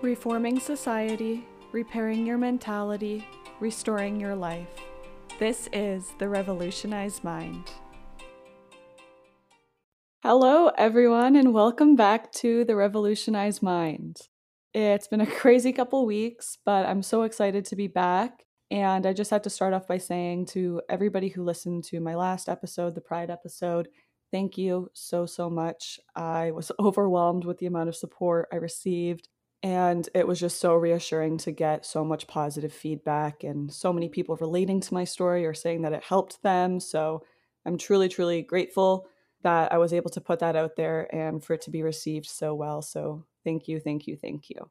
Reforming 0.00 0.60
society, 0.60 1.44
repairing 1.72 2.24
your 2.24 2.38
mentality, 2.38 3.26
restoring 3.58 4.20
your 4.20 4.36
life. 4.36 4.68
This 5.40 5.68
is 5.72 6.12
the 6.20 6.28
Revolutionized 6.28 7.24
Mind. 7.24 7.72
Hello, 10.22 10.68
everyone, 10.78 11.34
and 11.34 11.52
welcome 11.52 11.96
back 11.96 12.30
to 12.34 12.64
the 12.64 12.76
Revolutionized 12.76 13.60
Mind. 13.60 14.18
It's 14.72 15.08
been 15.08 15.20
a 15.20 15.26
crazy 15.40 15.72
couple 15.72 16.06
weeks, 16.06 16.58
but 16.64 16.86
I'm 16.86 17.02
so 17.02 17.22
excited 17.22 17.64
to 17.64 17.74
be 17.74 17.88
back. 17.88 18.44
And 18.70 19.04
I 19.04 19.12
just 19.12 19.32
had 19.32 19.42
to 19.44 19.50
start 19.50 19.74
off 19.74 19.88
by 19.88 19.98
saying 19.98 20.46
to 20.50 20.80
everybody 20.88 21.26
who 21.26 21.42
listened 21.42 21.82
to 21.86 21.98
my 21.98 22.14
last 22.14 22.48
episode, 22.48 22.94
the 22.94 23.00
Pride 23.00 23.30
episode, 23.30 23.88
thank 24.30 24.56
you 24.56 24.92
so, 24.92 25.26
so 25.26 25.50
much. 25.50 25.98
I 26.14 26.52
was 26.52 26.70
overwhelmed 26.78 27.44
with 27.44 27.58
the 27.58 27.66
amount 27.66 27.88
of 27.88 27.96
support 27.96 28.46
I 28.52 28.56
received. 28.56 29.28
And 29.62 30.08
it 30.14 30.26
was 30.26 30.38
just 30.38 30.60
so 30.60 30.74
reassuring 30.74 31.38
to 31.38 31.50
get 31.50 31.84
so 31.84 32.04
much 32.04 32.28
positive 32.28 32.72
feedback 32.72 33.42
and 33.42 33.72
so 33.72 33.92
many 33.92 34.08
people 34.08 34.36
relating 34.36 34.80
to 34.80 34.94
my 34.94 35.04
story 35.04 35.44
or 35.44 35.54
saying 35.54 35.82
that 35.82 35.92
it 35.92 36.04
helped 36.04 36.42
them. 36.42 36.78
So 36.78 37.24
I'm 37.66 37.76
truly, 37.76 38.08
truly 38.08 38.42
grateful 38.42 39.06
that 39.42 39.72
I 39.72 39.78
was 39.78 39.92
able 39.92 40.10
to 40.10 40.20
put 40.20 40.38
that 40.40 40.56
out 40.56 40.76
there 40.76 41.12
and 41.14 41.42
for 41.42 41.54
it 41.54 41.62
to 41.62 41.70
be 41.70 41.82
received 41.82 42.26
so 42.26 42.54
well. 42.54 42.82
So 42.82 43.24
thank 43.44 43.68
you, 43.68 43.80
thank 43.80 44.06
you, 44.06 44.16
thank 44.16 44.48
you. 44.48 44.70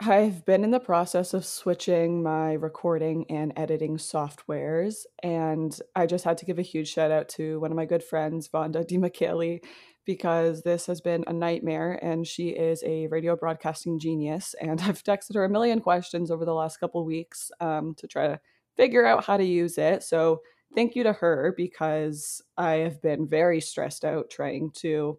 I've 0.00 0.44
been 0.44 0.62
in 0.62 0.70
the 0.70 0.78
process 0.78 1.34
of 1.34 1.44
switching 1.44 2.22
my 2.22 2.52
recording 2.52 3.26
and 3.28 3.52
editing 3.56 3.96
softwares, 3.96 4.98
and 5.24 5.76
I 5.96 6.06
just 6.06 6.24
had 6.24 6.38
to 6.38 6.44
give 6.44 6.60
a 6.60 6.62
huge 6.62 6.88
shout 6.88 7.10
out 7.10 7.28
to 7.30 7.58
one 7.58 7.72
of 7.72 7.76
my 7.76 7.84
good 7.84 8.04
friends, 8.04 8.48
Vonda 8.48 8.88
DiMichele, 8.88 9.60
because 10.08 10.62
this 10.62 10.86
has 10.86 11.02
been 11.02 11.22
a 11.26 11.32
nightmare 11.34 11.98
and 12.02 12.26
she 12.26 12.48
is 12.48 12.82
a 12.82 13.06
radio 13.08 13.36
broadcasting 13.36 13.98
genius 13.98 14.54
and 14.58 14.80
i've 14.86 15.04
texted 15.04 15.34
her 15.34 15.44
a 15.44 15.50
million 15.50 15.80
questions 15.80 16.30
over 16.30 16.46
the 16.46 16.54
last 16.54 16.78
couple 16.78 17.04
weeks 17.04 17.50
um, 17.60 17.94
to 17.94 18.08
try 18.08 18.26
to 18.26 18.40
figure 18.74 19.04
out 19.04 19.24
how 19.24 19.36
to 19.36 19.44
use 19.44 19.76
it. 19.76 20.02
So 20.02 20.40
thank 20.74 20.94
you 20.96 21.02
to 21.02 21.12
her 21.12 21.52
because 21.56 22.40
i 22.56 22.76
have 22.76 23.02
been 23.02 23.28
very 23.28 23.60
stressed 23.60 24.04
out 24.04 24.30
trying 24.30 24.70
to 24.76 25.18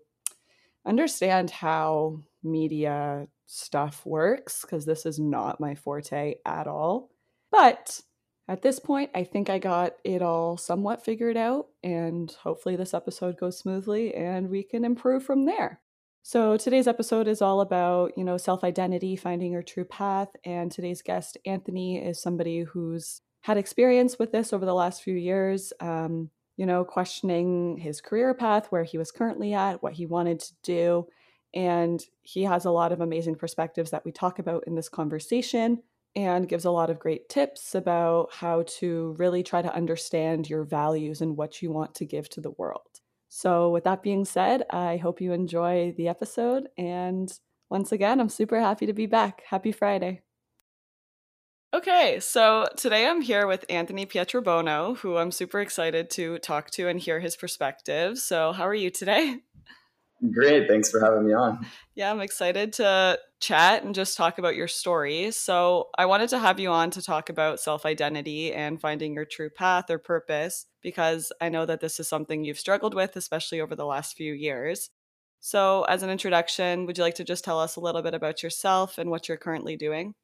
understand 0.85 1.51
how 1.51 2.19
media 2.43 3.27
stuff 3.45 4.03
works 4.05 4.61
because 4.61 4.85
this 4.85 5.05
is 5.05 5.19
not 5.19 5.59
my 5.59 5.75
forte 5.75 6.35
at 6.45 6.65
all. 6.65 7.11
But 7.51 8.01
at 8.49 8.63
this 8.63 8.79
point, 8.79 9.11
I 9.13 9.23
think 9.23 9.47
I 9.47 9.59
got 9.59 9.93
it 10.03 10.23
all 10.23 10.57
somewhat 10.57 11.05
figured 11.05 11.37
out, 11.37 11.67
and 11.83 12.31
hopefully, 12.41 12.75
this 12.75 12.95
episode 12.95 13.37
goes 13.37 13.59
smoothly 13.59 14.15
and 14.15 14.49
we 14.49 14.63
can 14.63 14.83
improve 14.83 15.23
from 15.23 15.45
there. 15.45 15.81
So, 16.23 16.57
today's 16.57 16.87
episode 16.87 17.27
is 17.27 17.43
all 17.43 17.61
about, 17.61 18.17
you 18.17 18.23
know, 18.23 18.37
self 18.37 18.63
identity, 18.63 19.15
finding 19.15 19.51
your 19.51 19.61
true 19.61 19.85
path. 19.85 20.29
And 20.43 20.71
today's 20.71 21.03
guest, 21.03 21.37
Anthony, 21.45 22.03
is 22.03 22.19
somebody 22.19 22.61
who's 22.61 23.21
had 23.41 23.57
experience 23.57 24.17
with 24.17 24.31
this 24.31 24.51
over 24.51 24.65
the 24.65 24.73
last 24.73 25.03
few 25.03 25.13
years, 25.13 25.71
um, 25.79 26.31
you 26.57 26.65
know, 26.65 26.83
questioning 26.83 27.77
his 27.77 28.01
career 28.01 28.33
path, 28.33 28.71
where 28.71 28.83
he 28.83 28.97
was 28.97 29.11
currently 29.11 29.53
at, 29.53 29.83
what 29.83 29.93
he 29.93 30.07
wanted 30.07 30.39
to 30.39 30.53
do. 30.63 31.07
And 31.53 32.03
he 32.23 32.45
has 32.45 32.65
a 32.65 32.71
lot 32.71 32.93
of 32.93 32.99
amazing 32.99 33.35
perspectives 33.35 33.91
that 33.91 34.05
we 34.05 34.11
talk 34.11 34.39
about 34.39 34.63
in 34.65 34.73
this 34.73 34.89
conversation 34.89 35.83
and 36.25 36.49
gives 36.49 36.65
a 36.65 36.71
lot 36.71 36.89
of 36.89 36.99
great 36.99 37.29
tips 37.29 37.75
about 37.75 38.33
how 38.33 38.63
to 38.79 39.15
really 39.17 39.43
try 39.43 39.61
to 39.61 39.73
understand 39.73 40.49
your 40.49 40.63
values 40.63 41.21
and 41.21 41.37
what 41.37 41.61
you 41.61 41.71
want 41.71 41.95
to 41.95 42.05
give 42.05 42.29
to 42.29 42.41
the 42.41 42.51
world. 42.51 43.01
So, 43.29 43.69
with 43.69 43.83
that 43.83 44.01
being 44.01 44.25
said, 44.25 44.63
I 44.71 44.97
hope 44.97 45.21
you 45.21 45.33
enjoy 45.33 45.93
the 45.95 46.07
episode. 46.07 46.67
And 46.77 47.31
once 47.69 47.91
again, 47.91 48.19
I'm 48.19 48.29
super 48.29 48.59
happy 48.59 48.85
to 48.87 48.93
be 48.93 49.05
back. 49.05 49.43
Happy 49.47 49.71
Friday. 49.71 50.21
Okay, 51.71 52.19
so 52.19 52.67
today 52.75 53.05
I'm 53.05 53.21
here 53.21 53.45
with 53.45 53.63
Anthony 53.69 54.07
Pietrobono, 54.07 54.97
who 54.97 55.17
I'm 55.17 55.31
super 55.31 55.59
excited 55.59 56.09
to 56.11 56.39
talk 56.39 56.71
to 56.71 56.87
and 56.87 56.99
hear 56.99 57.19
his 57.19 57.35
perspective. 57.35 58.17
So, 58.17 58.51
how 58.51 58.67
are 58.67 58.73
you 58.73 58.89
today? 58.89 59.37
Great. 60.33 60.67
Thanks 60.67 60.89
for 60.89 60.99
having 60.99 61.27
me 61.27 61.33
on. 61.33 61.65
Yeah, 61.95 62.11
I'm 62.11 62.21
excited 62.21 62.73
to 62.73 63.19
chat 63.39 63.83
and 63.83 63.95
just 63.95 64.17
talk 64.17 64.37
about 64.37 64.55
your 64.55 64.67
story. 64.67 65.31
So, 65.31 65.89
I 65.97 66.05
wanted 66.05 66.29
to 66.29 66.39
have 66.39 66.59
you 66.59 66.69
on 66.69 66.91
to 66.91 67.01
talk 67.01 67.29
about 67.29 67.59
self 67.59 67.85
identity 67.85 68.53
and 68.53 68.79
finding 68.79 69.13
your 69.13 69.25
true 69.25 69.49
path 69.49 69.89
or 69.89 69.97
purpose 69.97 70.65
because 70.81 71.31
I 71.41 71.49
know 71.49 71.65
that 71.65 71.81
this 71.81 71.99
is 71.99 72.07
something 72.07 72.43
you've 72.43 72.59
struggled 72.59 72.93
with, 72.93 73.15
especially 73.15 73.61
over 73.61 73.75
the 73.75 73.85
last 73.85 74.15
few 74.15 74.33
years. 74.33 74.89
So, 75.39 75.83
as 75.83 76.03
an 76.03 76.09
introduction, 76.09 76.85
would 76.85 76.97
you 76.97 77.03
like 77.03 77.15
to 77.15 77.23
just 77.23 77.43
tell 77.45 77.59
us 77.59 77.75
a 77.75 77.79
little 77.81 78.01
bit 78.01 78.13
about 78.13 78.43
yourself 78.43 78.97
and 78.97 79.09
what 79.09 79.27
you're 79.27 79.37
currently 79.37 79.77
doing? 79.77 80.15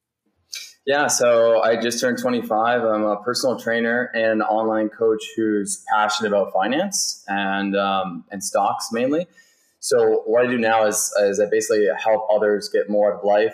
Yeah, 0.85 1.07
so 1.07 1.61
I 1.63 1.77
just 1.77 1.99
turned 1.99 2.19
25. 2.19 2.83
I'm 2.83 3.03
a 3.03 3.17
personal 3.23 3.57
trainer 3.57 4.11
and 4.13 4.25
an 4.25 4.41
online 4.41 4.89
coach 4.89 5.23
who's 5.35 5.83
passionate 5.91 6.29
about 6.29 6.53
finance 6.53 7.23
and 7.27 7.75
um, 7.75 8.25
and 8.29 8.43
stocks 8.43 8.89
mainly. 8.91 9.25
So 9.85 10.23
what 10.25 10.43
I 10.43 10.49
do 10.49 10.57
now 10.57 10.87
is, 10.87 11.13
is 11.19 11.39
I 11.39 11.45
basically 11.45 11.87
help 12.03 12.27
others 12.33 12.69
get 12.73 12.89
more 12.89 13.13
out 13.13 13.19
of 13.19 13.23
life 13.23 13.53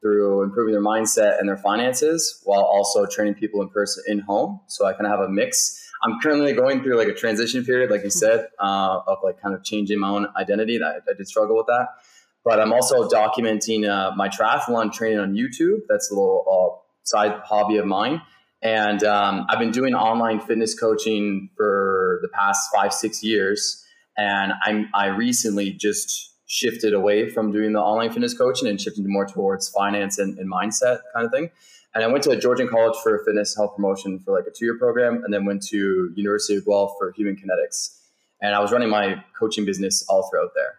through 0.00 0.44
improving 0.44 0.74
their 0.74 0.80
mindset 0.80 1.40
and 1.40 1.48
their 1.48 1.56
finances 1.56 2.40
while 2.44 2.62
also 2.62 3.04
training 3.04 3.34
people 3.34 3.60
in 3.62 3.68
person 3.68 4.04
in 4.06 4.20
home. 4.20 4.60
So 4.68 4.86
I 4.86 4.92
kind 4.92 5.06
of 5.06 5.10
have 5.10 5.28
a 5.28 5.28
mix. 5.28 5.84
I'm 6.04 6.20
currently 6.20 6.52
going 6.52 6.84
through 6.84 6.98
like 6.98 7.08
a 7.08 7.12
transition 7.12 7.64
period, 7.64 7.90
like 7.90 8.04
you 8.04 8.10
said, 8.10 8.46
uh, 8.60 9.00
of 9.08 9.18
like 9.24 9.42
kind 9.42 9.56
of 9.56 9.64
changing 9.64 9.98
my 9.98 10.08
own 10.08 10.28
identity. 10.36 10.78
That 10.78 11.02
I 11.10 11.14
did 11.18 11.26
struggle 11.26 11.56
with 11.56 11.66
that, 11.66 11.88
but 12.44 12.60
I'm 12.60 12.72
also 12.72 13.08
documenting 13.08 13.88
uh, 13.88 14.14
my 14.14 14.28
triathlon 14.28 14.92
training 14.92 15.18
on 15.18 15.34
YouTube. 15.34 15.78
That's 15.88 16.12
a 16.12 16.14
little 16.14 16.44
uh, 16.48 16.78
side 17.02 17.40
hobby 17.44 17.78
of 17.78 17.86
mine. 17.86 18.22
And 18.62 19.02
um, 19.02 19.46
I've 19.48 19.58
been 19.58 19.72
doing 19.72 19.94
online 19.94 20.38
fitness 20.38 20.78
coaching 20.78 21.50
for 21.56 22.20
the 22.22 22.28
past 22.28 22.70
five, 22.72 22.92
six 22.92 23.24
years. 23.24 23.81
And 24.16 24.52
I'm, 24.64 24.88
I 24.94 25.06
recently 25.06 25.72
just 25.72 26.32
shifted 26.46 26.92
away 26.92 27.28
from 27.30 27.50
doing 27.50 27.72
the 27.72 27.80
online 27.80 28.12
fitness 28.12 28.34
coaching 28.34 28.68
and 28.68 28.80
shifted 28.80 29.06
more 29.06 29.26
towards 29.26 29.70
finance 29.70 30.18
and, 30.18 30.38
and 30.38 30.52
mindset 30.52 31.00
kind 31.14 31.24
of 31.24 31.32
thing. 31.32 31.50
And 31.94 32.04
I 32.04 32.06
went 32.06 32.24
to 32.24 32.36
Georgian 32.36 32.68
College 32.68 32.96
for 33.02 33.22
fitness 33.24 33.56
health 33.56 33.74
promotion 33.76 34.18
for 34.18 34.34
like 34.36 34.46
a 34.46 34.50
two 34.50 34.64
year 34.64 34.78
program, 34.78 35.22
and 35.24 35.32
then 35.32 35.44
went 35.44 35.62
to 35.68 36.12
University 36.14 36.56
of 36.56 36.64
Guelph 36.64 36.92
for 36.98 37.12
human 37.12 37.36
kinetics. 37.36 37.98
And 38.40 38.54
I 38.54 38.60
was 38.60 38.72
running 38.72 38.88
my 38.88 39.22
coaching 39.38 39.64
business 39.64 40.04
all 40.08 40.28
throughout 40.30 40.50
there. 40.54 40.78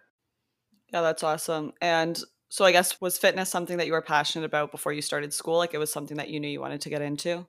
Yeah, 0.92 1.02
that's 1.02 1.22
awesome. 1.22 1.72
And 1.80 2.20
so 2.48 2.64
I 2.64 2.72
guess 2.72 3.00
was 3.00 3.18
fitness 3.18 3.48
something 3.48 3.78
that 3.78 3.86
you 3.86 3.92
were 3.92 4.02
passionate 4.02 4.44
about 4.44 4.70
before 4.70 4.92
you 4.92 5.02
started 5.02 5.32
school? 5.32 5.56
Like 5.56 5.74
it 5.74 5.78
was 5.78 5.92
something 5.92 6.16
that 6.18 6.30
you 6.30 6.38
knew 6.38 6.48
you 6.48 6.60
wanted 6.60 6.80
to 6.82 6.90
get 6.90 7.02
into? 7.02 7.46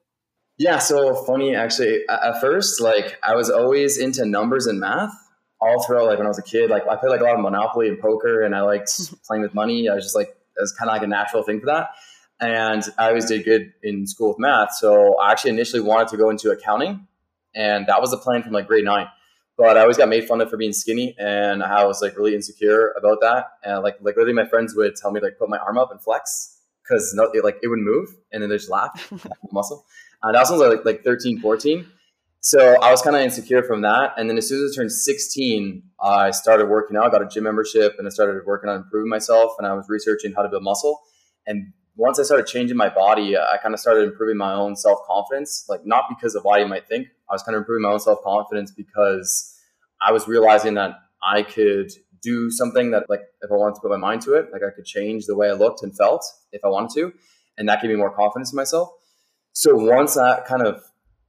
Yeah, 0.58 0.78
so 0.78 1.14
funny 1.14 1.54
actually. 1.54 2.02
At 2.08 2.40
first, 2.40 2.80
like 2.80 3.18
I 3.22 3.34
was 3.36 3.50
always 3.50 3.98
into 3.98 4.24
numbers 4.24 4.66
and 4.66 4.80
math 4.80 5.12
all 5.60 5.82
throughout 5.82 6.06
like 6.06 6.18
when 6.18 6.26
I 6.26 6.30
was 6.30 6.38
a 6.38 6.42
kid. 6.42 6.70
Like 6.70 6.86
I 6.86 6.96
played 6.96 7.10
like 7.10 7.20
a 7.20 7.24
lot 7.24 7.34
of 7.34 7.40
Monopoly 7.40 7.88
and 7.88 7.98
poker, 7.98 8.42
and 8.42 8.54
I 8.54 8.62
liked 8.62 8.88
mm-hmm. 8.88 9.16
playing 9.26 9.42
with 9.42 9.54
money. 9.54 9.88
I 9.88 9.94
was 9.94 10.04
just 10.04 10.16
like 10.16 10.28
it 10.28 10.60
was 10.60 10.72
kind 10.72 10.90
of 10.90 10.94
like 10.94 11.02
a 11.02 11.06
natural 11.06 11.42
thing 11.42 11.60
for 11.60 11.66
that. 11.66 11.90
And 12.38 12.82
I 12.98 13.08
always 13.08 13.26
did 13.26 13.44
good 13.44 13.72
in 13.82 14.06
school 14.06 14.28
with 14.28 14.38
math, 14.38 14.74
so 14.74 15.18
I 15.18 15.32
actually 15.32 15.52
initially 15.52 15.80
wanted 15.80 16.08
to 16.08 16.16
go 16.18 16.28
into 16.28 16.50
accounting, 16.50 17.06
and 17.54 17.86
that 17.86 18.00
was 18.00 18.10
the 18.10 18.18
plan 18.18 18.42
from 18.42 18.52
like 18.52 18.66
grade 18.66 18.84
nine. 18.84 19.06
But 19.56 19.78
I 19.78 19.80
always 19.80 19.96
got 19.96 20.10
made 20.10 20.28
fun 20.28 20.42
of 20.42 20.50
for 20.50 20.58
being 20.58 20.74
skinny, 20.74 21.14
and 21.18 21.62
I 21.62 21.86
was 21.86 22.02
like 22.02 22.16
really 22.18 22.34
insecure 22.34 22.92
about 22.98 23.22
that. 23.22 23.46
And 23.62 23.82
like 23.82 23.96
like 24.02 24.16
literally, 24.16 24.34
my 24.34 24.46
friends 24.46 24.74
would 24.76 24.96
tell 24.96 25.10
me 25.10 25.20
like 25.20 25.38
put 25.38 25.48
my 25.48 25.56
arm 25.56 25.78
up 25.78 25.90
and 25.90 26.00
flex 26.00 26.58
because 26.82 27.14
no, 27.14 27.24
it, 27.32 27.42
like 27.42 27.58
it 27.62 27.68
wouldn't 27.68 27.86
move, 27.86 28.14
and 28.32 28.42
then 28.42 28.50
they 28.50 28.56
just 28.56 28.70
laugh 28.70 29.10
muscle. 29.52 29.86
And 30.22 30.34
that 30.34 30.46
was 30.50 30.60
like 30.60 30.84
like 30.84 31.04
13, 31.04 31.40
14 31.40 31.86
so 32.46 32.80
I 32.80 32.92
was 32.92 33.02
kind 33.02 33.16
of 33.16 33.22
insecure 33.22 33.64
from 33.64 33.80
that. 33.80 34.12
And 34.16 34.30
then 34.30 34.38
as 34.38 34.48
soon 34.48 34.64
as 34.64 34.72
I 34.72 34.76
turned 34.76 34.92
16, 34.92 35.82
I 36.00 36.30
started 36.30 36.66
working 36.66 36.96
out, 36.96 37.06
I 37.06 37.10
got 37.10 37.20
a 37.20 37.26
gym 37.26 37.42
membership, 37.42 37.96
and 37.98 38.06
I 38.06 38.10
started 38.10 38.40
working 38.46 38.70
on 38.70 38.76
improving 38.76 39.10
myself. 39.10 39.54
And 39.58 39.66
I 39.66 39.74
was 39.74 39.86
researching 39.88 40.32
how 40.32 40.42
to 40.42 40.48
build 40.48 40.62
muscle. 40.62 41.00
And 41.44 41.72
once 41.96 42.20
I 42.20 42.22
started 42.22 42.46
changing 42.46 42.76
my 42.76 42.88
body, 42.88 43.36
I 43.36 43.56
kind 43.60 43.74
of 43.74 43.80
started 43.80 44.04
improving 44.04 44.36
my 44.36 44.52
own 44.52 44.76
self 44.76 45.00
confidence. 45.08 45.64
Like, 45.68 45.84
not 45.84 46.04
because 46.08 46.36
of 46.36 46.44
why 46.44 46.60
you 46.60 46.68
might 46.68 46.86
think, 46.86 47.08
I 47.28 47.34
was 47.34 47.42
kind 47.42 47.56
of 47.56 47.62
improving 47.62 47.82
my 47.82 47.90
own 47.90 47.98
self 47.98 48.22
confidence 48.22 48.70
because 48.70 49.58
I 50.00 50.12
was 50.12 50.28
realizing 50.28 50.74
that 50.74 51.00
I 51.20 51.42
could 51.42 51.90
do 52.22 52.48
something 52.52 52.92
that, 52.92 53.10
like, 53.10 53.22
if 53.42 53.50
I 53.50 53.56
wanted 53.56 53.74
to 53.74 53.80
put 53.80 53.90
my 53.90 53.96
mind 53.96 54.22
to 54.22 54.34
it, 54.34 54.52
like, 54.52 54.62
I 54.62 54.70
could 54.72 54.84
change 54.84 55.26
the 55.26 55.34
way 55.34 55.48
I 55.48 55.54
looked 55.54 55.82
and 55.82 55.96
felt 55.96 56.24
if 56.52 56.64
I 56.64 56.68
wanted 56.68 56.90
to. 56.94 57.12
And 57.58 57.68
that 57.68 57.82
gave 57.82 57.90
me 57.90 57.96
more 57.96 58.14
confidence 58.14 58.52
in 58.52 58.56
myself. 58.56 58.90
So 59.52 59.74
once 59.74 60.14
that 60.14 60.44
kind 60.46 60.64
of 60.64 60.84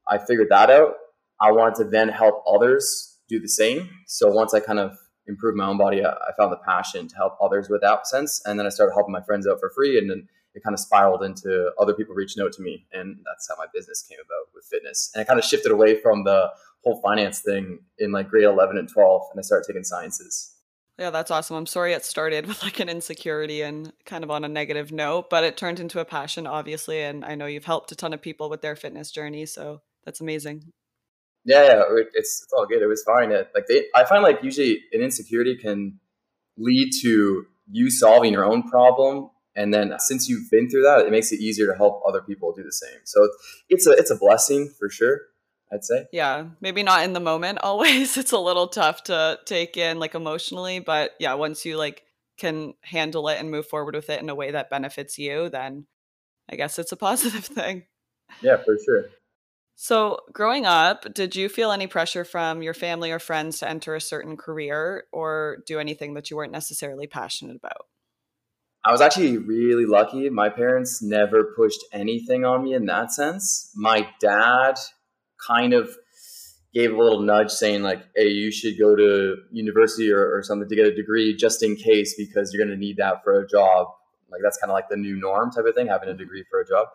I 0.07 0.18
figured 0.18 0.50
that 0.50 0.69
out, 0.69 0.94
I 1.42 1.51
wanted 1.51 1.84
to 1.84 1.89
then 1.89 2.10
help 2.10 2.44
others 2.48 3.18
do 3.30 3.39
the 3.39 3.48
same. 3.48 3.89
So 4.07 4.30
once 4.30 4.54
I 4.54 4.60
kind 4.60 4.80
of 4.80 4.98
improved 5.28 5.57
my 5.57 5.68
own 5.68 5.78
body, 5.78 6.04
I, 6.04 6.13
found 6.38 6.51
the 6.51 6.60
passion 6.66 7.07
to 7.07 7.16
help 7.16 7.38
others 7.42 7.69
without 7.69 8.07
sense. 8.07 8.42
And 8.45 8.57
then 8.57 8.66
I 8.66 8.69
started 8.69 8.94
helping 8.94 9.12
my 9.12 9.22
friends 9.22 9.45
out 9.48 9.60
for 9.60 9.69
free. 9.69 9.98
And 9.98 10.10
then 10.10 10.28
it 10.54 10.63
kind 10.63 10.74
of 10.74 10.80
spiraled 10.80 11.24
into 11.24 11.72
other 11.80 11.94
people 11.94 12.16
reaching 12.16 12.42
out 12.44 12.54
to 12.54 12.62
me. 12.62 12.86
And 12.94 13.18
that's 13.25 13.48
how 13.48 13.56
my 13.57 13.68
business 13.74 14.04
came 14.10 14.19
about 14.19 14.54
with 14.56 14.66
fitness. 14.66 15.12
And 15.13 15.22
I 15.22 15.25
kind 15.25 15.39
of 15.39 15.45
shifted 15.45 15.72
away 15.72 16.01
from 16.01 16.24
the 16.24 16.50
whole 16.84 17.01
finance 17.01 17.42
thing 17.42 17.80
in 18.00 18.12
like 18.12 18.30
grade 18.30 18.45
11 18.45 18.78
and 18.78 18.89
12. 18.89 19.22
And 19.31 19.39
I 19.39 19.42
started 19.42 19.68
taking 19.68 19.84
sciences. 19.84 20.54
Yeah, 20.98 21.12
that's 21.12 21.30
awesome. 21.30 21.56
I'm 21.56 21.68
sorry 21.68 21.94
it 21.94 22.06
started 22.06 22.45
with 22.48 22.63
like 22.63 22.80
an 22.80 22.89
insecurity 22.89 23.62
and 23.62 23.94
kind 24.06 24.24
of 24.24 24.31
on 24.31 24.44
a 24.44 24.50
negative 24.50 24.92
note, 24.92 25.30
but 25.30 25.44
it 25.44 25.57
turned 25.57 25.80
into 25.80 26.00
a 26.00 26.06
passion, 26.06 26.48
obviously. 26.48 27.01
And 27.01 27.24
I 27.24 27.36
know 27.36 27.45
you've 27.45 27.66
helped 27.66 27.92
a 27.92 27.95
ton 27.95 28.13
of 28.13 28.22
people 28.22 28.50
with 28.50 28.62
their 28.62 28.75
fitness 28.75 29.12
journey. 29.12 29.45
So 29.45 29.81
that's 30.06 30.22
amazing. 30.22 30.72
Yeah, 31.47 31.63
yeah, 31.63 31.83
it's, 32.13 32.44
it's 32.44 32.51
all 32.51 32.67
good. 32.67 32.81
It 32.81 32.88
was 32.88 33.03
fine. 33.03 33.31
It, 33.31 33.49
like 33.55 33.67
they, 33.67 33.85
I 33.95 34.03
find 34.03 34.21
like 34.21 34.44
usually 34.44 34.83
an 34.91 35.01
insecurity 35.01 35.55
can 35.55 35.97
lead 36.57 36.91
to 37.01 37.45
you 37.71 37.89
solving 37.89 38.33
your 38.33 38.44
own 38.44 38.63
problem. 38.69 39.29
And 39.55 39.73
then 39.73 39.94
since 39.99 40.27
you've 40.27 40.51
been 40.51 40.69
through 40.69 40.83
that, 40.83 41.05
it 41.05 41.11
makes 41.11 41.31
it 41.31 41.39
easier 41.39 41.67
to 41.67 41.75
help 41.75 42.03
other 42.05 42.21
people 42.21 42.51
do 42.51 42.63
the 42.63 42.71
same. 42.71 42.99
So 43.05 43.29
it's 43.69 43.88
a, 43.88 43.91
it's 43.91 44.11
a 44.11 44.17
blessing 44.17 44.69
for 44.77 44.89
sure. 44.89 45.21
I'd 45.71 45.83
say. 45.83 46.07
Yeah, 46.13 46.45
maybe 46.61 46.83
not 46.83 47.03
in 47.03 47.13
the 47.13 47.19
moment 47.19 47.59
always. 47.61 48.17
It's 48.17 48.31
a 48.31 48.39
little 48.39 48.67
tough 48.67 49.03
to 49.03 49.39
take 49.45 49.77
in 49.77 50.00
like 50.00 50.15
emotionally, 50.15 50.79
but 50.79 51.11
yeah, 51.19 51.33
once 51.33 51.65
you 51.65 51.77
like 51.77 52.03
can 52.38 52.73
handle 52.81 53.27
it 53.29 53.39
and 53.39 53.51
move 53.51 53.67
forward 53.67 53.95
with 53.95 54.09
it 54.09 54.21
in 54.21 54.29
a 54.29 54.35
way 54.35 54.51
that 54.51 54.69
benefits 54.69 55.17
you, 55.17 55.50
then 55.50 55.88
I 56.50 56.55
guess 56.55 56.79
it's 56.79 56.91
a 56.91 56.97
positive 57.09 57.45
thing. 57.45 57.83
Yeah, 58.41 58.57
for 58.57 58.77
sure. 58.83 59.05
So, 59.79 60.21
growing 60.33 60.65
up, 60.65 61.13
did 61.13 61.35
you 61.35 61.50
feel 61.50 61.71
any 61.71 61.85
pressure 61.85 62.25
from 62.25 62.63
your 62.63 62.74
family 62.74 63.12
or 63.12 63.19
friends 63.19 63.59
to 63.59 63.69
enter 63.69 63.94
a 63.94 64.01
certain 64.01 64.35
career 64.35 65.03
or 65.12 65.59
do 65.68 65.77
anything 65.77 66.15
that 66.15 66.31
you 66.31 66.35
weren't 66.35 66.51
necessarily 66.51 67.06
passionate 67.06 67.57
about? 67.57 67.85
I 68.83 68.91
was 68.91 69.01
actually 69.01 69.38
really 69.38 69.85
lucky. 69.85 70.31
My 70.31 70.50
parents 70.50 71.03
never 71.03 71.53
pushed 71.56 71.85
anything 71.94 72.44
on 72.44 72.63
me 72.63 72.74
in 72.74 72.88
that 72.88 73.12
sense. 73.12 73.71
My 73.75 74.09
dad 74.19 74.79
kind 75.45 75.74
of 75.74 75.95
gave 76.74 76.91
a 76.91 76.97
little 76.97 77.21
nudge 77.21 77.51
saying 77.51 77.83
like 77.83 78.03
hey 78.15 78.29
you 78.29 78.51
should 78.51 78.77
go 78.79 78.95
to 78.95 79.35
university 79.51 80.12
or, 80.12 80.35
or 80.35 80.44
something 80.44 80.68
to 80.68 80.75
get 80.75 80.85
a 80.85 80.94
degree 80.94 81.35
just 81.35 81.63
in 81.63 81.75
case 81.75 82.15
because 82.18 82.51
you're 82.51 82.63
going 82.63 82.75
to 82.75 82.79
need 82.79 82.97
that 82.97 83.24
for 83.24 83.39
a 83.39 83.47
job 83.47 83.88
like 84.31 84.41
that's 84.44 84.57
kind 84.57 84.69
of 84.69 84.74
like 84.74 84.89
the 84.89 84.97
new 84.97 85.15
norm 85.15 85.50
type 85.51 85.65
of 85.65 85.74
thing 85.75 85.88
having 85.88 86.09
a 86.09 86.13
degree 86.13 86.44
for 86.51 86.59
a 86.59 86.68
job 86.68 86.88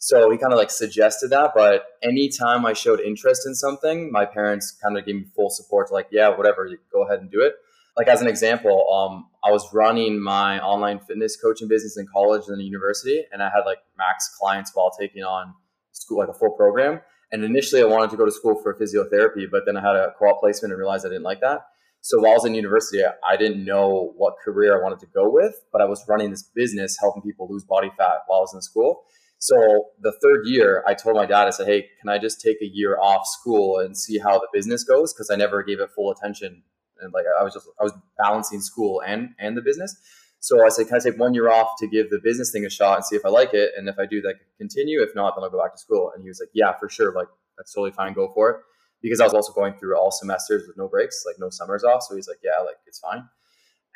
so 0.00 0.30
he 0.30 0.36
kind 0.36 0.52
of 0.52 0.58
like 0.58 0.70
suggested 0.70 1.28
that 1.28 1.52
but 1.54 1.84
anytime 2.02 2.66
i 2.66 2.72
showed 2.72 3.00
interest 3.00 3.46
in 3.46 3.54
something 3.54 4.10
my 4.10 4.24
parents 4.24 4.76
kind 4.82 4.98
of 4.98 5.06
gave 5.06 5.14
me 5.14 5.24
full 5.36 5.50
support 5.50 5.92
like 5.92 6.08
yeah 6.10 6.28
whatever 6.28 6.68
go 6.92 7.06
ahead 7.06 7.20
and 7.20 7.30
do 7.30 7.40
it 7.40 7.54
like 7.96 8.08
as 8.08 8.20
an 8.20 8.26
example 8.26 8.86
um, 8.92 9.28
i 9.44 9.50
was 9.50 9.72
running 9.72 10.20
my 10.20 10.58
online 10.60 10.98
fitness 10.98 11.36
coaching 11.40 11.68
business 11.68 11.96
in 11.96 12.06
college 12.12 12.42
and 12.48 12.60
university 12.60 13.24
and 13.30 13.42
i 13.42 13.48
had 13.54 13.62
like 13.64 13.78
max 13.96 14.28
clients 14.40 14.72
while 14.74 14.90
taking 14.98 15.22
on 15.22 15.54
school 15.92 16.18
like 16.18 16.28
a 16.28 16.34
full 16.34 16.50
program 16.50 17.00
and 17.32 17.44
initially, 17.44 17.80
I 17.80 17.84
wanted 17.84 18.10
to 18.10 18.16
go 18.16 18.24
to 18.24 18.32
school 18.32 18.60
for 18.60 18.74
physiotherapy, 18.74 19.48
but 19.50 19.64
then 19.64 19.76
I 19.76 19.80
had 19.80 19.96
a 19.96 20.12
co-op 20.18 20.40
placement 20.40 20.72
and 20.72 20.78
realized 20.78 21.06
I 21.06 21.10
didn't 21.10 21.22
like 21.22 21.40
that. 21.40 21.60
So 22.00 22.18
while 22.18 22.32
I 22.32 22.34
was 22.34 22.44
in 22.44 22.54
university, 22.54 23.02
I 23.04 23.36
didn't 23.36 23.64
know 23.64 24.12
what 24.16 24.34
career 24.42 24.78
I 24.78 24.82
wanted 24.82 25.00
to 25.00 25.06
go 25.06 25.30
with, 25.30 25.54
but 25.72 25.80
I 25.80 25.84
was 25.84 26.04
running 26.08 26.30
this 26.30 26.42
business 26.42 26.96
helping 26.98 27.22
people 27.22 27.46
lose 27.48 27.62
body 27.62 27.90
fat 27.96 28.24
while 28.26 28.38
I 28.38 28.42
was 28.42 28.54
in 28.54 28.62
school. 28.62 29.04
So 29.40 29.86
the 30.00 30.12
third 30.12 30.42
year, 30.44 30.84
I 30.86 30.94
told 30.94 31.16
my 31.16 31.26
dad, 31.26 31.46
I 31.46 31.50
said, 31.50 31.66
"Hey, 31.66 31.88
can 32.00 32.08
I 32.08 32.18
just 32.18 32.40
take 32.40 32.58
a 32.62 32.66
year 32.66 32.98
off 33.00 33.26
school 33.26 33.78
and 33.78 33.96
see 33.96 34.18
how 34.18 34.38
the 34.38 34.48
business 34.52 34.84
goes?" 34.84 35.12
Because 35.12 35.30
I 35.30 35.36
never 35.36 35.62
gave 35.62 35.80
it 35.80 35.90
full 35.90 36.12
attention, 36.12 36.62
and 37.00 37.12
like 37.12 37.24
I 37.38 37.42
was 37.42 37.54
just 37.54 37.66
I 37.80 37.84
was 37.84 37.92
balancing 38.18 38.60
school 38.60 39.02
and 39.04 39.30
and 39.38 39.56
the 39.56 39.62
business. 39.62 39.96
So 40.40 40.64
I 40.64 40.70
said, 40.70 40.88
can 40.88 40.96
I 40.96 41.00
take 41.00 41.18
one 41.18 41.34
year 41.34 41.50
off 41.50 41.68
to 41.80 41.86
give 41.86 42.08
the 42.08 42.18
business 42.18 42.50
thing 42.50 42.64
a 42.64 42.70
shot 42.70 42.96
and 42.96 43.04
see 43.04 43.14
if 43.14 43.26
I 43.26 43.28
like 43.28 43.52
it? 43.52 43.72
And 43.76 43.88
if 43.88 43.98
I 43.98 44.06
do, 44.06 44.22
that 44.22 44.36
continue. 44.56 45.02
If 45.02 45.14
not, 45.14 45.34
then 45.36 45.44
I'll 45.44 45.50
go 45.50 45.62
back 45.62 45.74
to 45.74 45.78
school. 45.78 46.12
And 46.14 46.22
he 46.22 46.30
was 46.30 46.40
like, 46.40 46.48
yeah, 46.54 46.72
for 46.80 46.88
sure. 46.88 47.12
Like, 47.12 47.28
that's 47.58 47.74
totally 47.74 47.90
fine. 47.90 48.14
Go 48.14 48.32
for 48.32 48.50
it. 48.50 48.56
Because 49.02 49.20
I 49.20 49.24
was 49.24 49.34
also 49.34 49.52
going 49.52 49.74
through 49.74 49.98
all 49.98 50.10
semesters 50.10 50.66
with 50.66 50.78
no 50.78 50.88
breaks, 50.88 51.24
like 51.26 51.36
no 51.38 51.50
summers 51.50 51.84
off. 51.84 52.02
So 52.02 52.16
he's 52.16 52.26
like, 52.26 52.38
yeah, 52.42 52.62
like 52.64 52.76
it's 52.86 52.98
fine. 52.98 53.28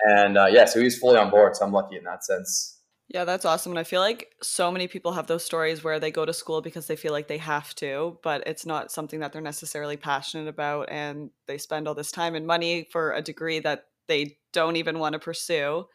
And 0.06 0.36
uh, 0.36 0.46
yeah, 0.50 0.66
so 0.66 0.80
he 0.80 0.84
was 0.84 0.98
fully 0.98 1.16
on 1.16 1.30
board. 1.30 1.56
So 1.56 1.64
I'm 1.64 1.72
lucky 1.72 1.96
in 1.96 2.04
that 2.04 2.24
sense. 2.24 2.78
Yeah, 3.08 3.24
that's 3.24 3.44
awesome. 3.44 3.72
And 3.72 3.78
I 3.78 3.84
feel 3.84 4.00
like 4.00 4.34
so 4.42 4.72
many 4.72 4.88
people 4.88 5.12
have 5.12 5.26
those 5.26 5.44
stories 5.44 5.84
where 5.84 6.00
they 6.00 6.10
go 6.10 6.24
to 6.24 6.32
school 6.32 6.62
because 6.62 6.86
they 6.86 6.96
feel 6.96 7.12
like 7.12 7.28
they 7.28 7.38
have 7.38 7.74
to, 7.76 8.18
but 8.22 8.42
it's 8.46 8.64
not 8.64 8.90
something 8.90 9.20
that 9.20 9.32
they're 9.32 9.42
necessarily 9.42 9.96
passionate 9.96 10.48
about. 10.48 10.88
And 10.90 11.30
they 11.46 11.58
spend 11.58 11.86
all 11.86 11.94
this 11.94 12.10
time 12.10 12.34
and 12.34 12.46
money 12.46 12.88
for 12.90 13.12
a 13.12 13.20
degree 13.22 13.58
that 13.60 13.88
they 14.08 14.38
don't 14.52 14.76
even 14.76 14.98
want 14.98 15.12
to 15.12 15.18
pursue. 15.18 15.86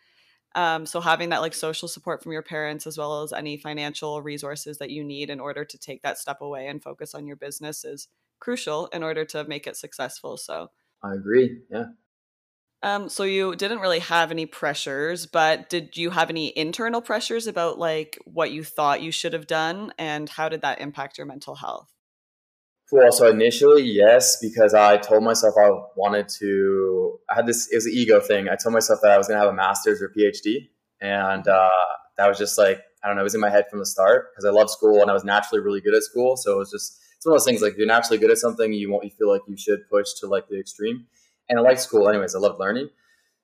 Um, 0.56 0.86
so 0.86 1.02
having 1.02 1.30
that 1.30 1.42
like 1.42 1.54
social 1.54 1.88
support 1.88 2.24
from 2.24 2.34
your 2.34 2.44
parents 2.44 2.88
as 2.88 2.98
well 2.98 3.24
as 3.24 3.34
any 3.34 3.58
financial 3.58 4.22
resources 4.22 4.80
that 4.80 4.92
you 4.92 5.04
need 5.04 5.30
in 5.30 5.40
order 5.40 5.66
to 5.66 5.78
take 5.78 6.04
that 6.04 6.18
step 6.20 6.42
away 6.42 6.68
and 6.68 6.84
focus 6.84 7.16
on 7.16 7.28
your 7.28 7.38
business 7.38 7.86
is 7.86 8.08
crucial 8.40 8.88
in 8.88 9.04
order 9.04 9.26
to 9.26 9.46
make 9.46 9.68
it 9.68 9.78
successful. 9.78 10.38
So 10.38 10.72
I 11.04 11.14
agree. 11.16 11.64
Yeah. 11.70 11.92
Um, 12.81 13.10
so 13.10 13.24
you 13.24 13.56
didn't 13.56 13.80
really 13.80 14.00
have 14.00 14.31
any 14.31 14.46
pressures, 14.46 15.26
but 15.26 15.70
did 15.70 15.98
you 15.98 16.12
have 16.12 16.30
any 16.30 16.58
internal 16.58 17.02
pressures 17.02 17.46
about 17.46 17.78
like 17.78 18.18
what 18.24 18.52
you 18.52 18.64
thought 18.64 19.02
you 19.02 19.12
should 19.12 19.34
have 19.34 19.48
done 19.48 19.92
and 19.98 20.30
how 20.30 20.48
did 20.48 20.62
that 20.62 20.80
impact 20.80 21.18
your 21.18 21.28
mental 21.28 21.56
health? 21.56 21.92
Well, 22.92 23.12
so 23.12 23.30
initially, 23.30 23.84
yes, 23.84 24.38
because 24.42 24.74
I 24.74 24.98
told 24.98 25.24
myself 25.24 25.54
I 25.62 25.70
wanted 25.96 26.28
to. 26.40 27.20
I 27.30 27.36
had 27.36 27.46
this. 27.46 27.72
It 27.72 27.76
was 27.76 27.86
an 27.86 27.94
ego 27.94 28.20
thing. 28.20 28.50
I 28.50 28.56
told 28.56 28.74
myself 28.74 29.00
that 29.04 29.12
I 29.12 29.18
was 29.18 29.28
going 29.28 29.40
to 29.40 29.46
have 29.46 29.54
a 29.54 29.56
master's 29.56 30.02
or 30.02 30.10
PhD, 30.10 30.70
and 31.00 31.48
uh, 31.48 31.70
that 32.18 32.28
was 32.28 32.40
just 32.40 32.58
like 32.58 32.82
I 33.04 33.08
don't 33.08 33.16
know. 33.16 33.22
It 33.22 33.25
was 33.25 33.36
in 33.36 33.42
my 33.42 33.52
head 33.52 33.66
from 33.70 33.78
the 33.80 33.86
start 33.86 34.32
because 34.32 34.44
I 34.44 34.50
love 34.50 34.72
school 34.72 35.02
and 35.02 35.12
I 35.12 35.14
was 35.14 35.24
naturally 35.24 35.64
really 35.64 35.82
good 35.82 35.94
at 35.94 36.02
school. 36.02 36.36
So 36.36 36.54
it 36.54 36.58
was 36.58 36.72
just 36.72 37.00
it's 37.16 37.25
one 37.25 37.36
of 37.36 37.40
those 37.40 37.46
things 37.46 37.62
like 37.62 37.74
if 37.74 37.78
you're 37.78 37.86
naturally 37.86 38.18
good 38.18 38.32
at 38.32 38.40
something, 38.40 38.74
you 38.74 38.90
won't. 38.92 39.04
You 39.04 39.12
feel 39.12 39.30
like 39.30 39.42
you 39.48 39.56
should 39.56 39.88
push 39.90 40.14
to 40.22 40.28
like 40.28 40.48
the 40.48 40.60
extreme. 40.60 41.06
And 41.50 41.60
I 41.60 41.62
like 41.62 41.80
school 41.80 42.07
anyways. 42.07 42.36
I 42.36 42.40
loved 42.40 42.60
learning. 42.60 42.90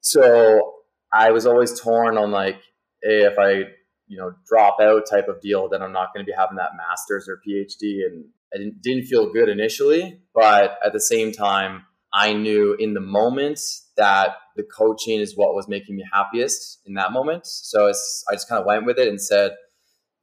So 0.01 0.73
I 1.11 1.31
was 1.31 1.45
always 1.45 1.79
torn 1.79 2.17
on 2.17 2.31
like, 2.31 2.61
hey, 3.01 3.23
if 3.23 3.37
I 3.39 3.71
you 4.07 4.17
know 4.17 4.33
drop 4.47 4.77
out 4.79 5.03
type 5.09 5.27
of 5.27 5.41
deal, 5.41 5.67
then 5.67 5.81
I'm 5.81 5.91
not 5.91 6.13
going 6.13 6.25
to 6.25 6.29
be 6.29 6.35
having 6.37 6.57
that 6.57 6.71
master's 6.77 7.27
or 7.27 7.41
PhD 7.47 8.05
and 8.05 8.25
I 8.53 8.57
didn't, 8.57 8.81
didn't 8.81 9.05
feel 9.05 9.33
good 9.33 9.49
initially, 9.49 10.21
but 10.33 10.77
at 10.85 10.93
the 10.93 11.01
same 11.01 11.31
time, 11.31 11.83
I 12.13 12.33
knew 12.33 12.75
in 12.79 12.93
the 12.93 13.01
moment 13.01 13.59
that 13.97 14.29
the 14.55 14.63
coaching 14.63 15.19
is 15.19 15.35
what 15.35 15.53
was 15.53 15.67
making 15.67 15.97
me 15.97 16.05
happiest 16.13 16.79
in 16.85 16.93
that 16.93 17.11
moment. 17.11 17.45
So 17.45 17.87
I 17.87 18.33
just 18.33 18.47
kind 18.47 18.61
of 18.61 18.65
went 18.65 18.85
with 18.85 18.97
it 18.97 19.09
and 19.09 19.21
said, 19.21 19.51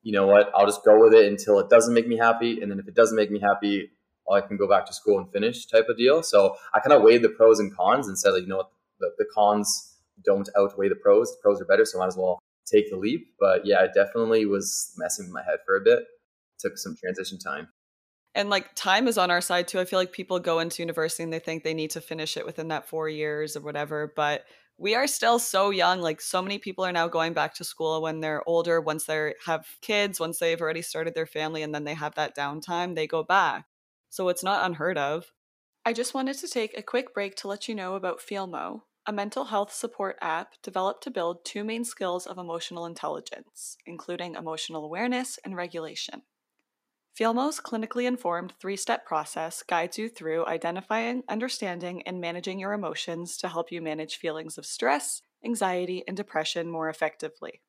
you 0.02 0.12
know 0.12 0.26
what, 0.26 0.50
I'll 0.54 0.66
just 0.66 0.84
go 0.84 0.98
with 0.98 1.12
it 1.12 1.26
until 1.26 1.58
it 1.58 1.68
doesn't 1.68 1.92
make 1.92 2.08
me 2.08 2.16
happy. 2.16 2.60
And 2.60 2.70
then 2.70 2.78
if 2.78 2.88
it 2.88 2.94
doesn't 2.94 3.16
make 3.16 3.30
me 3.30 3.40
happy, 3.40 3.90
I 4.30 4.40
can 4.40 4.56
go 4.56 4.68
back 4.68 4.86
to 4.86 4.92
school 4.92 5.18
and 5.18 5.30
finish 5.32 5.66
type 5.66 5.88
of 5.88 5.96
deal. 5.96 6.22
So 6.22 6.56
I 6.74 6.80
kind 6.80 6.92
of 6.92 7.02
weighed 7.02 7.22
the 7.22 7.28
pros 7.28 7.58
and 7.60 7.74
cons 7.74 8.08
and 8.08 8.18
said, 8.18 8.30
like, 8.30 8.42
you 8.42 8.48
know 8.48 8.58
what, 8.58 8.70
the, 9.00 9.10
the 9.18 9.26
cons 9.34 9.96
don't 10.24 10.48
outweigh 10.56 10.88
the 10.88 10.94
pros. 10.94 11.32
The 11.32 11.38
pros 11.42 11.60
are 11.60 11.64
better. 11.64 11.84
So 11.84 11.98
I 11.98 12.02
might 12.02 12.08
as 12.08 12.16
well 12.16 12.38
take 12.66 12.90
the 12.90 12.96
leap. 12.96 13.34
But 13.38 13.66
yeah, 13.66 13.82
it 13.82 13.92
definitely 13.94 14.46
was 14.46 14.94
messing 14.96 15.26
with 15.26 15.34
my 15.34 15.42
head 15.42 15.58
for 15.66 15.76
a 15.76 15.80
bit. 15.80 15.98
It 16.00 16.60
took 16.60 16.78
some 16.78 16.96
transition 16.96 17.38
time 17.38 17.68
and 18.34 18.48
like 18.48 18.74
time 18.74 19.08
is 19.08 19.18
on 19.18 19.30
our 19.30 19.40
side 19.40 19.68
too. 19.68 19.80
I 19.80 19.84
feel 19.84 19.98
like 19.98 20.12
people 20.12 20.38
go 20.38 20.60
into 20.60 20.82
university 20.82 21.22
and 21.22 21.32
they 21.32 21.38
think 21.38 21.62
they 21.62 21.74
need 21.74 21.90
to 21.92 22.00
finish 22.00 22.36
it 22.36 22.46
within 22.46 22.68
that 22.68 22.88
four 22.88 23.08
years 23.08 23.56
or 23.56 23.60
whatever, 23.60 24.12
but 24.16 24.44
we 24.78 24.94
are 24.94 25.06
still 25.06 25.38
so 25.38 25.70
young. 25.70 26.00
Like 26.00 26.20
so 26.20 26.40
many 26.40 26.58
people 26.58 26.84
are 26.84 26.92
now 26.92 27.08
going 27.08 27.34
back 27.34 27.54
to 27.56 27.64
school 27.64 28.02
when 28.02 28.20
they're 28.20 28.46
older, 28.48 28.80
once 28.80 29.04
they 29.04 29.34
have 29.44 29.66
kids, 29.82 30.18
once 30.18 30.38
they've 30.38 30.60
already 30.60 30.82
started 30.82 31.14
their 31.14 31.26
family, 31.26 31.62
and 31.62 31.74
then 31.74 31.84
they 31.84 31.94
have 31.94 32.14
that 32.14 32.36
downtime, 32.36 32.94
they 32.94 33.06
go 33.06 33.22
back. 33.22 33.66
So 34.12 34.28
it's 34.28 34.44
not 34.44 34.66
unheard 34.66 34.98
of. 34.98 35.32
I 35.86 35.94
just 35.94 36.12
wanted 36.12 36.36
to 36.36 36.46
take 36.46 36.76
a 36.76 36.82
quick 36.82 37.14
break 37.14 37.34
to 37.36 37.48
let 37.48 37.66
you 37.66 37.74
know 37.74 37.94
about 37.94 38.20
Feelmo, 38.20 38.82
a 39.06 39.12
mental 39.12 39.46
health 39.46 39.72
support 39.72 40.18
app 40.20 40.52
developed 40.62 41.02
to 41.04 41.10
build 41.10 41.46
two 41.46 41.64
main 41.64 41.82
skills 41.82 42.26
of 42.26 42.36
emotional 42.36 42.84
intelligence, 42.84 43.78
including 43.86 44.34
emotional 44.34 44.84
awareness 44.84 45.38
and 45.46 45.56
regulation. 45.56 46.24
Feelmo's 47.18 47.58
clinically 47.58 48.04
informed 48.04 48.52
three 48.60 48.76
step 48.76 49.06
process 49.06 49.62
guides 49.62 49.96
you 49.96 50.10
through 50.10 50.44
identifying, 50.44 51.22
understanding, 51.30 52.02
and 52.02 52.20
managing 52.20 52.58
your 52.58 52.74
emotions 52.74 53.38
to 53.38 53.48
help 53.48 53.72
you 53.72 53.80
manage 53.80 54.16
feelings 54.16 54.58
of 54.58 54.66
stress, 54.66 55.22
anxiety, 55.42 56.04
and 56.06 56.18
depression 56.18 56.70
more 56.70 56.90
effectively. 56.90 57.62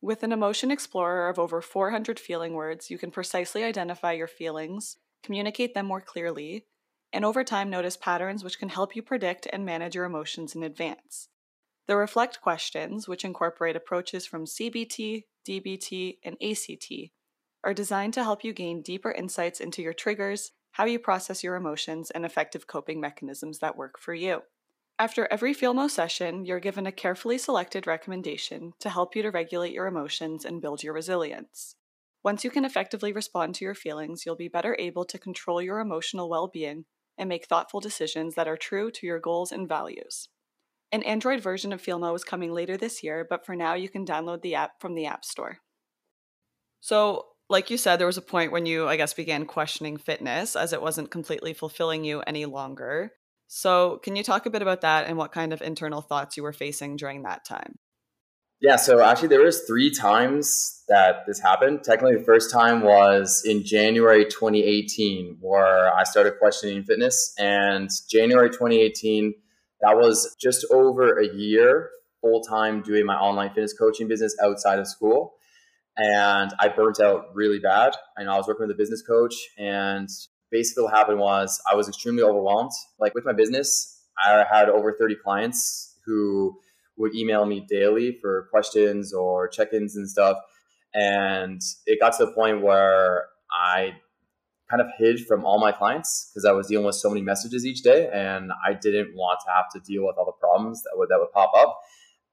With 0.00 0.22
an 0.22 0.30
emotion 0.30 0.70
explorer 0.70 1.28
of 1.28 1.40
over 1.40 1.60
400 1.60 2.20
feeling 2.20 2.52
words, 2.52 2.88
you 2.88 2.98
can 2.98 3.10
precisely 3.10 3.64
identify 3.64 4.12
your 4.12 4.28
feelings, 4.28 4.96
communicate 5.22 5.74
them 5.74 5.86
more 5.86 6.00
clearly, 6.00 6.66
and 7.12 7.24
over 7.24 7.44
time 7.44 7.70
notice 7.70 7.96
patterns 7.96 8.44
which 8.44 8.58
can 8.58 8.68
help 8.68 8.94
you 8.94 9.02
predict 9.02 9.46
and 9.52 9.64
manage 9.64 9.94
your 9.94 10.04
emotions 10.04 10.54
in 10.54 10.62
advance. 10.62 11.28
The 11.86 11.96
Reflect 11.96 12.40
questions, 12.42 13.08
which 13.08 13.24
incorporate 13.24 13.74
approaches 13.76 14.26
from 14.26 14.44
CBT, 14.44 15.24
DBT, 15.48 16.18
and 16.22 16.36
ACT, 16.42 16.92
are 17.64 17.72
designed 17.72 18.14
to 18.14 18.22
help 18.22 18.44
you 18.44 18.52
gain 18.52 18.82
deeper 18.82 19.10
insights 19.10 19.58
into 19.58 19.82
your 19.82 19.94
triggers, 19.94 20.52
how 20.72 20.84
you 20.84 20.98
process 20.98 21.42
your 21.42 21.56
emotions, 21.56 22.10
and 22.10 22.26
effective 22.26 22.66
coping 22.66 23.00
mechanisms 23.00 23.60
that 23.60 23.76
work 23.76 23.98
for 23.98 24.14
you. 24.14 24.42
After 24.98 25.28
every 25.30 25.54
Feelmo 25.54 25.88
session, 25.88 26.44
you're 26.44 26.60
given 26.60 26.86
a 26.86 26.92
carefully 26.92 27.38
selected 27.38 27.86
recommendation 27.86 28.72
to 28.80 28.90
help 28.90 29.16
you 29.16 29.22
to 29.22 29.30
regulate 29.30 29.72
your 29.72 29.86
emotions 29.86 30.44
and 30.44 30.60
build 30.60 30.82
your 30.82 30.92
resilience. 30.92 31.76
Once 32.24 32.44
you 32.44 32.50
can 32.50 32.64
effectively 32.64 33.12
respond 33.12 33.54
to 33.54 33.64
your 33.64 33.74
feelings, 33.74 34.24
you'll 34.26 34.36
be 34.36 34.48
better 34.48 34.76
able 34.78 35.04
to 35.04 35.18
control 35.18 35.62
your 35.62 35.78
emotional 35.78 36.28
well 36.28 36.48
being 36.48 36.84
and 37.16 37.28
make 37.28 37.46
thoughtful 37.46 37.80
decisions 37.80 38.34
that 38.34 38.48
are 38.48 38.56
true 38.56 38.90
to 38.90 39.06
your 39.06 39.20
goals 39.20 39.52
and 39.52 39.68
values. 39.68 40.28
An 40.90 41.02
Android 41.02 41.42
version 41.42 41.72
of 41.72 41.82
FeelMo 41.82 42.14
is 42.16 42.24
coming 42.24 42.52
later 42.52 42.76
this 42.76 43.02
year, 43.02 43.26
but 43.28 43.44
for 43.44 43.54
now 43.54 43.74
you 43.74 43.88
can 43.88 44.06
download 44.06 44.42
the 44.42 44.54
app 44.54 44.80
from 44.80 44.94
the 44.94 45.06
App 45.06 45.24
Store. 45.24 45.58
So, 46.80 47.26
like 47.50 47.70
you 47.70 47.76
said, 47.78 47.96
there 47.96 48.06
was 48.06 48.16
a 48.16 48.22
point 48.22 48.52
when 48.52 48.66
you, 48.66 48.86
I 48.88 48.96
guess, 48.96 49.14
began 49.14 49.46
questioning 49.46 49.96
fitness 49.96 50.56
as 50.56 50.72
it 50.72 50.82
wasn't 50.82 51.10
completely 51.10 51.54
fulfilling 51.54 52.04
you 52.04 52.20
any 52.20 52.46
longer. 52.46 53.12
So, 53.48 53.98
can 54.02 54.16
you 54.16 54.22
talk 54.22 54.46
a 54.46 54.50
bit 54.50 54.62
about 54.62 54.82
that 54.82 55.06
and 55.06 55.16
what 55.16 55.32
kind 55.32 55.52
of 55.52 55.62
internal 55.62 56.02
thoughts 56.02 56.36
you 56.36 56.42
were 56.42 56.52
facing 56.52 56.96
during 56.96 57.22
that 57.22 57.44
time? 57.44 57.78
Yeah, 58.60 58.74
so 58.74 59.00
actually 59.00 59.28
there 59.28 59.44
was 59.44 59.62
three 59.62 59.90
times 59.90 60.82
that 60.88 61.26
this 61.26 61.40
happened. 61.40 61.84
Technically, 61.84 62.16
the 62.16 62.24
first 62.24 62.50
time 62.50 62.82
was 62.82 63.44
in 63.46 63.64
January 63.64 64.24
2018, 64.24 65.36
where 65.40 65.94
I 65.94 66.02
started 66.02 66.38
questioning 66.40 66.82
fitness. 66.82 67.34
And 67.38 67.88
January 68.10 68.50
2018, 68.50 69.34
that 69.80 69.96
was 69.96 70.34
just 70.40 70.66
over 70.72 71.18
a 71.18 71.28
year 71.36 71.90
full 72.20 72.40
time 72.40 72.82
doing 72.82 73.06
my 73.06 73.14
online 73.14 73.50
fitness 73.50 73.72
coaching 73.72 74.08
business 74.08 74.36
outside 74.42 74.80
of 74.80 74.88
school. 74.88 75.34
And 75.96 76.52
I 76.58 76.68
burnt 76.68 76.98
out 76.98 77.26
really 77.34 77.60
bad. 77.60 77.94
Know 78.18 78.32
I 78.32 78.36
was 78.36 78.48
working 78.48 78.66
with 78.66 78.74
a 78.74 78.78
business 78.78 79.02
coach, 79.02 79.34
and 79.56 80.08
basically 80.50 80.84
what 80.84 80.94
happened 80.94 81.18
was 81.20 81.60
I 81.70 81.76
was 81.76 81.88
extremely 81.88 82.22
overwhelmed. 82.22 82.72
Like 82.98 83.14
with 83.14 83.24
my 83.24 83.32
business, 83.32 84.00
I 84.24 84.44
had 84.50 84.68
over 84.68 84.92
30 84.92 85.16
clients 85.22 85.96
who 86.04 86.58
would 86.98 87.14
email 87.14 87.46
me 87.46 87.64
daily 87.68 88.18
for 88.20 88.48
questions 88.50 89.14
or 89.14 89.48
check-ins 89.48 89.96
and 89.96 90.08
stuff. 90.08 90.36
And 90.92 91.60
it 91.86 92.00
got 92.00 92.16
to 92.18 92.26
the 92.26 92.32
point 92.32 92.62
where 92.62 93.26
I 93.50 93.92
kind 94.70 94.82
of 94.82 94.88
hid 94.98 95.26
from 95.26 95.44
all 95.44 95.58
my 95.58 95.72
clients 95.72 96.30
because 96.30 96.44
I 96.44 96.52
was 96.52 96.66
dealing 96.66 96.86
with 96.86 96.94
so 96.94 97.08
many 97.08 97.22
messages 97.22 97.64
each 97.64 97.82
day, 97.82 98.10
and 98.12 98.50
I 98.66 98.74
didn't 98.74 99.14
want 99.14 99.40
to 99.46 99.52
have 99.52 99.70
to 99.74 99.80
deal 99.80 100.06
with 100.06 100.16
all 100.18 100.26
the 100.26 100.32
problems 100.32 100.82
that 100.82 100.92
would 100.94 101.08
that 101.08 101.18
would 101.18 101.32
pop 101.32 101.52
up. 101.56 101.80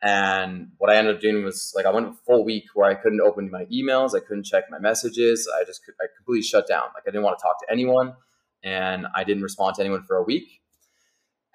And 0.02 0.72
what 0.78 0.92
I 0.92 0.98
ended 0.98 1.16
up 1.16 1.22
doing 1.22 1.44
was 1.44 1.74
like 1.76 1.86
I 1.86 1.92
went 1.92 2.08
a 2.08 2.14
full 2.26 2.44
week 2.44 2.66
where 2.74 2.90
I 2.90 2.96
couldn't 2.96 3.22
open 3.22 3.50
my 3.50 3.66
emails, 3.66 4.16
I 4.16 4.20
couldn't 4.20 4.44
check 4.44 4.66
my 4.70 4.80
messages, 4.80 5.50
I 5.60 5.64
just 5.64 5.82
I 6.02 6.06
completely 6.18 6.44
shut 6.44 6.68
down. 6.68 6.84
Like 6.94 7.04
I 7.08 7.12
didn't 7.12 7.24
want 7.24 7.38
to 7.40 7.44
talk 7.44 7.60
to 7.62 7.72
anyone, 7.72 8.14
and 8.64 9.08
I 9.16 9.24
didn't 9.24 9.44
respond 9.44 9.76
to 9.76 9.82
anyone 9.82 10.04
for 10.04 10.18
a 10.18 10.24
week. 10.24 10.62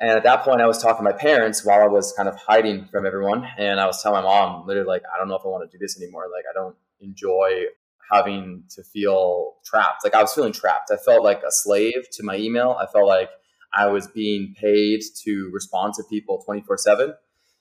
And 0.00 0.10
at 0.10 0.22
that 0.22 0.44
point, 0.44 0.62
I 0.62 0.66
was 0.66 0.82
talking 0.82 1.04
to 1.04 1.10
my 1.10 1.16
parents 1.16 1.62
while 1.62 1.82
I 1.82 1.86
was 1.86 2.14
kind 2.16 2.26
of 2.28 2.34
hiding 2.34 2.86
from 2.86 3.04
everyone. 3.04 3.46
And 3.58 3.78
I 3.78 3.86
was 3.86 4.02
telling 4.02 4.22
my 4.22 4.28
mom, 4.28 4.66
literally, 4.66 4.88
like, 4.88 5.02
I 5.14 5.18
don't 5.18 5.28
know 5.28 5.36
if 5.36 5.42
I 5.44 5.48
want 5.48 5.70
to 5.70 5.76
do 5.76 5.80
this 5.80 6.00
anymore. 6.00 6.24
Like, 6.32 6.44
I 6.50 6.54
don't 6.54 6.74
enjoy 7.00 7.64
having 8.10 8.64
to 8.70 8.82
feel 8.82 9.56
trapped. 9.64 10.02
Like, 10.02 10.14
I 10.14 10.22
was 10.22 10.32
feeling 10.32 10.54
trapped. 10.54 10.90
I 10.90 10.96
felt 10.96 11.22
like 11.22 11.42
a 11.42 11.50
slave 11.50 12.08
to 12.12 12.22
my 12.22 12.36
email. 12.36 12.78
I 12.80 12.86
felt 12.86 13.06
like 13.06 13.28
I 13.74 13.88
was 13.88 14.06
being 14.06 14.54
paid 14.58 15.02
to 15.24 15.50
respond 15.52 15.94
to 15.94 16.04
people 16.08 16.42
24 16.46 16.78
7. 16.78 17.14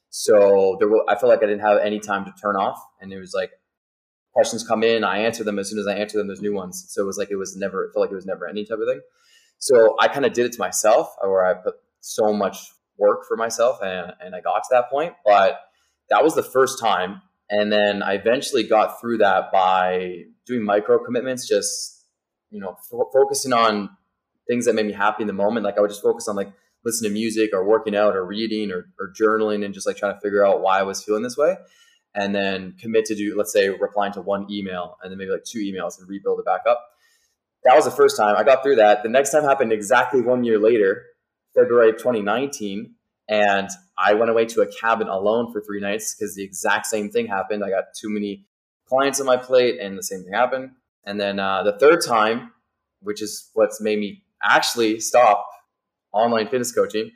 So 0.09 0.77
there 0.79 0.87
were, 0.87 1.03
I 1.09 1.15
felt 1.15 1.29
like 1.29 1.43
I 1.43 1.45
didn't 1.45 1.61
have 1.61 1.79
any 1.79 1.99
time 1.99 2.23
to 2.23 2.33
turn 2.41 2.55
off. 2.55 2.81
And 3.01 3.11
it 3.11 3.19
was 3.19 3.33
like, 3.33 3.51
questions 4.31 4.65
come 4.65 4.83
in, 4.83 5.03
I 5.03 5.19
answer 5.19 5.43
them. 5.43 5.59
As 5.59 5.69
soon 5.69 5.79
as 5.79 5.87
I 5.87 5.95
answer 5.95 6.17
them, 6.17 6.27
there's 6.27 6.41
new 6.41 6.53
ones. 6.53 6.85
So 6.87 7.03
it 7.03 7.05
was 7.05 7.17
like, 7.17 7.31
it 7.31 7.35
was 7.35 7.57
never, 7.57 7.83
it 7.83 7.91
felt 7.93 8.05
like 8.05 8.11
it 8.11 8.15
was 8.15 8.25
never 8.25 8.47
any 8.47 8.63
type 8.63 8.79
of 8.79 8.87
thing. 8.87 9.01
So 9.57 9.97
I 9.99 10.07
kind 10.07 10.25
of 10.25 10.31
did 10.31 10.45
it 10.45 10.53
to 10.53 10.59
myself, 10.59 11.13
where 11.21 11.45
I 11.45 11.53
put 11.53 11.75
so 12.01 12.33
much 12.33 12.57
work 12.97 13.25
for 13.27 13.37
myself 13.37 13.79
and, 13.81 14.13
and 14.19 14.35
I 14.35 14.41
got 14.41 14.63
to 14.63 14.69
that 14.71 14.89
point. 14.89 15.13
But 15.25 15.59
that 16.09 16.23
was 16.23 16.35
the 16.35 16.43
first 16.43 16.79
time. 16.79 17.21
And 17.49 17.71
then 17.71 18.03
I 18.03 18.13
eventually 18.13 18.63
got 18.63 19.01
through 19.01 19.19
that 19.19 19.51
by 19.51 20.25
doing 20.45 20.63
micro 20.63 21.03
commitments, 21.03 21.47
just, 21.47 22.05
you 22.51 22.59
know, 22.59 22.71
f- 22.71 23.07
focusing 23.11 23.53
on 23.53 23.89
things 24.47 24.65
that 24.65 24.75
made 24.75 24.85
me 24.85 24.93
happy 24.93 25.23
in 25.23 25.27
the 25.27 25.33
moment. 25.33 25.63
Like 25.63 25.77
I 25.77 25.81
would 25.81 25.89
just 25.89 26.03
focus 26.03 26.27
on 26.27 26.35
like 26.35 26.51
listening 26.85 27.09
to 27.09 27.13
music 27.13 27.51
or 27.53 27.63
working 27.63 27.95
out 27.95 28.15
or 28.15 28.25
reading 28.25 28.71
or, 28.71 28.89
or 28.99 29.11
journaling 29.19 29.65
and 29.65 29.73
just 29.73 29.87
like 29.87 29.97
trying 29.97 30.13
to 30.13 30.21
figure 30.21 30.45
out 30.45 30.61
why 30.61 30.79
I 30.79 30.83
was 30.83 31.03
feeling 31.03 31.23
this 31.23 31.37
way. 31.37 31.55
And 32.13 32.33
then 32.33 32.75
commit 32.79 33.05
to 33.05 33.15
do, 33.15 33.35
let's 33.37 33.53
say, 33.53 33.69
replying 33.69 34.13
to 34.13 34.21
one 34.21 34.51
email 34.51 34.97
and 35.01 35.11
then 35.11 35.17
maybe 35.17 35.31
like 35.31 35.43
two 35.43 35.59
emails 35.59 35.99
and 35.99 36.07
rebuild 36.07 36.39
it 36.39 36.45
back 36.45 36.61
up. 36.67 36.83
That 37.63 37.75
was 37.75 37.85
the 37.85 37.91
first 37.91 38.17
time 38.17 38.35
I 38.37 38.43
got 38.43 38.63
through 38.63 38.77
that. 38.77 39.03
The 39.03 39.09
next 39.09 39.31
time 39.31 39.43
happened 39.43 39.71
exactly 39.71 40.21
one 40.21 40.43
year 40.43 40.57
later 40.57 41.05
February 41.59 41.89
of 41.89 41.97
2019, 41.97 42.95
and 43.27 43.69
I 43.97 44.13
went 44.13 44.31
away 44.31 44.45
to 44.45 44.61
a 44.61 44.67
cabin 44.67 45.07
alone 45.07 45.51
for 45.51 45.61
three 45.61 45.81
nights 45.81 46.15
because 46.15 46.35
the 46.35 46.43
exact 46.43 46.85
same 46.85 47.09
thing 47.09 47.27
happened. 47.27 47.63
I 47.63 47.69
got 47.69 47.85
too 47.99 48.09
many 48.09 48.45
clients 48.87 49.19
on 49.19 49.25
my 49.25 49.37
plate, 49.37 49.79
and 49.79 49.97
the 49.97 50.03
same 50.03 50.23
thing 50.23 50.33
happened. 50.33 50.71
And 51.05 51.19
then 51.19 51.39
uh, 51.39 51.63
the 51.63 51.77
third 51.77 52.03
time, 52.05 52.51
which 53.01 53.21
is 53.21 53.49
what's 53.53 53.81
made 53.81 53.99
me 53.99 54.23
actually 54.43 54.99
stop 54.99 55.45
online 56.11 56.47
fitness 56.47 56.71
coaching, 56.71 57.11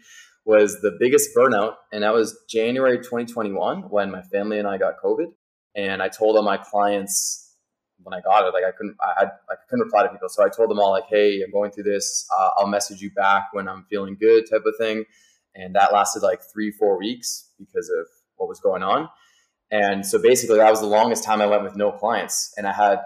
was 0.45 0.81
the 0.81 0.95
biggest 0.99 1.29
burnout, 1.35 1.75
and 1.91 2.03
that 2.03 2.13
was 2.13 2.37
January 2.49 2.97
2021 2.97 3.83
when 3.83 4.11
my 4.11 4.21
family 4.23 4.59
and 4.59 4.67
I 4.67 4.77
got 4.77 4.95
COVID. 5.03 5.27
And 5.75 6.03
I 6.03 6.09
told 6.09 6.35
all 6.35 6.43
my 6.43 6.57
clients 6.57 7.42
when 8.03 8.13
I 8.13 8.21
got 8.21 8.47
it, 8.47 8.53
like 8.53 8.63
I 8.63 8.71
couldn't, 8.71 8.95
I 9.01 9.13
had, 9.19 9.31
like 9.49 9.59
I 9.59 9.65
couldn't 9.69 9.85
reply 9.85 10.03
to 10.03 10.09
people. 10.09 10.29
So 10.29 10.43
I 10.43 10.49
told 10.49 10.69
them 10.69 10.79
all 10.79 10.91
like, 10.91 11.05
Hey, 11.09 11.41
I'm 11.41 11.51
going 11.51 11.71
through 11.71 11.83
this. 11.83 12.27
Uh, 12.37 12.49
I'll 12.57 12.67
message 12.67 13.01
you 13.01 13.11
back 13.11 13.49
when 13.53 13.67
I'm 13.67 13.85
feeling 13.89 14.17
good 14.19 14.49
type 14.49 14.63
of 14.65 14.75
thing. 14.77 15.05
And 15.55 15.75
that 15.75 15.93
lasted 15.93 16.23
like 16.23 16.41
three, 16.41 16.71
four 16.71 16.97
weeks 16.97 17.49
because 17.59 17.89
of 17.89 18.07
what 18.37 18.49
was 18.49 18.59
going 18.59 18.83
on. 18.83 19.09
And 19.71 20.05
so 20.05 20.21
basically 20.21 20.57
that 20.57 20.69
was 20.69 20.81
the 20.81 20.87
longest 20.87 21.23
time 21.23 21.41
I 21.41 21.47
went 21.47 21.63
with 21.63 21.75
no 21.75 21.91
clients 21.91 22.53
and 22.57 22.67
I 22.67 22.73
had 22.73 22.99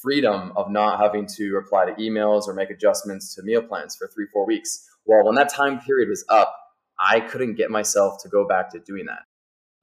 freedom 0.00 0.52
of 0.56 0.70
not 0.70 1.00
having 1.00 1.26
to 1.26 1.52
reply 1.52 1.86
to 1.86 1.92
emails 1.94 2.46
or 2.46 2.54
make 2.54 2.70
adjustments 2.70 3.34
to 3.34 3.42
meal 3.42 3.62
plans 3.62 3.96
for 3.96 4.08
three, 4.08 4.26
four 4.32 4.46
weeks. 4.46 4.86
Well, 5.04 5.24
when 5.24 5.34
that 5.36 5.48
time 5.48 5.80
period 5.80 6.08
was 6.08 6.24
up, 6.28 6.54
I 7.00 7.20
couldn't 7.20 7.54
get 7.54 7.70
myself 7.70 8.22
to 8.22 8.28
go 8.28 8.46
back 8.46 8.70
to 8.72 8.78
doing 8.78 9.06
that. 9.06 9.22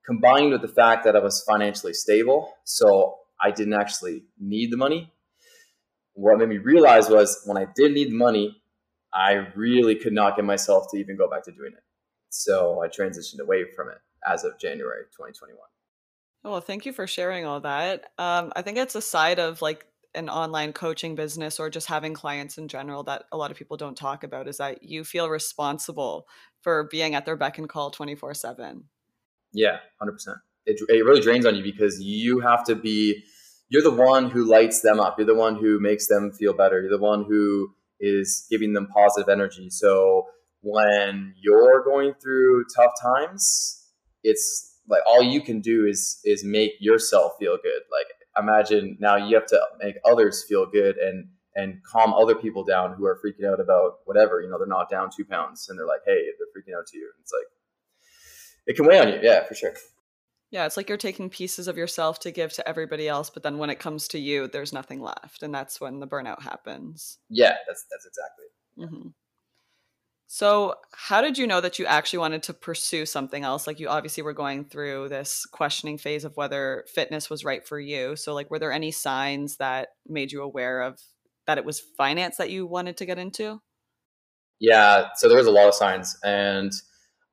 Combined 0.06 0.52
with 0.52 0.62
the 0.62 0.68
fact 0.68 1.04
that 1.06 1.16
I 1.16 1.20
was 1.20 1.44
financially 1.44 1.94
stable. 1.94 2.54
So 2.64 3.18
I 3.42 3.52
didn't 3.52 3.74
actually 3.74 4.24
need 4.40 4.72
the 4.72 4.78
money. 4.78 5.12
What 6.14 6.38
made 6.38 6.50
me 6.50 6.58
realize 6.58 7.10
was 7.10 7.42
when 7.46 7.58
I 7.58 7.68
did 7.76 7.94
need 7.94 8.12
the 8.12 8.16
money, 8.16 8.62
I 9.14 9.48
really 9.56 9.96
could 9.96 10.14
not 10.14 10.36
get 10.36 10.46
myself 10.46 10.88
to 10.92 10.98
even 10.98 11.18
go 11.18 11.30
back 11.30 11.44
to 11.46 11.52
doing 11.52 11.74
it. 11.74 11.84
So 12.30 12.82
I 12.82 12.88
transitioned 12.88 13.40
away 13.40 13.66
from 13.76 13.90
it 13.90 13.98
as 14.28 14.44
of 14.44 14.58
January 14.60 15.04
2021. 15.12 15.58
Well, 16.44 16.62
thank 16.62 16.86
you 16.86 16.94
for 16.94 17.08
sharing 17.08 17.46
all 17.46 17.62
that. 17.62 18.12
Um, 18.18 18.52
I 18.56 18.62
think 18.62 18.78
it's 18.78 18.96
a 18.96 19.02
side 19.02 19.40
of 19.40 19.62
like 19.62 19.86
an 20.14 20.30
online 20.30 20.74
coaching 20.74 21.16
business 21.16 21.60
or 21.60 21.70
just 21.70 21.88
having 21.88 22.14
clients 22.14 22.58
in 22.58 22.68
general 22.68 23.04
that 23.04 23.24
a 23.32 23.38
lot 23.38 23.52
of 23.52 23.58
people 23.58 23.78
don't 23.78 23.98
talk 23.98 24.24
about 24.24 24.48
is 24.48 24.58
that 24.58 24.84
you 24.84 25.04
feel 25.04 25.30
responsible 25.30 26.28
for 26.62 26.88
being 26.92 27.16
at 27.16 27.26
their 27.26 27.36
beck 27.36 27.58
and 27.58 27.68
call 27.68 27.92
24 27.92 28.34
7. 28.34 28.84
Yeah, 29.54 29.80
100% 30.02 30.36
it, 30.66 30.80
it 30.90 31.06
really 31.06 31.22
drains 31.22 31.46
on 31.46 31.56
you 31.56 31.64
because 31.64 32.02
you 32.02 32.40
have 32.40 32.64
to 32.66 32.76
be 32.76 33.24
you're 33.70 33.84
the 33.84 33.92
one 33.92 34.30
who 34.30 34.46
lights 34.46 34.82
them 34.82 35.00
up. 35.00 35.18
You're 35.18 35.26
the 35.26 35.34
one 35.36 35.56
who 35.56 35.80
makes 35.80 36.08
them 36.08 36.32
feel 36.32 36.54
better. 36.54 36.82
You're 36.82 36.98
the 36.98 37.04
one 37.04 37.26
who 37.26 37.74
is 38.00 38.46
giving 38.50 38.74
them 38.74 38.88
positive 38.94 39.28
energy. 39.28 39.70
So 39.70 40.28
when 40.62 41.34
you're 41.42 41.84
going 41.84 42.14
through 42.22 42.66
tough 42.76 42.92
times 43.02 43.86
it's 44.26 44.80
like 44.90 45.02
all 45.06 45.24
you 45.24 45.40
can 45.42 45.62
do 45.62 45.86
is 45.86 46.20
is 46.26 46.44
make 46.44 46.74
yourself 46.80 47.34
feel 47.40 47.58
good. 47.62 47.82
Like 47.92 48.08
imagine 48.38 48.98
now 49.00 49.16
you 49.16 49.36
have 49.36 49.46
to 49.48 49.62
make 49.80 49.96
others 50.04 50.44
feel 50.50 50.66
good 50.66 50.98
and 50.98 51.28
and 51.56 51.82
calm 51.90 52.14
other 52.14 52.36
people 52.36 52.66
down 52.66 52.96
who 52.98 53.06
are 53.06 53.18
freaking 53.24 53.50
out 53.50 53.62
about 53.62 54.00
whatever. 54.06 54.42
You 54.42 54.50
know 54.50 54.58
they're 54.58 54.68
not 54.68 54.90
down 54.90 55.10
two 55.16 55.24
pounds 55.24 55.70
and 55.70 55.80
they're 55.80 55.88
like 55.88 56.02
hey 56.06 56.26
they're 56.38 56.48
freaking 56.54 56.78
out 56.78 56.88
to 56.88 56.98
you 56.98 57.06
And 57.14 57.22
it's 57.22 57.32
like 57.32 57.48
it 58.68 58.76
can 58.76 58.86
weigh 58.86 59.00
on 59.00 59.10
you. 59.10 59.20
Yeah 59.22 59.46
for 59.46 59.54
sure 59.54 59.74
yeah, 60.56 60.66
it's 60.66 60.78
like 60.78 60.88
you're 60.88 60.98
taking 60.98 61.30
pieces 61.30 61.68
of 61.68 61.76
yourself 61.76 62.20
to 62.20 62.32
give 62.32 62.54
to 62.54 62.66
everybody 62.66 63.10
else, 63.10 63.30
but 63.30 63.44
then 63.44 63.58
when 63.58 63.70
it 63.70 63.78
comes 63.78 64.08
to 64.08 64.18
you, 64.18 64.48
there's 64.48 64.72
nothing 64.72 65.02
left, 65.02 65.44
and 65.44 65.54
that's 65.54 65.82
when 65.82 66.00
the 66.00 66.08
burnout 66.08 66.42
happens. 66.42 67.18
Yeah, 67.30 67.56
that's 67.68 67.86
that's 67.92 68.06
exactly. 68.06 68.46
Mm-hmm. 68.80 69.10
So, 70.28 70.76
how 70.94 71.22
did 71.22 71.38
you 71.38 71.46
know 71.46 71.60
that 71.60 71.78
you 71.78 71.86
actually 71.86 72.20
wanted 72.20 72.44
to 72.44 72.54
pursue 72.54 73.06
something 73.06 73.44
else? 73.44 73.68
Like, 73.68 73.82
you 73.82 73.90
obviously 73.90 74.24
were 74.24 74.32
going 74.32 74.64
through 74.64 75.10
this 75.10 75.46
questioning 75.46 75.98
phase 75.98 76.24
of 76.24 76.38
whether 76.38 76.86
fitness 76.88 77.30
was 77.30 77.44
right 77.44 77.68
for 77.68 77.78
you. 77.78 78.16
So, 78.16 78.34
like, 78.34 78.50
were 78.50 78.60
there 78.60 78.72
any 78.72 78.92
signs 78.92 79.58
that 79.58 79.90
made 80.08 80.32
you 80.32 80.42
aware 80.42 80.84
of 80.84 81.02
that 81.48 81.58
it 81.58 81.66
was 81.66 81.82
finance 81.98 82.38
that 82.38 82.50
you 82.50 82.66
wanted 82.66 82.96
to 82.96 83.06
get 83.06 83.20
into? 83.20 83.60
Yeah, 84.62 85.10
so 85.18 85.28
there 85.28 85.38
was 85.38 85.48
a 85.48 85.52
lot 85.52 85.68
of 85.68 85.74
signs, 85.74 86.18
and 86.24 86.72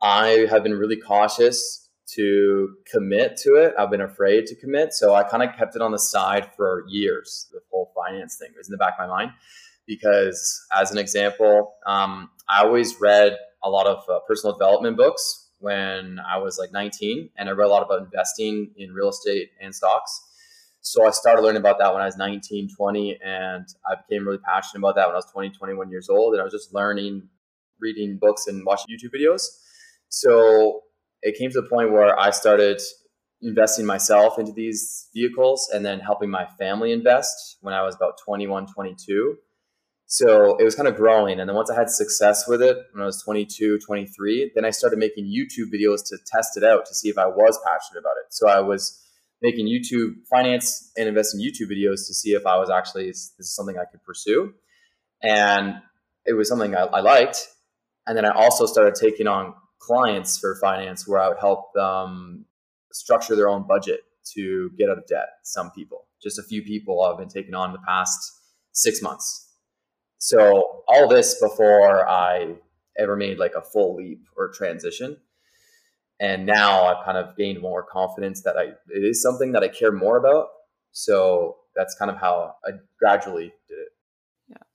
I 0.02 0.48
have 0.50 0.64
been 0.64 0.74
really 0.74 0.96
cautious 0.96 1.81
to 2.14 2.76
commit 2.90 3.36
to 3.38 3.54
it. 3.56 3.74
I've 3.78 3.90
been 3.90 4.00
afraid 4.00 4.46
to 4.46 4.56
commit. 4.56 4.92
So 4.92 5.14
I 5.14 5.22
kind 5.22 5.42
of 5.42 5.56
kept 5.56 5.76
it 5.76 5.82
on 5.82 5.92
the 5.92 5.98
side 5.98 6.50
for 6.56 6.84
years. 6.88 7.48
The 7.52 7.60
whole 7.70 7.92
finance 7.94 8.36
thing 8.36 8.50
was 8.56 8.68
in 8.68 8.72
the 8.72 8.78
back 8.78 8.94
of 8.98 9.08
my 9.08 9.14
mind. 9.14 9.32
Because, 9.86 10.64
as 10.72 10.92
an 10.92 10.98
example, 10.98 11.74
um, 11.86 12.30
I 12.48 12.62
always 12.62 13.00
read 13.00 13.36
a 13.64 13.70
lot 13.70 13.86
of 13.86 14.08
uh, 14.08 14.20
personal 14.28 14.56
development 14.56 14.96
books 14.96 15.48
when 15.58 16.18
I 16.20 16.38
was 16.38 16.58
like 16.58 16.72
19, 16.72 17.30
and 17.36 17.48
I 17.48 17.52
read 17.52 17.66
a 17.66 17.68
lot 17.68 17.82
about 17.82 18.02
investing 18.02 18.70
in 18.76 18.92
real 18.92 19.08
estate 19.08 19.50
and 19.60 19.74
stocks. 19.74 20.22
So 20.82 21.06
I 21.06 21.10
started 21.10 21.42
learning 21.42 21.60
about 21.60 21.78
that 21.78 21.92
when 21.92 22.02
I 22.02 22.06
was 22.06 22.16
19, 22.16 22.70
20, 22.76 23.18
and 23.24 23.66
I 23.88 23.94
became 23.94 24.26
really 24.26 24.38
passionate 24.38 24.80
about 24.80 24.96
that 24.96 25.06
when 25.06 25.14
I 25.14 25.18
was 25.18 25.30
20, 25.32 25.50
21 25.50 25.90
years 25.90 26.08
old. 26.08 26.34
And 26.34 26.40
I 26.40 26.44
was 26.44 26.52
just 26.52 26.74
learning, 26.74 27.28
reading 27.80 28.18
books, 28.20 28.48
and 28.48 28.66
watching 28.66 28.96
YouTube 28.96 29.16
videos. 29.16 29.46
So 30.08 30.82
it 31.22 31.38
came 31.38 31.50
to 31.50 31.60
the 31.60 31.68
point 31.68 31.92
where 31.92 32.18
I 32.18 32.30
started 32.30 32.80
investing 33.40 33.86
myself 33.86 34.38
into 34.38 34.52
these 34.52 35.08
vehicles 35.14 35.68
and 35.72 35.84
then 35.84 36.00
helping 36.00 36.30
my 36.30 36.46
family 36.58 36.92
invest 36.92 37.58
when 37.60 37.74
I 37.74 37.82
was 37.82 37.96
about 37.96 38.18
21, 38.24 38.66
22. 38.72 39.36
So 40.06 40.56
it 40.58 40.64
was 40.64 40.74
kind 40.74 40.88
of 40.88 40.96
growing. 40.96 41.40
And 41.40 41.48
then 41.48 41.56
once 41.56 41.70
I 41.70 41.74
had 41.74 41.88
success 41.88 42.46
with 42.46 42.60
it 42.60 42.76
when 42.92 43.02
I 43.02 43.06
was 43.06 43.22
22, 43.22 43.78
23, 43.78 44.52
then 44.54 44.64
I 44.64 44.70
started 44.70 44.98
making 44.98 45.24
YouTube 45.24 45.72
videos 45.72 46.04
to 46.08 46.18
test 46.26 46.56
it 46.56 46.62
out 46.62 46.86
to 46.86 46.94
see 46.94 47.08
if 47.08 47.18
I 47.18 47.26
was 47.26 47.58
passionate 47.64 48.00
about 48.00 48.16
it. 48.24 48.32
So 48.32 48.48
I 48.48 48.60
was 48.60 49.00
making 49.40 49.66
YouTube 49.66 50.26
finance 50.28 50.92
and 50.96 51.08
investing 51.08 51.40
YouTube 51.40 51.70
videos 51.70 52.06
to 52.06 52.14
see 52.14 52.32
if 52.34 52.46
I 52.46 52.58
was 52.58 52.70
actually, 52.70 53.06
this 53.06 53.32
is 53.38 53.54
something 53.54 53.76
I 53.76 53.86
could 53.90 54.02
pursue. 54.04 54.54
And 55.22 55.76
it 56.26 56.34
was 56.34 56.48
something 56.48 56.76
I, 56.76 56.82
I 56.82 57.00
liked. 57.00 57.48
And 58.06 58.16
then 58.16 58.24
I 58.24 58.30
also 58.30 58.66
started 58.66 58.94
taking 58.94 59.26
on 59.26 59.54
clients 59.82 60.38
for 60.38 60.56
finance 60.60 61.06
where 61.06 61.20
I 61.20 61.28
would 61.28 61.38
help 61.38 61.72
them 61.74 62.46
structure 62.92 63.34
their 63.34 63.48
own 63.48 63.66
budget 63.66 64.00
to 64.34 64.70
get 64.78 64.88
out 64.88 64.98
of 64.98 65.06
debt. 65.06 65.28
Some 65.42 65.70
people, 65.72 66.06
just 66.22 66.38
a 66.38 66.42
few 66.42 66.62
people 66.62 67.02
I've 67.02 67.18
been 67.18 67.28
taking 67.28 67.54
on 67.54 67.72
the 67.72 67.80
past 67.86 68.40
six 68.72 69.02
months. 69.02 69.48
So 70.18 70.84
all 70.86 71.08
this 71.08 71.40
before 71.40 72.08
I 72.08 72.54
ever 72.96 73.16
made 73.16 73.38
like 73.38 73.54
a 73.56 73.62
full 73.62 73.96
leap 73.96 74.24
or 74.36 74.52
transition. 74.52 75.16
And 76.20 76.46
now 76.46 76.84
I've 76.84 77.04
kind 77.04 77.18
of 77.18 77.36
gained 77.36 77.60
more 77.60 77.82
confidence 77.82 78.42
that 78.42 78.56
I 78.56 78.74
it 78.88 79.04
is 79.04 79.20
something 79.20 79.52
that 79.52 79.64
I 79.64 79.68
care 79.68 79.90
more 79.90 80.16
about. 80.16 80.48
So 80.92 81.56
that's 81.74 81.96
kind 81.96 82.10
of 82.10 82.18
how 82.18 82.54
I 82.64 82.72
gradually 82.98 83.52
did 83.68 83.78
it. 83.78 83.81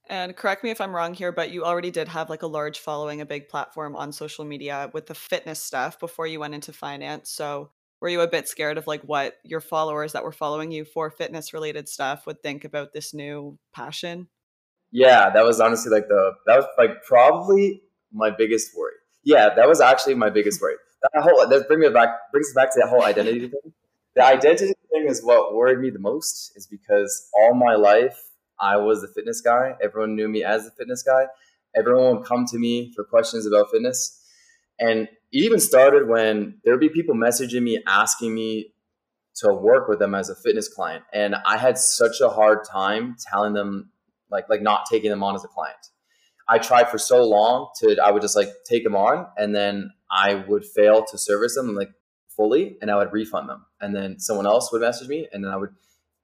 And 0.09 0.35
correct 0.35 0.63
me 0.63 0.71
if 0.71 0.79
I'm 0.79 0.95
wrong 0.95 1.13
here, 1.13 1.31
but 1.31 1.51
you 1.51 1.63
already 1.63 1.91
did 1.91 2.07
have 2.07 2.29
like 2.29 2.41
a 2.41 2.47
large 2.47 2.79
following, 2.79 3.21
a 3.21 3.25
big 3.25 3.49
platform 3.49 3.95
on 3.95 4.11
social 4.11 4.45
media 4.45 4.89
with 4.93 5.07
the 5.07 5.15
fitness 5.15 5.61
stuff 5.61 5.99
before 5.99 6.27
you 6.27 6.39
went 6.39 6.53
into 6.53 6.71
finance. 6.73 7.29
So 7.29 7.71
were 7.99 8.09
you 8.09 8.21
a 8.21 8.27
bit 8.27 8.47
scared 8.47 8.77
of 8.77 8.87
like 8.87 9.01
what 9.01 9.35
your 9.43 9.61
followers 9.61 10.13
that 10.13 10.23
were 10.23 10.31
following 10.31 10.71
you 10.71 10.85
for 10.85 11.09
fitness 11.09 11.53
related 11.53 11.89
stuff 11.89 12.25
would 12.25 12.41
think 12.41 12.63
about 12.63 12.93
this 12.93 13.13
new 13.13 13.57
passion? 13.73 14.27
Yeah, 14.91 15.29
that 15.31 15.43
was 15.43 15.59
honestly 15.59 15.91
like 15.91 16.07
the 16.07 16.33
that 16.45 16.57
was 16.57 16.65
like 16.77 17.03
probably 17.03 17.81
my 18.13 18.29
biggest 18.29 18.71
worry. 18.77 18.93
Yeah, 19.23 19.53
that 19.53 19.67
was 19.67 19.81
actually 19.81 20.15
my 20.15 20.29
biggest 20.29 20.61
worry. 20.61 20.75
That 21.13 21.23
whole 21.23 21.47
that 21.47 21.67
brings 21.67 21.81
me 21.81 21.89
back 21.89 22.09
brings 22.31 22.47
us 22.47 22.53
back 22.53 22.71
to 22.73 22.79
that 22.81 22.89
whole 22.89 23.03
identity 23.03 23.41
thing. 23.41 23.73
The 24.15 24.23
identity 24.23 24.73
thing 24.91 25.07
is 25.07 25.23
what 25.23 25.53
worried 25.53 25.79
me 25.79 25.89
the 25.89 25.99
most, 25.99 26.53
is 26.55 26.65
because 26.65 27.29
all 27.33 27.53
my 27.53 27.75
life 27.75 28.17
I 28.59 28.77
was 28.77 29.01
the 29.01 29.07
fitness 29.07 29.41
guy. 29.41 29.75
Everyone 29.81 30.15
knew 30.15 30.27
me 30.27 30.43
as 30.43 30.65
the 30.65 30.71
fitness 30.71 31.03
guy. 31.03 31.25
Everyone 31.75 32.17
would 32.17 32.25
come 32.25 32.45
to 32.45 32.57
me 32.57 32.91
for 32.95 33.03
questions 33.03 33.45
about 33.45 33.71
fitness. 33.71 34.23
And 34.79 35.07
it 35.31 35.43
even 35.43 35.59
started 35.59 36.07
when 36.07 36.59
there 36.63 36.73
would 36.73 36.79
be 36.79 36.89
people 36.89 37.15
messaging 37.15 37.63
me 37.63 37.81
asking 37.85 38.33
me 38.33 38.73
to 39.35 39.53
work 39.53 39.87
with 39.87 39.99
them 39.99 40.15
as 40.15 40.29
a 40.29 40.35
fitness 40.35 40.67
client. 40.67 41.03
And 41.13 41.35
I 41.45 41.57
had 41.57 41.77
such 41.77 42.21
a 42.21 42.29
hard 42.29 42.59
time 42.63 43.15
telling 43.31 43.53
them 43.53 43.91
like 44.29 44.49
like 44.49 44.61
not 44.61 44.85
taking 44.89 45.09
them 45.09 45.23
on 45.23 45.35
as 45.35 45.43
a 45.43 45.47
client. 45.47 45.77
I 46.49 46.59
tried 46.59 46.89
for 46.89 46.97
so 46.97 47.23
long 47.23 47.69
to 47.79 47.97
I 48.03 48.11
would 48.11 48.21
just 48.21 48.35
like 48.35 48.49
take 48.65 48.83
them 48.83 48.95
on 48.95 49.27
and 49.37 49.55
then 49.55 49.91
I 50.09 50.35
would 50.47 50.65
fail 50.65 51.03
to 51.05 51.17
service 51.17 51.55
them 51.55 51.75
like 51.75 51.91
fully 52.29 52.77
and 52.81 52.89
I 52.89 52.95
would 52.95 53.11
refund 53.11 53.49
them. 53.49 53.65
And 53.81 53.95
then 53.95 54.19
someone 54.19 54.45
else 54.45 54.71
would 54.71 54.81
message 54.81 55.07
me 55.07 55.27
and 55.31 55.43
then 55.43 55.51
I 55.51 55.57
would 55.57 55.71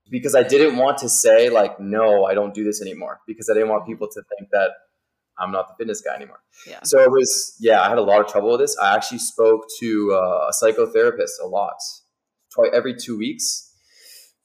because 0.10 0.36
I 0.36 0.44
didn't 0.44 0.78
want 0.78 0.98
to 1.00 1.10
say 1.10 1.50
like 1.50 1.80
no, 1.80 2.26
I 2.26 2.34
don't 2.34 2.54
do 2.54 2.64
this 2.64 2.82
anymore 2.82 3.22
because 3.28 3.50
I 3.50 3.54
didn't 3.54 3.70
want 3.70 3.86
people 3.86 4.08
to 4.08 4.22
think 4.38 4.50
that 4.52 4.72
I'm 5.38 5.52
not 5.52 5.68
the 5.68 5.76
fitness 5.78 6.02
guy 6.02 6.16
anymore. 6.16 6.42
Yeah. 6.68 6.80
So 6.84 7.00
it 7.00 7.10
was 7.10 7.56
yeah, 7.60 7.82
I 7.82 7.90
had 7.90 7.98
a 7.98 8.04
lot 8.04 8.22
of 8.22 8.28
trouble 8.28 8.52
with 8.52 8.62
this. 8.62 8.78
I 8.78 8.96
actually 8.96 9.20
spoke 9.20 9.66
to 9.80 10.14
uh, 10.14 10.50
a 10.50 10.52
psychotherapist 10.52 11.42
a 11.42 11.48
lot, 11.48 11.78
twice 12.54 12.72
every 12.74 12.96
two 12.96 13.18
weeks 13.18 13.72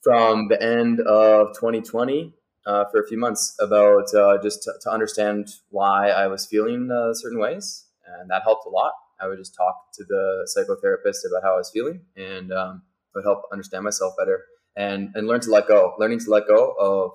from 0.03 0.49
the 0.49 0.63
end 0.63 1.01
of 1.01 1.49
2020 1.55 2.33
uh, 2.67 2.85
for 2.91 3.01
a 3.01 3.07
few 3.07 3.19
months 3.19 3.57
about 3.61 4.15
uh, 4.15 4.39
just 4.43 4.63
to, 4.63 4.73
to, 4.83 4.91
understand 4.91 5.49
why 5.71 6.11
I 6.11 6.29
was 6.29 6.47
feeling 6.47 6.91
uh, 6.91 7.13
certain 7.15 7.39
ways, 7.41 7.87
and 8.07 8.31
that 8.31 8.43
helped 8.43 8.67
a 8.67 8.71
lot. 8.71 8.93
I 9.21 9.27
would 9.27 9.39
just 9.39 9.55
talk 9.57 9.75
to 9.95 10.05
the 10.05 10.49
psychotherapist 10.57 11.29
about 11.29 11.43
how 11.43 11.55
I 11.55 11.59
was 11.59 11.71
feeling, 11.71 12.03
and 12.17 12.53
um, 12.53 12.83
it 13.15 13.19
would 13.19 13.25
help 13.25 13.43
understand 13.53 13.85
myself 13.85 14.15
better 14.17 14.45
and 14.77 15.11
and 15.15 15.27
learn 15.27 15.41
to 15.41 15.51
let 15.51 15.69
go, 15.69 15.95
learning 15.99 16.21
to 16.21 16.31
let 16.31 16.47
go 16.47 16.75
of 16.79 17.13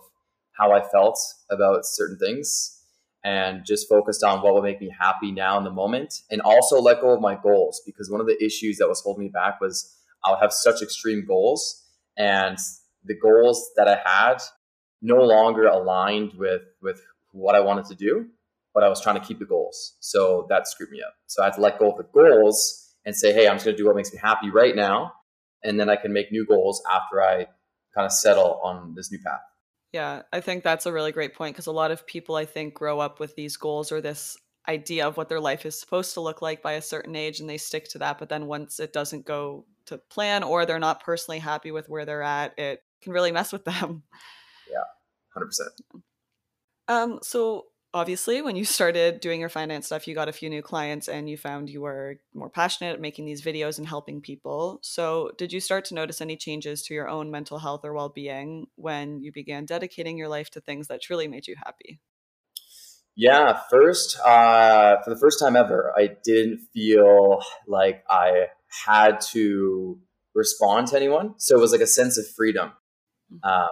how 0.54 0.72
I 0.72 0.82
felt 0.82 1.18
about 1.50 1.86
certain 1.86 2.18
things 2.18 2.80
and 3.24 3.66
just 3.66 3.88
focused 3.88 4.24
on 4.24 4.42
what 4.42 4.54
will 4.54 4.62
make 4.62 4.82
me 4.82 4.94
happy 4.98 5.32
now 5.32 5.58
in 5.58 5.64
the 5.64 5.72
moment 5.72 6.22
and 6.30 6.42
also 6.42 6.80
let 6.80 7.02
go 7.02 7.12
of 7.12 7.22
my 7.22 7.36
goals 7.36 7.82
because 7.86 8.10
one 8.10 8.22
of 8.22 8.28
the 8.28 8.44
issues 8.44 8.78
that 8.78 8.88
was 8.88 9.02
holding 9.02 9.24
me 9.24 9.30
back 9.30 9.62
was 9.62 9.96
I 10.24 10.32
would 10.32 10.40
have 10.42 10.52
such 10.54 10.82
extreme 10.82 11.26
goals 11.26 11.84
and 12.18 12.58
the 13.06 13.18
goals 13.18 13.72
that 13.78 13.88
I 13.88 14.00
had 14.06 14.38
no 15.02 15.22
longer 15.24 15.68
aligned 15.68 16.34
with 16.34 16.62
with 16.82 17.02
what 17.32 17.56
I 17.56 17.62
wanted 17.62 17.86
to 17.86 17.96
do 17.96 18.28
but 18.74 18.84
I 18.84 18.90
was 18.90 19.00
trying 19.00 19.20
to 19.20 19.26
keep 19.26 19.38
the 19.38 19.46
goals. 19.46 19.98
So 20.00 20.48
that 20.50 20.68
screwed 20.68 20.90
me 20.90 21.00
up. 21.06 21.14
So 21.28 21.44
I 21.44 21.46
had 21.46 21.54
to 21.54 21.62
let 21.62 21.78
go 21.78 21.92
of 21.92 21.98
the 21.98 22.04
goals 22.12 22.92
and 23.06 23.16
say 23.16 23.34
hey 23.34 23.48
I'm 23.48 23.56
just 23.56 23.66
going 23.66 23.78
to 23.78 23.82
do 23.82 23.88
what 23.88 23.96
makes 23.96 24.12
me 24.14 24.20
happy 24.22 24.50
right 24.50 24.76
now 24.76 25.14
and 25.64 25.80
then 25.80 25.90
I 25.90 25.96
can 25.96 26.14
make 26.14 26.32
new 26.32 26.46
goals 26.46 26.82
after 26.92 27.22
I 27.22 27.48
kind 27.96 28.06
of 28.06 28.12
settle 28.12 28.60
on 28.64 28.94
this 28.96 29.12
new 29.12 29.20
path. 29.20 29.42
Yeah, 29.92 30.24
I 30.32 30.42
think 30.42 30.64
that's 30.64 30.86
a 30.86 30.94
really 30.94 31.12
great 31.12 31.36
point 31.36 31.56
because 31.56 31.68
a 31.68 31.72
lot 31.72 31.92
of 31.92 32.08
people 32.08 32.36
I 32.36 32.46
think 32.46 32.74
grow 32.74 33.00
up 33.00 33.20
with 33.20 33.36
these 33.36 33.58
goals 33.58 33.92
or 33.92 34.02
this 34.02 34.38
idea 34.68 35.08
of 35.08 35.18
what 35.18 35.30
their 35.30 35.40
life 35.40 35.66
is 35.66 35.80
supposed 35.80 36.14
to 36.14 36.22
look 36.22 36.42
like 36.42 36.62
by 36.62 36.74
a 36.74 36.82
certain 36.82 37.16
age 37.16 37.40
and 37.40 37.50
they 37.50 37.58
stick 37.58 37.88
to 37.90 37.98
that 37.98 38.18
but 38.18 38.30
then 38.30 38.46
once 38.46 38.80
it 38.80 38.94
doesn't 38.94 39.26
go 39.26 39.66
to 39.86 39.98
plan 40.10 40.44
or 40.44 40.66
they're 40.66 40.80
not 40.80 41.04
personally 41.04 41.40
happy 41.40 41.72
with 41.72 41.90
where 41.90 42.06
they're 42.06 42.24
at 42.24 42.58
it 42.58 42.82
can 43.02 43.12
really 43.12 43.32
mess 43.32 43.52
with 43.52 43.66
them 43.66 44.04
yeah 44.72 45.42
100% 45.42 46.02
um 46.88 47.20
so 47.22 47.66
obviously 47.94 48.42
when 48.42 48.56
you 48.56 48.66
started 48.66 49.20
doing 49.20 49.40
your 49.40 49.50
finance 49.50 49.86
stuff 49.86 50.08
you 50.08 50.16
got 50.16 50.30
a 50.30 50.34
few 50.34 50.50
new 50.50 50.62
clients 50.62 51.08
and 51.08 51.30
you 51.30 51.38
found 51.38 51.70
you 51.70 51.82
were 51.82 52.20
more 52.34 52.50
passionate 52.50 52.94
at 52.94 53.02
making 53.02 53.26
these 53.26 53.42
videos 53.42 53.78
and 53.78 53.88
helping 53.88 54.22
people. 54.22 54.80
So 54.82 55.32
did 55.38 55.54
you 55.54 55.60
start 55.60 55.86
to 55.86 55.94
notice 55.94 56.22
any 56.22 56.36
changes 56.36 56.82
to 56.84 56.94
your 56.94 57.08
own 57.08 57.32
mental 57.32 57.60
health 57.60 57.86
or 57.86 57.94
well-being 57.94 58.68
when 58.76 59.22
you 59.22 59.32
began 59.32 59.66
dedicating 59.66 60.18
your 60.18 60.28
life 60.28 60.50
to 60.52 60.62
things 60.62 60.88
that 60.88 61.02
truly 61.02 61.28
made 61.28 61.48
you 61.48 61.56
happy? 61.64 62.00
Yeah 63.16 63.60
first 63.70 64.20
uh, 64.20 64.98
for 65.04 65.10
the 65.10 65.20
first 65.20 65.40
time 65.40 65.56
ever 65.56 65.94
i 65.98 66.10
didn't 66.24 66.60
feel 66.74 67.44
like 67.68 68.04
i 68.10 68.48
had 68.86 69.22
to 69.22 70.00
respond 70.36 70.88
to 70.88 70.96
anyone. 70.96 71.36
So 71.38 71.56
it 71.56 71.62
was 71.62 71.72
like 71.72 71.82
a 71.82 71.88
sense 71.88 72.18
of 72.18 72.28
freedom. 72.28 72.72
Mm-hmm. 73.32 73.50
um, 73.50 73.70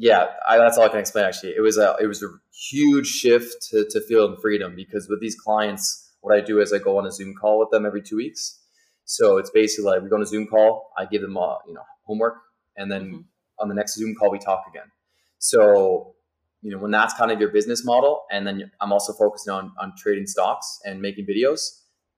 yeah, 0.00 0.28
I, 0.48 0.56
that's 0.56 0.78
all 0.78 0.84
I 0.84 0.88
can 0.88 0.98
explain. 0.98 1.26
Actually, 1.26 1.52
it 1.58 1.60
was 1.60 1.76
a 1.76 1.94
it 2.00 2.06
was 2.06 2.22
a 2.22 2.28
huge 2.70 3.06
shift 3.06 3.68
to, 3.70 3.86
to 3.90 4.00
feel 4.00 4.24
in 4.24 4.40
freedom 4.40 4.74
because 4.74 5.08
with 5.10 5.20
these 5.20 5.36
clients, 5.36 6.10
what 6.22 6.34
I 6.34 6.40
do 6.40 6.58
is 6.58 6.72
I 6.72 6.78
go 6.78 6.96
on 6.96 7.06
a 7.06 7.12
Zoom 7.12 7.34
call 7.38 7.58
with 7.58 7.68
them 7.70 7.84
every 7.84 8.00
two 8.00 8.16
weeks. 8.16 8.60
So 9.04 9.36
it's 9.36 9.50
basically 9.50 9.90
like 9.90 10.02
we 10.02 10.08
go 10.08 10.16
on 10.16 10.22
a 10.22 10.26
Zoom 10.26 10.46
call, 10.46 10.90
I 10.96 11.04
give 11.04 11.20
them 11.20 11.36
a, 11.36 11.58
you 11.66 11.74
know 11.74 11.82
homework, 12.06 12.36
and 12.78 12.90
then 12.90 13.02
mm-hmm. 13.02 13.20
on 13.58 13.68
the 13.68 13.74
next 13.74 13.94
Zoom 13.94 14.14
call 14.14 14.30
we 14.30 14.38
talk 14.38 14.62
again. 14.70 14.90
So 15.38 16.14
you 16.62 16.70
know 16.70 16.78
when 16.78 16.92
that's 16.92 17.12
kind 17.12 17.30
of 17.30 17.38
your 17.38 17.50
business 17.50 17.84
model, 17.84 18.22
and 18.32 18.46
then 18.46 18.70
I'm 18.80 18.94
also 18.94 19.12
focusing 19.12 19.52
on 19.52 19.72
on 19.78 19.92
trading 19.98 20.26
stocks 20.26 20.78
and 20.82 21.02
making 21.02 21.26
videos. 21.26 21.60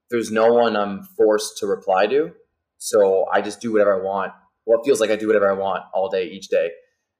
There's 0.09 0.31
no 0.31 0.53
one 0.53 0.77
I'm 0.77 1.03
forced 1.17 1.57
to 1.57 1.67
reply 1.67 2.07
to, 2.07 2.31
so 2.77 3.25
I 3.29 3.41
just 3.41 3.59
do 3.59 3.73
whatever 3.73 3.99
I 3.99 4.01
want. 4.01 4.31
Well, 4.65 4.79
it 4.79 4.85
feels 4.85 5.01
like 5.01 5.09
I 5.09 5.17
do 5.17 5.27
whatever 5.27 5.51
I 5.51 5.53
want 5.53 5.83
all 5.93 6.07
day, 6.07 6.27
each 6.27 6.47
day 6.47 6.69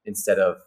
instead 0.05 0.39
of 0.39 0.57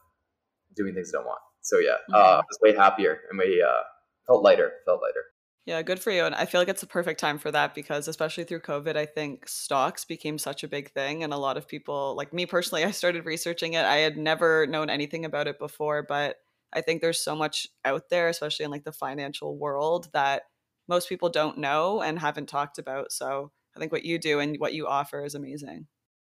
doing 0.74 0.94
things 0.94 1.12
I 1.14 1.18
don't 1.18 1.26
want. 1.26 1.40
So 1.60 1.78
yeah, 1.78 1.96
mm-hmm. 2.10 2.14
uh, 2.14 2.18
I 2.18 2.36
was 2.36 2.58
way 2.62 2.74
happier 2.74 3.20
and 3.30 3.38
way 3.38 3.60
uh, 3.66 3.82
felt 4.26 4.42
lighter. 4.42 4.72
Felt 4.84 5.02
lighter. 5.02 5.24
Yeah, 5.66 5.82
good 5.82 5.98
for 5.98 6.12
you. 6.12 6.24
And 6.24 6.34
I 6.34 6.44
feel 6.46 6.60
like 6.60 6.68
it's 6.68 6.84
a 6.84 6.86
perfect 6.86 7.18
time 7.18 7.38
for 7.38 7.50
that 7.50 7.74
because, 7.74 8.06
especially 8.06 8.44
through 8.44 8.60
COVID, 8.60 8.94
I 8.94 9.04
think 9.04 9.48
stocks 9.48 10.04
became 10.04 10.38
such 10.38 10.62
a 10.62 10.68
big 10.68 10.92
thing. 10.92 11.24
And 11.24 11.32
a 11.32 11.38
lot 11.38 11.56
of 11.56 11.66
people, 11.66 12.14
like 12.16 12.32
me 12.32 12.46
personally, 12.46 12.84
I 12.86 12.92
started 12.92 13.26
researching 13.26 13.72
it. 13.72 13.84
I 13.84 13.96
had 13.96 14.16
never 14.16 14.66
known 14.68 14.88
anything 14.88 15.24
about 15.24 15.48
it 15.48 15.58
before, 15.58 16.04
but 16.04 16.36
I 16.72 16.82
think 16.82 17.00
there's 17.00 17.20
so 17.20 17.34
much 17.34 17.66
out 17.84 18.10
there, 18.10 18.28
especially 18.28 18.64
in 18.64 18.70
like 18.70 18.84
the 18.84 18.92
financial 18.92 19.58
world, 19.58 20.08
that 20.12 20.42
most 20.88 21.08
people 21.08 21.30
don't 21.30 21.58
know 21.58 22.00
and 22.00 22.18
haven't 22.18 22.48
talked 22.48 22.78
about. 22.78 23.10
So 23.10 23.50
I 23.74 23.80
think 23.80 23.90
what 23.90 24.04
you 24.04 24.20
do 24.20 24.38
and 24.38 24.56
what 24.58 24.72
you 24.72 24.86
offer 24.86 25.24
is 25.24 25.34
amazing. 25.34 25.88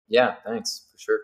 Yeah, 0.08 0.36
thanks 0.46 0.86
for 0.92 0.98
sure. 0.98 1.20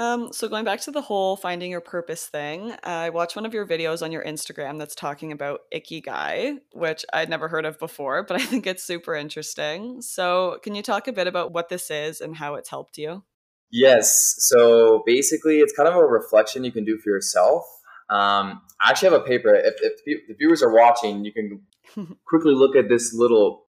Um, 0.00 0.32
so 0.32 0.48
going 0.48 0.64
back 0.64 0.80
to 0.82 0.90
the 0.90 1.02
whole 1.02 1.36
finding 1.36 1.70
your 1.70 1.82
purpose 1.82 2.26
thing, 2.26 2.74
I 2.82 3.10
watched 3.10 3.36
one 3.36 3.44
of 3.44 3.52
your 3.52 3.66
videos 3.66 4.02
on 4.02 4.10
your 4.10 4.24
Instagram 4.24 4.78
that's 4.78 4.94
talking 4.94 5.30
about 5.30 5.60
Ikigai, 5.74 6.56
which 6.72 7.04
I'd 7.12 7.28
never 7.28 7.48
heard 7.48 7.66
of 7.66 7.78
before, 7.78 8.22
but 8.22 8.40
I 8.40 8.44
think 8.44 8.66
it's 8.66 8.82
super 8.82 9.14
interesting. 9.14 10.00
So 10.00 10.58
can 10.62 10.74
you 10.74 10.82
talk 10.82 11.06
a 11.06 11.12
bit 11.12 11.26
about 11.26 11.52
what 11.52 11.68
this 11.68 11.90
is 11.90 12.22
and 12.22 12.34
how 12.34 12.54
it's 12.54 12.70
helped 12.70 12.96
you? 12.96 13.24
Yes. 13.70 14.36
So 14.38 15.02
basically, 15.04 15.58
it's 15.58 15.74
kind 15.74 15.86
of 15.86 15.94
a 15.94 16.04
reflection 16.04 16.64
you 16.64 16.72
can 16.72 16.86
do 16.86 16.96
for 16.96 17.10
yourself. 17.10 17.64
Um, 18.08 18.62
I 18.80 18.88
actually 18.88 19.10
have 19.10 19.20
a 19.20 19.24
paper. 19.24 19.54
If, 19.54 19.74
if 20.06 20.26
the 20.28 20.34
viewers 20.34 20.62
are 20.62 20.72
watching, 20.72 21.26
you 21.26 21.32
can 21.34 21.60
quickly 22.26 22.54
look 22.54 22.74
at 22.74 22.88
this 22.88 23.12
little 23.12 23.66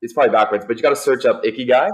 it's 0.00 0.14
probably 0.14 0.32
backwards, 0.32 0.64
but 0.66 0.76
you 0.76 0.82
got 0.82 0.90
to 0.90 0.96
search 0.96 1.26
up 1.26 1.42
Ikigai. 1.44 1.90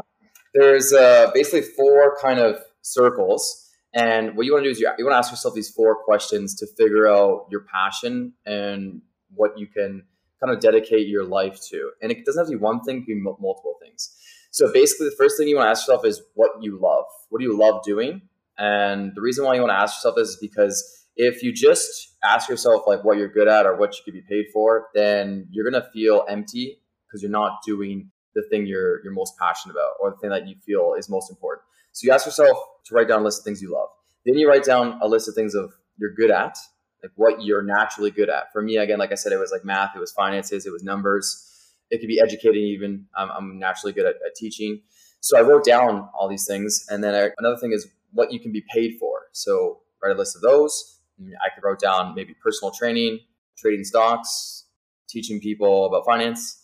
There's 0.55 0.93
uh, 0.93 1.31
basically 1.35 1.63
four 1.63 2.17
kind 2.23 2.39
of 2.39 2.61
circles. 2.83 3.70
And 3.93 4.37
what 4.37 4.47
you 4.47 4.53
want 4.53 4.65
to 4.65 4.69
do 4.69 4.71
is 4.71 4.81
you, 4.81 4.91
you 4.99 5.05
want 5.05 5.15
to 5.15 5.19
ask 5.19 5.31
yourself 5.33 5.55
these 5.55 5.71
four 5.71 5.97
questions 6.05 6.55
to 6.57 6.67
figure 6.79 7.09
out 7.09 7.47
your 7.51 7.63
passion 7.63 8.35
and 8.47 9.03
what 9.35 9.59
you 9.59 9.67
can 9.67 10.05
kind 10.43 10.55
of 10.55 10.61
dedicate 10.61 11.09
your 11.09 11.25
life 11.25 11.61
to. 11.71 11.91
And 12.01 12.13
it 12.13 12.25
doesn't 12.25 12.41
have 12.41 12.47
to 12.51 12.57
be 12.57 12.63
one 12.63 12.81
thing, 12.83 12.99
it 12.99 13.07
can 13.07 13.17
be 13.17 13.21
multiple 13.21 13.77
things. 13.83 14.17
So 14.53 14.73
basically, 14.73 15.09
the 15.09 15.17
first 15.17 15.37
thing 15.39 15.49
you 15.49 15.57
want 15.57 15.67
to 15.67 15.71
ask 15.71 15.87
yourself 15.87 16.05
is 16.05 16.23
what 16.35 16.51
you 16.61 16.79
love. 16.81 17.05
What 17.29 17.41
do 17.41 17.45
you 17.45 17.57
love 17.57 17.83
doing? 17.85 18.23
And 18.59 19.13
the 19.15 19.21
reason 19.21 19.45
why 19.45 19.55
you 19.55 19.61
want 19.61 19.71
to 19.71 19.79
ask 19.79 19.99
yourself 19.99 20.17
this 20.17 20.31
is 20.31 20.37
because 20.37 21.07
if 21.17 21.43
you 21.43 21.53
just 21.53 22.15
ask 22.25 22.49
yourself 22.49 22.83
like 22.87 23.05
what 23.05 23.17
you're 23.17 23.29
good 23.29 23.49
at 23.49 23.67
or 23.67 23.77
what 23.77 23.95
you 23.97 24.03
could 24.05 24.15
be 24.15 24.23
paid 24.23 24.47
for, 24.53 24.89
then 24.95 25.47
you're 25.51 25.69
gonna 25.69 25.87
feel 25.93 26.25
empty 26.29 26.81
because 27.07 27.23
you're 27.23 27.31
not 27.31 27.59
doing 27.67 28.11
the 28.35 28.43
thing 28.51 28.67
you're 28.67 29.03
you're 29.03 29.13
most 29.13 29.37
passionate 29.39 29.75
about 29.75 29.93
or 30.01 30.11
the 30.11 30.17
thing 30.17 30.31
that 30.31 30.47
you 30.47 30.55
feel 30.65 30.95
is 30.97 31.09
most 31.09 31.31
important. 31.31 31.63
So 31.93 32.07
you 32.07 32.13
ask 32.13 32.27
yourself 32.27 32.57
to 32.87 32.95
write 32.95 33.09
down 33.09 33.21
a 33.21 33.25
list 33.25 33.41
of 33.41 33.45
things 33.45 33.61
you 33.61 33.73
love. 33.73 33.89
Then 34.25 34.37
you 34.37 34.49
write 34.49 34.65
down 34.65 34.99
a 35.03 35.09
list 35.09 35.29
of 35.29 35.35
things 35.35 35.55
of 35.55 35.73
you're 35.99 36.13
good 36.13 36.31
at, 36.31 36.57
like 37.03 37.13
what 37.17 37.43
you're 37.43 37.63
naturally 37.63 38.11
good 38.11 38.29
at. 38.29 38.53
For 38.53 38.63
me, 38.63 38.77
again, 38.77 38.99
like 38.99 39.13
I 39.13 39.15
said, 39.15 39.33
it 39.33 39.39
was 39.39 39.51
like 39.51 39.65
math, 39.65 39.97
it 39.97 39.99
was 39.99 40.13
finances, 40.13 40.67
it 40.67 40.73
was 40.73 40.83
numbers. 40.83 41.47
It 41.91 41.99
could 41.99 42.09
be 42.09 42.21
educating 42.21 42.63
even. 42.63 43.07
I'm, 43.17 43.31
I'm 43.31 43.59
naturally 43.59 43.93
good 43.93 44.07
at, 44.07 44.15
at, 44.25 44.35
teaching. 44.37 44.83
So 45.21 45.37
I 45.37 45.43
wrote 45.43 45.65
down 45.65 46.09
all 46.15 46.29
these 46.29 46.47
things. 46.47 46.87
And 46.89 47.03
then 47.03 47.15
I, 47.15 47.31
another 47.39 47.57
thing 47.57 47.73
is 47.73 47.89
what 48.13 48.33
you 48.33 48.39
can 48.39 48.53
be 48.53 48.65
paid 48.73 48.97
for. 48.99 49.23
So 49.33 49.81
write 50.03 50.15
a 50.15 50.19
list 50.19 50.37
of 50.37 50.43
those. 50.43 51.01
Mm, 51.21 51.33
I 51.45 51.53
could 51.53 51.67
write 51.67 51.81
down 51.81 52.15
maybe 52.15 52.35
personal 52.35 52.71
training, 52.71 53.21
trading 53.59 53.85
stocks, 53.85 54.67
teaching 55.09 55.41
people 55.41 55.87
about 55.87 56.05
finance. 56.07 56.60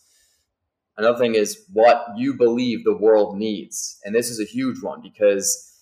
Another 0.99 1.19
thing 1.19 1.35
is 1.35 1.65
what 1.73 2.07
you 2.17 2.35
believe 2.35 2.85
the 2.85 2.97
world 2.97 3.37
needs. 3.37 3.99
And 4.05 4.15
this 4.15 4.31
is 4.31 4.41
a 4.41 4.45
huge 4.45 4.83
one 4.83 5.03
because 5.03 5.73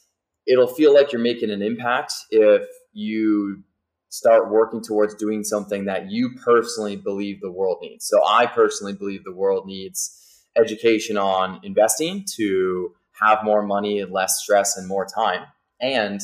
it'll 0.47 0.67
feel 0.67 0.93
like 0.93 1.13
you're 1.13 1.23
making 1.23 1.51
an 1.51 1.63
impact 1.63 2.13
if 2.31 2.63
you 2.93 3.63
start 4.09 4.51
working 4.51 4.81
towards 4.81 5.15
doing 5.15 5.43
something 5.43 5.87
that 5.87 6.11
you 6.11 6.31
personally 6.45 6.97
believe 6.97 7.41
the 7.41 7.51
world 7.51 7.79
needs. 7.83 8.07
So 8.07 8.21
I 8.25 8.47
personally 8.47 8.93
believe 8.93 9.25
the 9.25 9.35
world 9.35 9.67
needs 9.67 10.45
education 10.57 11.17
on 11.17 11.61
investing 11.65 12.25
to 12.37 12.95
have 13.21 13.41
more 13.43 13.63
money 13.63 14.01
and 14.01 14.13
less 14.13 14.41
stress 14.43 14.77
and 14.77 14.87
more 14.87 15.07
time 15.07 15.47
and 15.81 16.21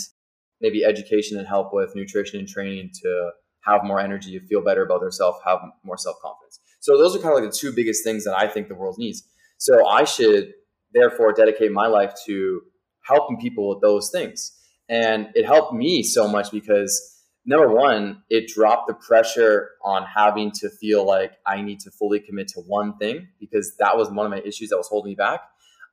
maybe 0.61 0.85
education 0.85 1.39
and 1.39 1.47
help 1.47 1.73
with 1.73 1.95
nutrition 1.97 2.39
and 2.39 2.49
training 2.49 2.91
to 3.03 3.31
have 3.63 3.85
more 3.85 4.01
energy, 4.01 4.39
feel 4.39 4.63
better 4.63 4.85
about 4.85 5.01
themselves, 5.01 5.39
have 5.45 5.59
more 5.85 5.99
self 5.99 6.17
confidence. 6.23 6.60
So 6.81 6.97
those 6.99 7.15
are 7.15 7.19
kind 7.19 7.37
of 7.37 7.43
like 7.43 7.51
the 7.51 7.57
two 7.57 7.73
biggest 7.73 8.03
things 8.03 8.25
that 8.25 8.37
I 8.37 8.49
think 8.49 8.69
the 8.69 8.75
world 8.75 8.97
needs. 8.99 9.23
So 9.59 9.87
I 9.87 10.05
should 10.05 10.53
therefore 10.93 11.33
dedicate 11.33 11.73
my 11.73 11.87
life 11.87 12.15
to 12.27 12.63
helping 13.07 13.39
people 13.39 13.69
with 13.69 13.81
those 13.81 14.11
things. 14.11 14.53
And 14.89 15.29
it 15.35 15.47
helped 15.47 15.73
me 15.75 16.03
so 16.03 16.27
much 16.27 16.51
because 16.51 17.21
number 17.45 17.73
one, 17.73 18.23
it 18.29 18.49
dropped 18.49 18.89
the 18.89 18.95
pressure 18.95 19.71
on 19.85 20.05
having 20.05 20.51
to 20.53 20.69
feel 20.69 21.07
like 21.07 21.33
I 21.47 21.63
need 21.63 21.81
to 21.81 21.91
fully 21.91 22.21
commit 22.21 22.49
to 22.49 22.61
one 22.61 22.97
thing 22.97 23.29
because 23.39 23.77
that 23.79 23.97
was 23.97 24.11
one 24.11 24.27
of 24.27 24.31
my 24.31 24.41
issues 24.41 24.71
that 24.71 24.77
was 24.77 24.89
holding 24.89 25.13
me 25.13 25.15
back. 25.15 25.41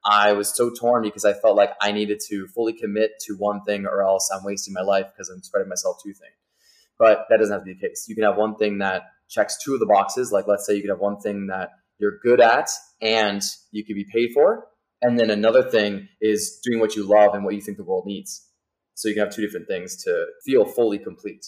I 0.06 0.34
was 0.34 0.56
so 0.56 0.72
torn 0.72 1.04
because 1.04 1.26
I 1.26 1.34
felt 1.34 1.58
like 1.58 1.72
I 1.82 1.92
needed 1.92 2.22
to 2.30 2.48
fully 2.48 2.74
commit 2.74 3.12
to 3.28 3.34
one 3.34 3.64
thing 3.64 3.86
or 3.86 4.02
else 4.02 4.30
I'm 4.34 4.44
wasting 4.44 4.74
my 4.74 4.82
life 4.82 5.08
because 5.14 5.30
I'm 5.30 5.44
spreading 5.44 5.70
myself 5.70 5.98
too 6.02 6.14
thin. 6.14 6.30
But 6.98 7.26
that 7.30 7.38
doesn't 7.38 7.54
have 7.54 7.62
to 7.62 7.66
be 7.66 7.74
the 7.74 7.88
case. 7.88 8.06
You 8.08 8.16
can 8.16 8.24
have 8.24 8.38
one 8.38 8.56
thing 8.56 8.78
that 8.80 9.04
checks 9.30 9.58
two 9.64 9.74
of 9.74 9.80
the 9.80 9.86
boxes. 9.86 10.32
Like 10.32 10.48
let's 10.48 10.66
say 10.66 10.76
you 10.76 10.82
could 10.82 10.90
have 10.90 11.00
one 11.00 11.20
thing 11.20 11.48
that 11.48 11.70
you're 12.00 12.20
good 12.24 12.40
at 12.40 12.70
and 13.02 13.42
you 13.72 13.84
could 13.84 13.96
be 13.96 14.06
paid 14.12 14.32
for. 14.34 14.68
And 15.02 15.20
then 15.20 15.30
another 15.30 15.64
thing 15.64 16.08
is 16.22 16.60
doing 16.64 16.80
what 16.80 16.96
you 16.96 17.04
love 17.04 17.34
and 17.34 17.44
what 17.44 17.54
you 17.54 17.62
think 17.62 17.78
the 17.78 17.84
world 17.84 18.06
needs. 18.06 18.48
So 18.96 19.08
you 19.08 19.14
can 19.14 19.26
have 19.26 19.34
two 19.34 19.44
different 19.44 19.68
things 19.68 20.04
to 20.04 20.26
feel 20.44 20.66
fully 20.66 20.98
complete. 20.98 21.46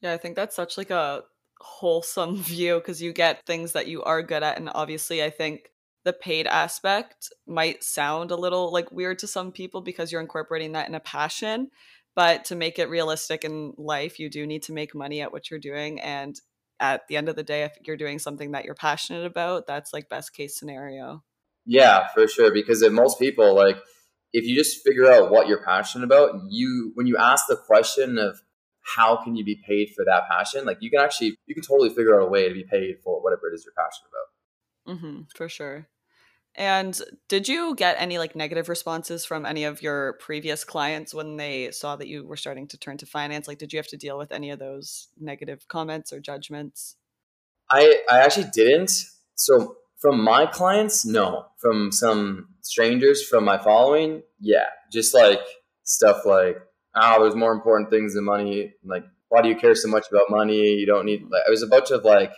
Yeah, 0.00 0.12
I 0.12 0.18
think 0.18 0.36
that's 0.36 0.54
such 0.54 0.78
like 0.78 0.90
a 0.90 1.24
wholesome 1.60 2.36
view 2.42 2.76
because 2.76 3.02
you 3.02 3.12
get 3.12 3.44
things 3.46 3.72
that 3.72 3.88
you 3.88 4.02
are 4.02 4.22
good 4.22 4.42
at 4.42 4.58
and 4.58 4.70
obviously 4.74 5.22
I 5.22 5.30
think 5.30 5.70
the 6.04 6.12
paid 6.12 6.46
aspect 6.46 7.32
might 7.46 7.82
sound 7.82 8.30
a 8.30 8.36
little 8.36 8.70
like 8.70 8.92
weird 8.92 9.18
to 9.20 9.26
some 9.26 9.50
people 9.50 9.80
because 9.80 10.12
you're 10.12 10.20
incorporating 10.20 10.72
that 10.72 10.88
in 10.88 10.94
a 10.94 11.00
passion 11.00 11.70
but 12.14 12.44
to 12.44 12.54
make 12.54 12.78
it 12.78 12.90
realistic 12.90 13.44
in 13.44 13.72
life 13.78 14.18
you 14.18 14.28
do 14.28 14.46
need 14.46 14.62
to 14.64 14.72
make 14.72 14.94
money 14.94 15.22
at 15.22 15.32
what 15.32 15.50
you're 15.50 15.58
doing 15.58 16.00
and 16.00 16.40
at 16.80 17.06
the 17.08 17.16
end 17.16 17.28
of 17.28 17.36
the 17.36 17.42
day 17.42 17.62
if 17.62 17.72
you're 17.86 17.96
doing 17.96 18.18
something 18.18 18.52
that 18.52 18.64
you're 18.64 18.74
passionate 18.74 19.24
about 19.24 19.66
that's 19.66 19.92
like 19.92 20.08
best 20.08 20.32
case 20.32 20.58
scenario. 20.58 21.22
Yeah 21.66 22.08
for 22.08 22.26
sure 22.26 22.52
because 22.52 22.82
if 22.82 22.92
most 22.92 23.18
people 23.18 23.54
like 23.54 23.76
if 24.32 24.44
you 24.44 24.54
just 24.56 24.82
figure 24.84 25.10
out 25.10 25.30
what 25.30 25.46
you're 25.46 25.64
passionate 25.64 26.04
about 26.04 26.40
you 26.48 26.92
when 26.94 27.06
you 27.06 27.16
ask 27.16 27.46
the 27.48 27.56
question 27.56 28.18
of 28.18 28.40
how 28.82 29.16
can 29.22 29.34
you 29.34 29.44
be 29.44 29.60
paid 29.66 29.90
for 29.94 30.04
that 30.04 30.28
passion 30.28 30.64
like 30.64 30.78
you 30.80 30.90
can 30.90 31.00
actually 31.00 31.38
you 31.46 31.54
can 31.54 31.62
totally 31.62 31.88
figure 31.88 32.20
out 32.20 32.26
a 32.26 32.28
way 32.28 32.48
to 32.48 32.54
be 32.54 32.64
paid 32.64 32.96
for 33.02 33.22
whatever 33.22 33.48
it 33.50 33.54
is 33.54 33.64
you're 33.64 33.74
passionate 33.74 34.10
about. 34.10 34.96
Mm-hmm, 34.96 35.22
for 35.34 35.48
sure 35.48 35.88
and 36.56 37.00
did 37.28 37.48
you 37.48 37.74
get 37.74 37.96
any 37.98 38.18
like 38.18 38.36
negative 38.36 38.68
responses 38.68 39.24
from 39.24 39.44
any 39.44 39.64
of 39.64 39.82
your 39.82 40.14
previous 40.14 40.62
clients 40.64 41.12
when 41.12 41.36
they 41.36 41.70
saw 41.72 41.96
that 41.96 42.06
you 42.06 42.26
were 42.26 42.36
starting 42.36 42.68
to 42.68 42.78
turn 42.78 42.96
to 42.98 43.06
finance? 43.06 43.48
Like, 43.48 43.58
did 43.58 43.72
you 43.72 43.78
have 43.78 43.88
to 43.88 43.96
deal 43.96 44.16
with 44.16 44.30
any 44.30 44.50
of 44.50 44.58
those 44.58 45.08
negative 45.18 45.66
comments 45.66 46.12
or 46.12 46.20
judgments? 46.20 46.96
I 47.70 48.02
I 48.08 48.20
actually 48.20 48.50
didn't. 48.52 48.92
So 49.34 49.76
from 49.98 50.22
my 50.22 50.46
clients, 50.46 51.04
no. 51.04 51.46
From 51.58 51.90
some 51.90 52.48
strangers 52.60 53.26
from 53.26 53.44
my 53.44 53.58
following, 53.58 54.22
yeah. 54.38 54.66
Just 54.92 55.12
like 55.14 55.40
stuff 55.82 56.24
like, 56.24 56.58
oh, 56.94 57.22
there's 57.22 57.34
more 57.34 57.52
important 57.52 57.90
things 57.90 58.14
than 58.14 58.24
money. 58.24 58.74
Like, 58.84 59.04
why 59.28 59.42
do 59.42 59.48
you 59.48 59.56
care 59.56 59.74
so 59.74 59.88
much 59.88 60.06
about 60.08 60.30
money? 60.30 60.74
You 60.74 60.86
don't 60.86 61.04
need. 61.04 61.22
Mm-hmm. 61.22 61.32
Like, 61.32 61.42
it 61.48 61.50
was 61.50 61.62
a 61.62 61.66
bunch 61.66 61.90
of 61.90 62.04
like, 62.04 62.32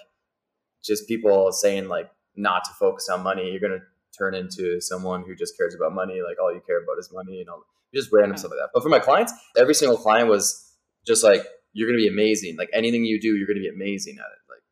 just 0.82 1.06
people 1.06 1.52
saying 1.52 1.88
like 1.88 2.08
not 2.34 2.64
to 2.64 2.70
focus 2.78 3.08
on 3.10 3.22
money. 3.22 3.50
You're 3.50 3.60
gonna 3.60 3.82
turn 4.16 4.34
into 4.34 4.80
someone 4.80 5.24
who 5.26 5.34
just 5.34 5.56
cares 5.56 5.74
about 5.74 5.92
money, 5.92 6.20
like 6.26 6.40
all 6.40 6.52
you 6.52 6.60
care 6.66 6.78
about 6.78 6.98
is 6.98 7.10
money 7.12 7.40
and 7.40 7.48
all 7.48 7.62
just 7.94 8.10
random 8.12 8.32
yeah. 8.32 8.36
stuff 8.36 8.50
like 8.50 8.60
that. 8.60 8.70
But 8.74 8.82
for 8.82 8.88
my 8.88 8.98
clients, 8.98 9.32
every 9.56 9.74
single 9.74 9.96
client 9.96 10.28
was 10.28 10.74
just 11.06 11.22
like, 11.24 11.44
you're 11.72 11.88
gonna 11.88 11.98
be 11.98 12.08
amazing. 12.08 12.56
Like 12.56 12.70
anything 12.72 13.04
you 13.04 13.20
do, 13.20 13.36
you're 13.36 13.46
gonna 13.46 13.60
be 13.60 13.68
amazing 13.68 14.16
at 14.18 14.26
it. 14.26 14.50
Like 14.50 14.62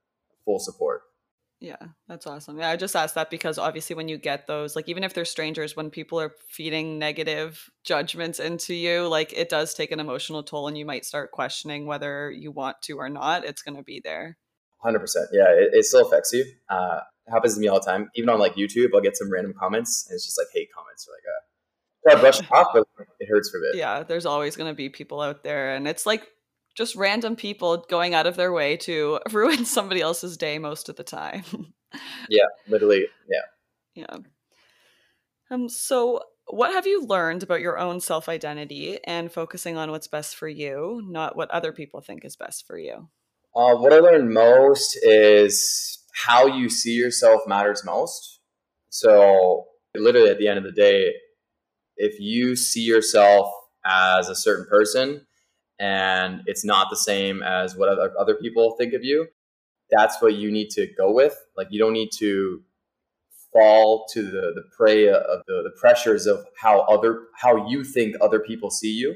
full 0.44 0.58
support. 0.58 1.02
Yeah, 1.60 1.76
that's 2.08 2.26
awesome. 2.26 2.58
Yeah, 2.58 2.68
I 2.68 2.76
just 2.76 2.94
asked 2.94 3.14
that 3.14 3.30
because 3.30 3.58
obviously 3.58 3.96
when 3.96 4.06
you 4.06 4.18
get 4.18 4.46
those, 4.46 4.76
like 4.76 4.86
even 4.88 5.02
if 5.02 5.14
they're 5.14 5.24
strangers, 5.24 5.74
when 5.74 5.88
people 5.88 6.20
are 6.20 6.34
feeding 6.50 6.98
negative 6.98 7.70
judgments 7.84 8.38
into 8.38 8.74
you, 8.74 9.08
like 9.08 9.32
it 9.32 9.48
does 9.48 9.72
take 9.72 9.90
an 9.90 9.98
emotional 9.98 10.42
toll 10.42 10.68
and 10.68 10.76
you 10.76 10.84
might 10.84 11.06
start 11.06 11.30
questioning 11.30 11.86
whether 11.86 12.30
you 12.30 12.50
want 12.50 12.82
to 12.82 12.98
or 12.98 13.08
not. 13.08 13.46
It's 13.46 13.62
going 13.62 13.76
to 13.76 13.82
be 13.82 14.02
there. 14.04 14.36
100%. 14.84 14.98
Yeah, 15.32 15.48
it, 15.52 15.70
it 15.72 15.84
still 15.86 16.06
affects 16.06 16.34
you. 16.34 16.44
Uh, 16.68 17.00
happens 17.28 17.54
to 17.54 17.60
me 17.60 17.68
all 17.68 17.80
the 17.80 17.86
time. 17.86 18.10
Even 18.14 18.28
on 18.30 18.38
like 18.38 18.54
YouTube, 18.54 18.88
I'll 18.94 19.00
get 19.00 19.16
some 19.16 19.30
random 19.30 19.54
comments, 19.58 20.06
and 20.08 20.14
it's 20.14 20.24
just 20.24 20.38
like 20.38 20.48
hate 20.52 20.68
comments. 20.74 21.08
Or, 21.08 21.12
like, 21.14 21.24
uh, 21.26 22.18
I 22.18 22.20
brush 22.20 22.40
it 22.40 22.52
off, 22.52 22.68
but 22.72 22.86
it 23.18 23.28
hurts 23.28 23.50
for 23.50 23.58
a 23.58 23.60
bit. 23.60 23.76
Yeah, 23.76 24.02
there's 24.02 24.26
always 24.26 24.56
going 24.56 24.70
to 24.70 24.76
be 24.76 24.88
people 24.88 25.20
out 25.20 25.42
there, 25.42 25.74
and 25.74 25.88
it's 25.88 26.06
like 26.06 26.26
just 26.74 26.96
random 26.96 27.36
people 27.36 27.84
going 27.88 28.14
out 28.14 28.26
of 28.26 28.36
their 28.36 28.52
way 28.52 28.76
to 28.78 29.20
ruin 29.32 29.64
somebody 29.64 30.00
else's 30.00 30.36
day 30.36 30.58
most 30.58 30.88
of 30.88 30.96
the 30.96 31.04
time. 31.04 31.44
yeah, 32.28 32.46
literally. 32.68 33.06
Yeah. 33.28 34.04
Yeah. 34.04 34.16
Um. 35.50 35.68
So, 35.68 36.20
what 36.48 36.72
have 36.72 36.86
you 36.86 37.06
learned 37.06 37.42
about 37.42 37.60
your 37.60 37.78
own 37.78 38.00
self 38.00 38.28
identity 38.28 38.98
and 39.04 39.32
focusing 39.32 39.76
on 39.76 39.90
what's 39.90 40.08
best 40.08 40.36
for 40.36 40.48
you, 40.48 41.02
not 41.06 41.36
what 41.36 41.50
other 41.50 41.72
people 41.72 42.00
think 42.00 42.24
is 42.24 42.36
best 42.36 42.66
for 42.66 42.76
you? 42.76 43.08
Uh, 43.56 43.76
what 43.76 43.92
I 43.92 44.00
learned 44.00 44.30
most 44.30 44.98
is 45.02 46.03
how 46.14 46.46
you 46.46 46.70
see 46.70 46.92
yourself 46.92 47.42
matters 47.46 47.84
most. 47.84 48.40
So, 48.90 49.66
literally, 49.96 50.30
at 50.30 50.38
the 50.38 50.48
end 50.48 50.58
of 50.58 50.64
the 50.64 50.72
day, 50.72 51.12
if 51.96 52.18
you 52.20 52.56
see 52.56 52.82
yourself 52.82 53.52
as 53.84 54.28
a 54.28 54.34
certain 54.34 54.66
person 54.66 55.26
and 55.78 56.42
it's 56.46 56.64
not 56.64 56.88
the 56.90 56.96
same 56.96 57.42
as 57.42 57.76
what 57.76 57.88
other, 57.88 58.34
people 58.36 58.76
think 58.78 58.94
of 58.94 59.02
you, 59.02 59.26
that's 59.90 60.22
what 60.22 60.34
you 60.34 60.50
need 60.50 60.70
to 60.70 60.86
go 60.96 61.12
with. 61.12 61.36
Like, 61.56 61.68
you 61.70 61.78
don't 61.78 61.92
need 61.92 62.10
to 62.18 62.62
fall 63.52 64.06
to 64.12 64.22
the, 64.22 64.52
the 64.54 64.62
prey 64.76 65.08
of 65.08 65.42
the, 65.46 65.62
the 65.62 65.72
pressures 65.80 66.26
of 66.26 66.44
how 66.60 66.80
other 66.82 67.28
how 67.40 67.68
you 67.68 67.84
think 67.84 68.16
other 68.20 68.40
people 68.40 68.68
see 68.68 68.90
you 68.90 69.14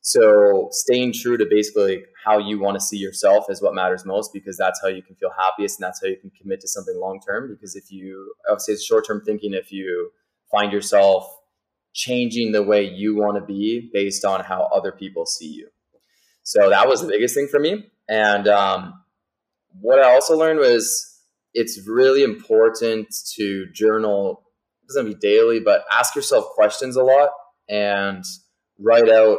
so 0.00 0.68
staying 0.70 1.12
true 1.12 1.36
to 1.36 1.44
basically 1.44 2.04
how 2.28 2.38
you 2.38 2.60
want 2.60 2.74
to 2.74 2.80
see 2.80 2.98
yourself 2.98 3.46
is 3.48 3.62
what 3.62 3.74
matters 3.74 4.04
most 4.04 4.32
because 4.34 4.56
that's 4.56 4.80
how 4.82 4.88
you 4.88 5.02
can 5.02 5.14
feel 5.16 5.30
happiest 5.38 5.78
and 5.78 5.86
that's 5.86 6.00
how 6.02 6.08
you 6.08 6.16
can 6.16 6.30
commit 6.30 6.60
to 6.60 6.68
something 6.68 6.94
long 6.98 7.20
term. 7.20 7.48
Because 7.48 7.74
if 7.74 7.90
you 7.90 8.34
obviously 8.48 8.74
it's 8.74 8.84
short 8.84 9.06
term 9.06 9.22
thinking 9.24 9.54
if 9.54 9.72
you 9.72 10.10
find 10.50 10.70
yourself 10.72 11.26
changing 11.94 12.52
the 12.52 12.62
way 12.62 12.84
you 12.84 13.16
want 13.16 13.36
to 13.38 13.44
be 13.44 13.90
based 13.92 14.24
on 14.24 14.44
how 14.44 14.68
other 14.74 14.92
people 14.92 15.24
see 15.24 15.48
you. 15.48 15.68
So 16.42 16.68
that 16.70 16.86
was 16.86 17.00
the 17.00 17.08
biggest 17.08 17.34
thing 17.34 17.48
for 17.48 17.58
me. 17.58 17.86
And 18.08 18.46
um, 18.46 19.02
what 19.80 19.98
I 19.98 20.12
also 20.12 20.36
learned 20.36 20.60
was 20.60 21.20
it's 21.54 21.86
really 21.88 22.22
important 22.22 23.08
to 23.36 23.66
journal. 23.72 24.44
It 24.82 24.88
doesn't 24.88 25.06
be 25.06 25.14
daily, 25.14 25.60
but 25.60 25.84
ask 25.90 26.14
yourself 26.14 26.46
questions 26.54 26.96
a 26.96 27.02
lot 27.02 27.30
and 27.68 28.22
write 28.78 29.08
out 29.08 29.38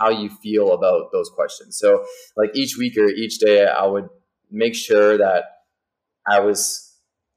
how 0.00 0.08
you 0.10 0.30
feel 0.42 0.72
about 0.72 1.12
those 1.12 1.30
questions. 1.30 1.78
So, 1.78 2.04
like 2.36 2.50
each 2.54 2.76
week 2.78 2.96
or 2.96 3.08
each 3.08 3.38
day, 3.38 3.66
I 3.66 3.86
would 3.86 4.08
make 4.50 4.74
sure 4.74 5.18
that 5.18 5.44
I 6.26 6.40
was 6.40 6.86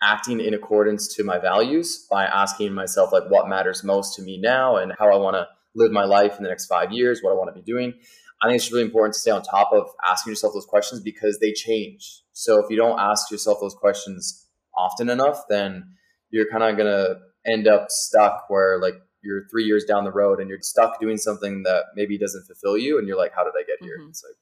acting 0.01 0.39
in 0.39 0.53
accordance 0.53 1.13
to 1.15 1.23
my 1.23 1.39
values 1.39 2.07
by 2.09 2.25
asking 2.25 2.73
myself, 2.73 3.11
like, 3.11 3.29
what 3.29 3.49
matters 3.49 3.83
most 3.83 4.15
to 4.15 4.21
me 4.21 4.39
now 4.41 4.77
and 4.77 4.93
how 4.97 5.13
I 5.13 5.17
want 5.17 5.35
to 5.35 5.47
live 5.75 5.91
my 5.91 6.05
life 6.05 6.37
in 6.37 6.43
the 6.43 6.49
next 6.49 6.67
five 6.67 6.91
years, 6.91 7.19
what 7.21 7.31
I 7.31 7.35
want 7.35 7.53
to 7.53 7.61
be 7.61 7.65
doing. 7.65 7.93
I 8.41 8.47
think 8.47 8.57
it's 8.57 8.71
really 8.71 8.83
important 8.83 9.13
to 9.13 9.19
stay 9.19 9.31
on 9.31 9.41
top 9.41 9.71
of 9.71 9.87
asking 10.05 10.31
yourself 10.31 10.53
those 10.53 10.65
questions 10.65 11.01
because 11.01 11.39
they 11.39 11.53
change. 11.53 12.23
So 12.33 12.59
if 12.63 12.69
you 12.69 12.75
don't 12.75 12.99
ask 12.99 13.31
yourself 13.31 13.59
those 13.61 13.73
questions 13.73 14.47
often 14.77 15.09
enough, 15.09 15.43
then 15.49 15.95
you're 16.29 16.49
kind 16.49 16.63
of 16.63 16.77
going 16.77 16.91
to 16.91 17.15
end 17.49 17.67
up 17.67 17.87
stuck 17.89 18.45
where 18.49 18.79
like 18.81 18.95
you're 19.23 19.47
three 19.49 19.63
years 19.63 19.85
down 19.85 20.03
the 20.03 20.11
road 20.11 20.39
and 20.39 20.49
you're 20.49 20.59
stuck 20.61 20.99
doing 20.99 21.17
something 21.17 21.63
that 21.63 21.85
maybe 21.95 22.17
doesn't 22.17 22.45
fulfill 22.45 22.77
you. 22.77 22.99
And 22.99 23.07
you're 23.07 23.17
like, 23.17 23.33
how 23.35 23.43
did 23.43 23.53
I 23.57 23.63
get 23.63 23.77
here? 23.81 23.97
Mm-hmm. 23.99 24.09
It's 24.09 24.23
like, 24.23 24.35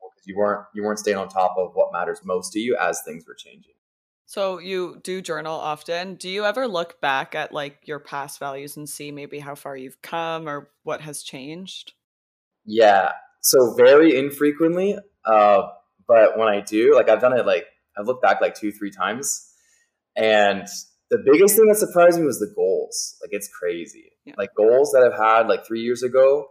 well, 0.00 0.12
you 0.24 0.36
weren't, 0.36 0.66
you 0.74 0.82
weren't 0.82 0.98
staying 0.98 1.16
on 1.16 1.28
top 1.28 1.56
of 1.58 1.72
what 1.74 1.92
matters 1.92 2.20
most 2.24 2.52
to 2.52 2.60
you 2.60 2.76
as 2.80 3.00
things 3.02 3.26
were 3.26 3.34
changing. 3.34 3.72
So 4.26 4.58
you 4.58 5.00
do 5.02 5.22
journal 5.22 5.58
often. 5.58 6.16
Do 6.16 6.28
you 6.28 6.44
ever 6.44 6.68
look 6.68 7.00
back 7.00 7.34
at 7.34 7.50
like 7.50 7.78
your 7.84 7.98
past 7.98 8.38
values 8.38 8.76
and 8.76 8.86
see 8.86 9.10
maybe 9.10 9.38
how 9.38 9.54
far 9.54 9.74
you've 9.74 10.02
come 10.02 10.46
or 10.46 10.70
what 10.82 11.00
has 11.00 11.22
changed? 11.22 11.94
Yeah. 12.66 13.12
So 13.40 13.74
very 13.74 14.18
infrequently. 14.18 14.98
Uh, 15.24 15.62
but 16.06 16.36
when 16.36 16.48
I 16.48 16.60
do, 16.60 16.94
like 16.94 17.08
I've 17.08 17.22
done 17.22 17.38
it 17.38 17.46
like 17.46 17.64
I've 17.98 18.06
looked 18.06 18.22
back 18.22 18.42
like 18.42 18.54
two, 18.54 18.70
three 18.70 18.90
times. 18.90 19.50
And 20.14 20.66
the 21.10 21.22
biggest 21.24 21.56
thing 21.56 21.66
that 21.68 21.76
surprised 21.76 22.18
me 22.18 22.26
was 22.26 22.38
the 22.38 22.52
goals. 22.54 23.16
Like 23.22 23.30
it's 23.32 23.48
crazy. 23.48 24.12
Yeah. 24.28 24.34
Like 24.36 24.50
goals 24.56 24.92
that 24.92 25.02
I've 25.02 25.18
had 25.18 25.48
like 25.48 25.66
three 25.66 25.80
years 25.80 26.02
ago 26.02 26.48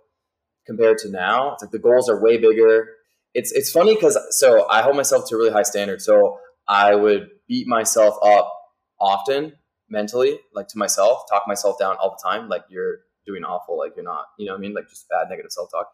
compared 0.66 0.98
to 1.00 1.10
now, 1.10 1.54
it's 1.54 1.64
like 1.64 1.72
the 1.72 1.80
goals 1.80 2.10
are 2.10 2.22
way 2.22 2.38
bigger. 2.38 2.90
It's 3.34 3.52
it's 3.52 3.72
funny 3.72 3.96
because 3.96 4.18
so 4.32 4.68
I 4.70 4.82
hold 4.82 4.96
myself 4.96 5.30
to 5.30 5.36
a 5.36 5.38
really 5.38 5.52
high 5.52 5.64
standard. 5.64 6.02
So 6.02 6.40
I 6.68 6.96
would 6.96 7.30
beat 7.48 7.68
myself 7.68 8.16
up 8.24 8.52
often 9.00 9.54
mentally, 9.90 10.40
like 10.54 10.68
to 10.70 10.78
myself, 10.78 11.24
talk 11.30 11.44
myself 11.48 11.78
down 11.80 11.96
all 12.02 12.18
the 12.18 12.30
time, 12.30 12.50
like 12.50 12.64
you're 12.70 13.00
doing 13.26 13.44
awful, 13.44 13.78
like 13.78 13.94
you're 13.96 14.06
not, 14.06 14.26
you 14.38 14.46
know 14.46 14.54
what 14.54 14.60
I 14.60 14.62
mean? 14.62 14.74
Like 14.74 14.90
just 14.90 15.08
bad 15.10 15.28
negative 15.30 15.52
self 15.52 15.70
talk. 15.72 15.88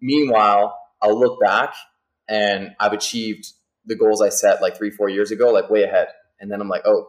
Meanwhile, 0.00 0.78
I'll 1.02 1.18
look 1.18 1.40
back 1.40 1.74
and 2.28 2.70
I've 2.78 2.92
achieved 2.92 3.46
the 3.86 3.96
goals 3.96 4.20
I 4.20 4.28
set 4.28 4.60
like 4.60 4.76
three, 4.76 4.90
four 4.90 5.08
years 5.08 5.30
ago, 5.30 5.50
like 5.50 5.70
way 5.70 5.82
ahead. 5.82 6.08
And 6.40 6.50
then 6.50 6.60
I'm 6.60 6.68
like, 6.68 6.82
oh, 6.84 7.08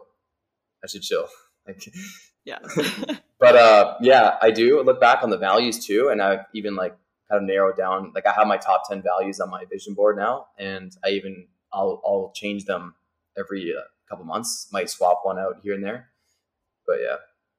I 0.82 0.86
should 0.88 1.02
chill. 1.02 1.28
Like, 1.72 1.94
yeah. 2.44 2.58
but 3.38 3.56
uh, 3.56 3.94
yeah, 4.00 4.36
I 4.40 4.50
do 4.50 4.82
look 4.82 5.00
back 5.00 5.22
on 5.22 5.30
the 5.30 5.38
values 5.38 5.84
too, 5.84 6.08
and 6.10 6.22
I've 6.22 6.46
even 6.54 6.74
like 6.76 6.96
kind 7.30 7.42
of 7.42 7.48
narrowed 7.48 7.76
down. 7.76 8.12
Like 8.14 8.26
I 8.26 8.32
have 8.32 8.46
my 8.46 8.56
top 8.56 8.88
ten 8.88 9.02
values 9.02 9.40
on 9.40 9.50
my 9.50 9.64
vision 9.64 9.94
board 9.94 10.16
now, 10.16 10.46
and 10.58 10.96
I 11.04 11.10
even 11.10 11.46
I'll 11.72 12.00
I'll 12.04 12.32
change 12.34 12.64
them 12.64 12.94
every 13.38 13.72
uh, 13.76 13.82
couple 14.08 14.24
months. 14.24 14.68
Might 14.72 14.90
swap 14.90 15.20
one 15.22 15.38
out 15.38 15.60
here 15.62 15.74
and 15.74 15.84
there, 15.84 16.08
but 16.86 16.98
yeah, 17.00 17.16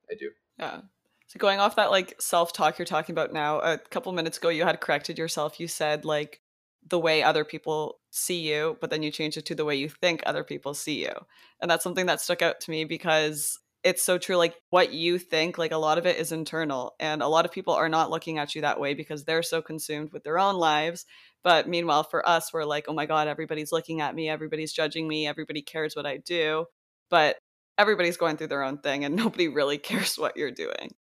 I 0.10 0.16
do. 0.16 0.32
Yeah. 0.58 0.82
So 1.28 1.40
going 1.40 1.60
off 1.60 1.78
that 1.78 1.92
like 1.92 2.22
self 2.22 2.52
talk 2.52 2.78
you're 2.78 2.86
talking 2.86 3.14
about 3.14 3.32
now, 3.32 3.60
a 3.60 3.78
couple 3.78 4.12
minutes 4.12 4.38
ago 4.38 4.50
you 4.50 4.64
had 4.64 4.82
corrected 4.82 5.18
yourself. 5.18 5.60
You 5.60 5.68
said 5.68 6.04
like 6.04 6.42
the 6.88 7.00
way 7.00 7.24
other 7.24 7.46
people 7.46 8.00
see 8.10 8.42
you, 8.42 8.78
but 8.82 8.90
then 8.90 9.04
you 9.04 9.12
change 9.12 9.38
it 9.38 9.46
to 9.46 9.56
the 9.56 9.66
way 9.66 9.76
you 9.76 9.88
think 9.88 10.24
other 10.26 10.44
people 10.44 10.74
see 10.74 11.04
you. 11.04 11.14
And 11.62 11.70
that's 11.70 11.84
something 11.84 12.08
that 12.08 12.20
stuck 12.20 12.42
out 12.42 12.60
to 12.62 12.72
me 12.72 12.86
because 12.86 13.60
it's 13.84 14.04
so 14.04 14.18
true. 14.18 14.36
Like 14.36 14.56
what 14.70 14.94
you 14.94 15.18
think, 15.18 15.58
like 15.58 15.72
a 15.72 15.78
lot 15.78 15.98
of 15.98 16.06
it 16.06 16.18
is 16.18 16.32
internal. 16.32 16.94
And 17.00 17.22
a 17.22 17.28
lot 17.28 17.46
of 17.46 17.52
people 17.52 17.74
are 17.74 17.90
not 17.90 18.12
looking 18.12 18.38
at 18.38 18.54
you 18.54 18.62
that 18.62 18.80
way 18.80 18.94
because 18.94 19.24
they're 19.24 19.44
so 19.44 19.62
consumed 19.62 20.12
with 20.14 20.24
their 20.24 20.38
own 20.38 20.56
lives. 20.56 21.06
But 21.44 21.68
meanwhile, 21.68 22.04
for 22.04 22.28
us, 22.28 22.54
we're 22.54 22.66
like, 22.66 22.86
oh 22.88 22.94
my 22.94 23.06
God, 23.06 23.28
everybody's 23.28 23.72
looking 23.72 24.02
at 24.02 24.14
me, 24.14 24.30
everybody's 24.30 24.74
judging 24.74 25.08
me, 25.08 25.28
everybody 25.28 25.62
cares 25.62 25.96
what 25.96 26.06
I 26.06 26.18
do. 26.18 26.66
But 27.10 27.38
everybody's 27.78 28.18
going 28.18 28.38
through 28.38 28.48
their 28.48 28.64
own 28.64 28.78
thing 28.78 29.04
and 29.04 29.16
nobody 29.16 29.48
really 29.48 29.78
cares 29.78 30.18
what 30.18 30.38
you're 30.38 30.52
doing. 30.52 30.94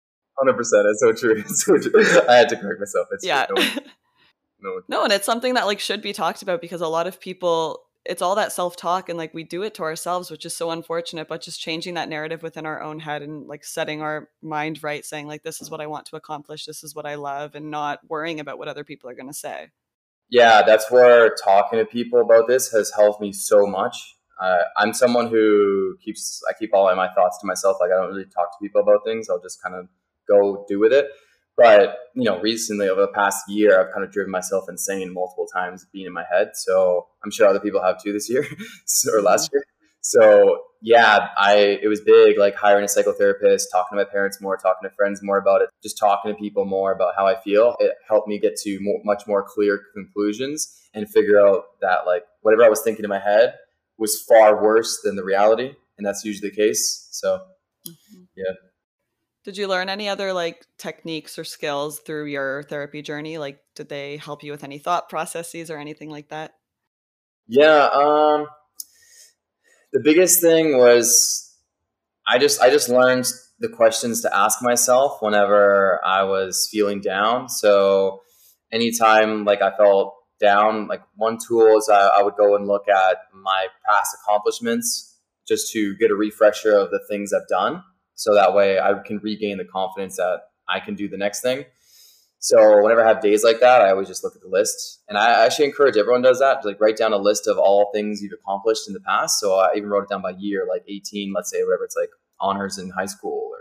100%. 0.40 0.56
It's 0.60 1.00
so 1.00 1.12
true. 1.12 1.36
It's 1.38 1.64
so 1.64 1.78
true. 1.78 2.20
I 2.28 2.34
had 2.34 2.48
to 2.50 2.56
correct 2.56 2.80
myself. 2.80 3.08
It's 3.12 3.26
yeah. 3.26 3.46
no. 4.60 4.80
no 4.88 5.04
and 5.04 5.12
it's 5.12 5.26
something 5.26 5.54
that 5.54 5.66
like 5.66 5.80
should 5.80 6.02
be 6.02 6.12
talked 6.12 6.42
about 6.42 6.60
because 6.60 6.80
a 6.80 6.88
lot 6.88 7.06
of 7.06 7.20
people 7.20 7.80
it's 8.08 8.22
all 8.22 8.34
that 8.34 8.52
self-talk 8.52 9.10
and 9.10 9.18
like 9.18 9.34
we 9.34 9.44
do 9.44 9.62
it 9.62 9.74
to 9.74 9.82
ourselves 9.82 10.30
which 10.30 10.46
is 10.46 10.56
so 10.56 10.70
unfortunate 10.70 11.28
but 11.28 11.42
just 11.42 11.60
changing 11.60 11.94
that 11.94 12.08
narrative 12.08 12.42
within 12.42 12.64
our 12.64 12.82
own 12.82 12.98
head 12.98 13.22
and 13.22 13.46
like 13.46 13.62
setting 13.62 14.00
our 14.00 14.30
mind 14.42 14.82
right 14.82 15.04
saying 15.04 15.28
like 15.28 15.42
this 15.42 15.60
is 15.60 15.70
what 15.70 15.80
i 15.80 15.86
want 15.86 16.06
to 16.06 16.16
accomplish. 16.16 16.64
This 16.64 16.82
is 16.82 16.94
what 16.94 17.06
i 17.06 17.14
love 17.14 17.54
and 17.54 17.70
not 17.70 18.00
worrying 18.08 18.40
about 18.40 18.58
what 18.58 18.68
other 18.68 18.82
people 18.82 19.10
are 19.10 19.14
going 19.14 19.28
to 19.28 19.34
say. 19.34 19.68
Yeah 20.30 20.62
that's 20.62 20.90
where 20.90 21.34
talking 21.44 21.78
to 21.78 21.84
people 21.84 22.20
about 22.20 22.48
this 22.48 22.72
has 22.72 22.90
helped 22.96 23.20
me 23.20 23.32
so 23.32 23.66
much. 23.66 24.16
Uh, 24.40 24.62
i'm 24.78 24.94
someone 24.94 25.28
who 25.28 25.96
keeps 26.02 26.40
i 26.48 26.52
keep 26.58 26.70
all 26.72 26.88
of 26.88 26.96
my 26.96 27.08
thoughts 27.12 27.38
to 27.40 27.46
myself 27.46 27.76
like 27.80 27.90
i 27.90 27.94
don't 28.00 28.08
really 28.08 28.24
talk 28.24 28.50
to 28.52 28.58
people 28.62 28.80
about 28.80 29.04
things. 29.04 29.28
I'll 29.28 29.42
just 29.42 29.62
kind 29.62 29.74
of 29.74 29.88
go 30.26 30.64
do 30.68 30.78
with 30.78 30.92
it 30.92 31.08
but 31.58 31.98
you 32.14 32.22
know, 32.22 32.40
recently 32.40 32.88
over 32.88 33.00
the 33.00 33.08
past 33.08 33.44
year, 33.48 33.80
I've 33.80 33.92
kind 33.92 34.04
of 34.04 34.12
driven 34.12 34.30
myself 34.30 34.66
insane 34.68 35.12
multiple 35.12 35.46
times 35.52 35.86
being 35.92 36.06
in 36.06 36.12
my 36.12 36.24
head. 36.30 36.52
So 36.54 37.08
I'm 37.22 37.32
sure 37.32 37.48
other 37.48 37.60
people 37.60 37.82
have 37.82 38.00
too 38.02 38.12
this 38.12 38.30
year 38.30 38.46
or 39.12 39.20
last 39.20 39.46
mm-hmm. 39.46 39.56
year. 39.56 39.64
So 40.00 40.62
yeah, 40.80 41.28
I 41.36 41.80
it 41.82 41.88
was 41.88 42.00
big, 42.00 42.38
like 42.38 42.54
hiring 42.54 42.84
a 42.84 42.86
psychotherapist, 42.86 43.64
talking 43.72 43.98
to 43.98 44.04
my 44.04 44.04
parents 44.04 44.40
more, 44.40 44.56
talking 44.56 44.88
to 44.88 44.94
friends 44.94 45.20
more 45.20 45.38
about 45.38 45.60
it, 45.60 45.70
just 45.82 45.98
talking 45.98 46.32
to 46.32 46.38
people 46.38 46.64
more 46.64 46.92
about 46.92 47.14
how 47.16 47.26
I 47.26 47.34
feel. 47.40 47.74
It 47.80 47.92
helped 48.08 48.28
me 48.28 48.38
get 48.38 48.56
to 48.58 48.78
more, 48.80 49.00
much 49.04 49.24
more 49.26 49.42
clear 49.42 49.80
conclusions 49.92 50.80
and 50.94 51.10
figure 51.10 51.44
out 51.44 51.64
that 51.80 52.06
like 52.06 52.22
whatever 52.42 52.62
I 52.64 52.68
was 52.68 52.82
thinking 52.82 53.04
in 53.04 53.08
my 53.08 53.18
head 53.18 53.54
was 53.98 54.22
far 54.28 54.62
worse 54.62 55.00
than 55.02 55.16
the 55.16 55.24
reality, 55.24 55.72
and 55.98 56.06
that's 56.06 56.24
usually 56.24 56.50
the 56.50 56.56
case. 56.56 57.08
So 57.10 57.40
mm-hmm. 57.86 58.22
yeah. 58.36 58.52
Did 59.48 59.56
you 59.56 59.66
learn 59.66 59.88
any 59.88 60.10
other 60.10 60.34
like 60.34 60.66
techniques 60.76 61.38
or 61.38 61.44
skills 61.44 62.00
through 62.00 62.26
your 62.26 62.64
therapy 62.64 63.00
journey? 63.00 63.38
Like, 63.38 63.58
did 63.74 63.88
they 63.88 64.18
help 64.18 64.42
you 64.42 64.52
with 64.52 64.62
any 64.62 64.78
thought 64.78 65.08
processes 65.08 65.70
or 65.70 65.78
anything 65.78 66.10
like 66.10 66.28
that? 66.28 66.52
Yeah. 67.46 67.88
Um, 67.90 68.46
the 69.90 70.00
biggest 70.04 70.42
thing 70.42 70.76
was 70.76 71.50
I 72.26 72.36
just 72.36 72.60
I 72.60 72.68
just 72.68 72.90
learned 72.90 73.24
the 73.58 73.70
questions 73.70 74.20
to 74.20 74.36
ask 74.36 74.60
myself 74.60 75.22
whenever 75.22 75.98
I 76.04 76.24
was 76.24 76.68
feeling 76.70 77.00
down. 77.00 77.48
So 77.48 78.20
anytime 78.70 79.46
like 79.46 79.62
I 79.62 79.74
felt 79.78 80.14
down, 80.38 80.88
like 80.88 81.00
one 81.16 81.38
tool 81.38 81.78
is 81.78 81.88
I, 81.90 82.08
I 82.18 82.22
would 82.22 82.36
go 82.36 82.54
and 82.54 82.66
look 82.66 82.86
at 82.86 83.16
my 83.32 83.68
past 83.88 84.14
accomplishments 84.22 85.16
just 85.48 85.72
to 85.72 85.96
get 85.96 86.10
a 86.10 86.14
refresher 86.14 86.76
of 86.76 86.90
the 86.90 87.00
things 87.08 87.32
I've 87.32 87.48
done 87.48 87.82
so 88.18 88.34
that 88.34 88.52
way 88.52 88.80
I 88.80 88.94
can 89.06 89.18
regain 89.18 89.58
the 89.58 89.64
confidence 89.64 90.16
that 90.16 90.40
I 90.68 90.80
can 90.80 90.96
do 90.96 91.08
the 91.08 91.16
next 91.16 91.40
thing. 91.40 91.64
So 92.40 92.82
whenever 92.82 93.04
I 93.04 93.08
have 93.08 93.20
days 93.20 93.44
like 93.44 93.60
that, 93.60 93.80
I 93.80 93.90
always 93.90 94.08
just 94.08 94.24
look 94.24 94.34
at 94.34 94.42
the 94.42 94.48
list, 94.48 95.02
and 95.08 95.16
I 95.16 95.44
actually 95.44 95.66
encourage 95.66 95.96
everyone 95.96 96.22
does 96.22 96.40
that. 96.40 96.64
Like 96.64 96.80
write 96.80 96.96
down 96.96 97.12
a 97.12 97.16
list 97.16 97.46
of 97.46 97.58
all 97.58 97.90
things 97.94 98.20
you've 98.20 98.32
accomplished 98.32 98.88
in 98.88 98.94
the 98.94 99.00
past. 99.00 99.38
So 99.38 99.54
I 99.54 99.70
even 99.76 99.88
wrote 99.88 100.04
it 100.04 100.08
down 100.08 100.22
by 100.22 100.30
year, 100.30 100.66
like 100.68 100.82
18, 100.88 101.32
let's 101.32 101.50
say, 101.50 101.62
whatever 101.62 101.84
it's 101.84 101.96
like 101.96 102.10
honors 102.40 102.76
in 102.76 102.90
high 102.90 103.06
school 103.06 103.50
or 103.52 103.58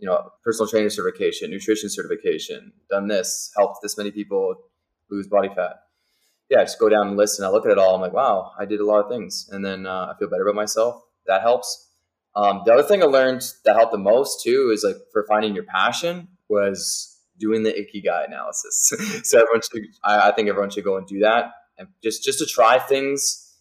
you 0.00 0.06
know 0.06 0.30
personal 0.42 0.68
trainer 0.68 0.90
certification, 0.90 1.50
nutrition 1.50 1.88
certification, 1.88 2.72
done 2.90 3.06
this, 3.06 3.52
helped 3.56 3.78
this 3.82 3.96
many 3.96 4.10
people 4.10 4.56
lose 5.12 5.28
body 5.28 5.48
fat. 5.54 5.76
Yeah, 6.50 6.64
just 6.64 6.80
go 6.80 6.88
down 6.88 7.10
the 7.10 7.16
list 7.16 7.38
and 7.38 7.46
I 7.46 7.50
look 7.50 7.66
at 7.66 7.72
it 7.72 7.78
all. 7.78 7.94
I'm 7.94 8.00
like, 8.00 8.12
wow, 8.12 8.50
I 8.58 8.64
did 8.64 8.80
a 8.80 8.84
lot 8.84 9.04
of 9.04 9.08
things, 9.08 9.48
and 9.52 9.64
then 9.64 9.86
uh, 9.86 10.12
I 10.12 10.18
feel 10.18 10.28
better 10.28 10.42
about 10.42 10.56
myself. 10.56 11.02
That 11.28 11.42
helps. 11.42 11.91
Um, 12.34 12.62
the 12.64 12.72
other 12.72 12.82
thing 12.82 13.02
I 13.02 13.06
learned 13.06 13.42
that 13.64 13.76
helped 13.76 13.92
the 13.92 13.98
most 13.98 14.42
too 14.42 14.70
is 14.72 14.84
like 14.84 14.96
for 15.12 15.24
finding 15.28 15.54
your 15.54 15.64
passion 15.64 16.28
was 16.48 17.18
doing 17.38 17.62
the 17.62 17.72
ikigai 17.72 18.26
analysis. 18.26 18.92
so 19.24 19.40
everyone 19.40 19.60
should, 19.60 19.82
I, 20.02 20.30
I 20.30 20.32
think 20.32 20.48
everyone 20.48 20.70
should 20.70 20.84
go 20.84 20.96
and 20.96 21.06
do 21.06 21.20
that 21.20 21.52
and 21.78 21.88
just 22.02 22.24
just 22.24 22.38
to 22.38 22.46
try 22.46 22.78
things. 22.78 23.54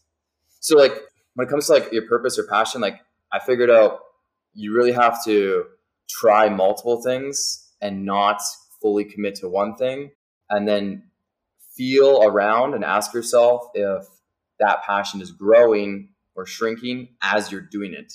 So 0.59 0.77
like 0.77 0.93
when 1.33 1.47
it 1.47 1.49
comes 1.49 1.67
to 1.67 1.73
like 1.73 1.91
your 1.91 2.07
purpose 2.07 2.37
or 2.39 2.43
passion, 2.43 2.81
like 2.81 3.01
I 3.31 3.39
figured 3.39 3.69
out 3.69 3.99
you 4.53 4.73
really 4.75 4.91
have 4.91 5.23
to 5.25 5.65
try 6.09 6.49
multiple 6.49 7.01
things 7.01 7.69
and 7.81 8.05
not 8.05 8.41
fully 8.81 9.05
commit 9.05 9.35
to 9.35 9.47
one 9.47 9.75
thing 9.75 10.11
and 10.49 10.67
then 10.67 11.03
feel 11.75 12.21
around 12.23 12.73
and 12.73 12.83
ask 12.83 13.13
yourself 13.13 13.63
if 13.73 14.05
that 14.59 14.83
passion 14.83 15.21
is 15.21 15.31
growing 15.31 16.09
or 16.35 16.45
shrinking 16.45 17.09
as 17.21 17.51
you're 17.51 17.61
doing 17.61 17.93
it 17.93 18.13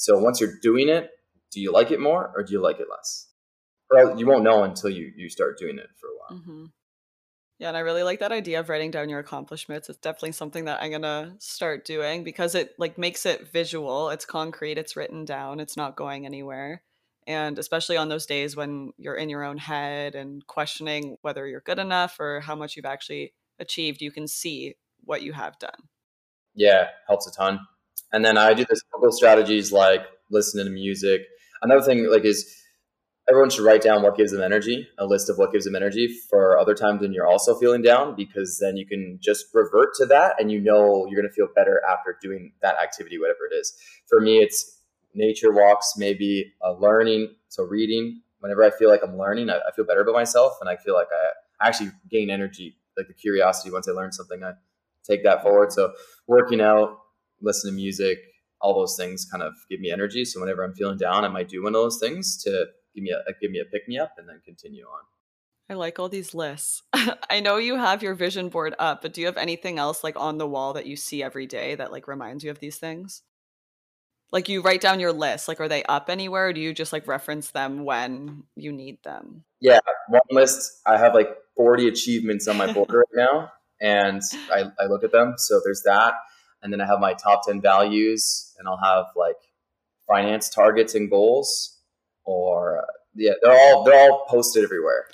so 0.00 0.18
once 0.18 0.40
you're 0.40 0.58
doing 0.62 0.88
it, 0.88 1.10
do 1.52 1.60
you 1.60 1.70
like 1.70 1.90
it 1.90 2.00
more 2.00 2.32
or 2.34 2.42
do 2.42 2.54
you 2.54 2.62
like 2.62 2.80
it 2.80 2.86
less? 2.90 3.28
Or 3.90 4.16
you 4.16 4.26
won't 4.26 4.44
know 4.44 4.64
until 4.64 4.88
you 4.88 5.12
you 5.14 5.28
start 5.28 5.58
doing 5.58 5.78
it 5.78 5.88
for 6.00 6.06
a 6.06 6.16
while. 6.16 6.40
Mm-hmm. 6.40 6.64
Yeah, 7.58 7.68
and 7.68 7.76
I 7.76 7.80
really 7.80 8.02
like 8.02 8.20
that 8.20 8.32
idea 8.32 8.60
of 8.60 8.70
writing 8.70 8.90
down 8.90 9.10
your 9.10 9.18
accomplishments. 9.18 9.90
It's 9.90 9.98
definitely 9.98 10.32
something 10.32 10.64
that 10.64 10.80
I'm 10.82 10.90
gonna 10.90 11.34
start 11.38 11.84
doing 11.84 12.24
because 12.24 12.54
it 12.54 12.72
like 12.78 12.96
makes 12.96 13.26
it 13.26 13.52
visual. 13.52 14.08
It's 14.08 14.24
concrete. 14.24 14.78
It's 14.78 14.96
written 14.96 15.26
down. 15.26 15.60
It's 15.60 15.76
not 15.76 15.96
going 15.96 16.24
anywhere. 16.24 16.82
And 17.26 17.58
especially 17.58 17.98
on 17.98 18.08
those 18.08 18.24
days 18.24 18.56
when 18.56 18.92
you're 18.96 19.16
in 19.16 19.28
your 19.28 19.44
own 19.44 19.58
head 19.58 20.14
and 20.14 20.46
questioning 20.46 21.18
whether 21.20 21.46
you're 21.46 21.60
good 21.60 21.78
enough 21.78 22.18
or 22.18 22.40
how 22.40 22.54
much 22.54 22.74
you've 22.74 22.86
actually 22.86 23.34
achieved, 23.58 24.00
you 24.00 24.10
can 24.10 24.26
see 24.26 24.76
what 25.04 25.20
you 25.20 25.34
have 25.34 25.58
done. 25.58 25.90
Yeah, 26.54 26.86
helps 27.06 27.26
a 27.26 27.32
ton. 27.32 27.60
And 28.12 28.24
then 28.24 28.36
I 28.36 28.54
do 28.54 28.64
the 28.64 28.76
simple 28.92 29.12
strategies 29.12 29.72
like 29.72 30.02
listening 30.30 30.66
to 30.66 30.70
music. 30.70 31.22
Another 31.62 31.82
thing 31.82 32.10
like 32.10 32.24
is 32.24 32.56
everyone 33.28 33.50
should 33.50 33.64
write 33.64 33.82
down 33.82 34.02
what 34.02 34.16
gives 34.16 34.32
them 34.32 34.42
energy, 34.42 34.88
a 34.98 35.06
list 35.06 35.30
of 35.30 35.38
what 35.38 35.52
gives 35.52 35.64
them 35.64 35.76
energy 35.76 36.08
for 36.28 36.58
other 36.58 36.74
times 36.74 37.00
when 37.00 37.12
you're 37.12 37.26
also 37.26 37.56
feeling 37.58 37.82
down, 37.82 38.16
because 38.16 38.58
then 38.58 38.76
you 38.76 38.86
can 38.86 39.18
just 39.22 39.46
revert 39.54 39.94
to 39.94 40.06
that 40.06 40.34
and 40.40 40.50
you 40.50 40.60
know 40.60 41.06
you're 41.06 41.20
going 41.20 41.28
to 41.28 41.34
feel 41.34 41.48
better 41.54 41.80
after 41.88 42.16
doing 42.20 42.52
that 42.62 42.76
activity, 42.82 43.18
whatever 43.18 43.40
it 43.50 43.54
is. 43.54 43.72
For 44.08 44.20
me, 44.20 44.38
it's 44.38 44.78
nature 45.14 45.52
walks, 45.52 45.94
maybe 45.96 46.52
a 46.62 46.72
learning, 46.72 47.34
so 47.48 47.62
reading. 47.64 48.22
Whenever 48.40 48.64
I 48.64 48.70
feel 48.70 48.88
like 48.88 49.02
I'm 49.04 49.18
learning, 49.18 49.50
I, 49.50 49.56
I 49.56 49.72
feel 49.76 49.84
better 49.84 50.00
about 50.00 50.14
myself 50.14 50.54
and 50.60 50.68
I 50.68 50.76
feel 50.76 50.94
like 50.94 51.08
I 51.12 51.68
actually 51.68 51.90
gain 52.10 52.30
energy, 52.30 52.76
like 52.96 53.06
the 53.06 53.14
curiosity 53.14 53.70
once 53.70 53.86
I 53.86 53.92
learn 53.92 54.12
something, 54.12 54.42
I 54.42 54.52
take 55.04 55.22
that 55.24 55.42
forward. 55.42 55.72
So 55.72 55.92
working 56.26 56.60
out, 56.60 56.99
listening 57.40 57.74
to 57.74 57.76
music, 57.76 58.18
all 58.60 58.74
those 58.74 58.96
things 58.96 59.26
kind 59.30 59.42
of 59.42 59.54
give 59.70 59.80
me 59.80 59.90
energy. 59.90 60.24
So 60.24 60.40
whenever 60.40 60.62
I'm 60.62 60.74
feeling 60.74 60.98
down, 60.98 61.24
I 61.24 61.28
might 61.28 61.48
do 61.48 61.62
one 61.62 61.74
of 61.74 61.80
those 61.80 61.98
things 61.98 62.42
to 62.44 62.66
give 62.94 63.04
me 63.04 63.10
a 63.10 63.18
uh, 63.18 63.32
give 63.40 63.50
me 63.50 63.60
a 63.60 63.64
pick 63.64 63.88
me 63.88 63.98
up 63.98 64.12
and 64.18 64.28
then 64.28 64.40
continue 64.44 64.84
on. 64.84 65.00
I 65.68 65.74
like 65.74 66.00
all 66.00 66.08
these 66.08 66.34
lists. 66.34 66.82
I 66.92 67.40
know 67.40 67.56
you 67.56 67.76
have 67.76 68.02
your 68.02 68.14
vision 68.14 68.48
board 68.48 68.74
up, 68.78 69.02
but 69.02 69.12
do 69.12 69.20
you 69.20 69.28
have 69.28 69.36
anything 69.36 69.78
else 69.78 70.02
like 70.02 70.18
on 70.18 70.36
the 70.36 70.46
wall 70.46 70.72
that 70.72 70.86
you 70.86 70.96
see 70.96 71.22
every 71.22 71.46
day 71.46 71.76
that 71.76 71.92
like 71.92 72.08
reminds 72.08 72.42
you 72.42 72.50
of 72.50 72.58
these 72.58 72.76
things? 72.76 73.22
Like 74.32 74.48
you 74.48 74.62
write 74.62 74.80
down 74.80 75.00
your 75.00 75.12
list, 75.12 75.46
like 75.46 75.60
are 75.60 75.68
they 75.68 75.84
up 75.84 76.10
anywhere 76.10 76.48
or 76.48 76.52
do 76.52 76.60
you 76.60 76.74
just 76.74 76.92
like 76.92 77.06
reference 77.06 77.50
them 77.50 77.84
when 77.84 78.44
you 78.56 78.72
need 78.72 79.02
them? 79.04 79.44
Yeah, 79.60 79.78
one 80.08 80.22
list 80.30 80.80
I 80.86 80.98
have 80.98 81.14
like 81.14 81.30
40 81.56 81.88
achievements 81.88 82.48
on 82.48 82.56
my 82.56 82.72
board 82.72 82.90
right 82.92 83.06
now 83.14 83.52
and 83.80 84.22
I, 84.52 84.72
I 84.78 84.86
look 84.86 85.04
at 85.04 85.12
them. 85.12 85.34
So 85.36 85.60
there's 85.64 85.82
that. 85.82 86.14
And 86.62 86.72
then 86.72 86.80
I 86.80 86.86
have 86.86 87.00
my 87.00 87.14
top 87.14 87.46
10 87.46 87.60
values 87.60 88.54
and 88.58 88.68
I'll 88.68 88.80
have 88.82 89.06
like 89.16 89.36
finance 90.06 90.48
targets 90.48 90.94
and 90.94 91.10
goals 91.10 91.78
or 92.24 92.78
uh, 92.78 92.86
yeah, 93.14 93.32
they're 93.42 93.52
all 93.52 93.84
they're 93.84 93.98
all 93.98 94.24
posted 94.28 94.64
everywhere. 94.64 95.06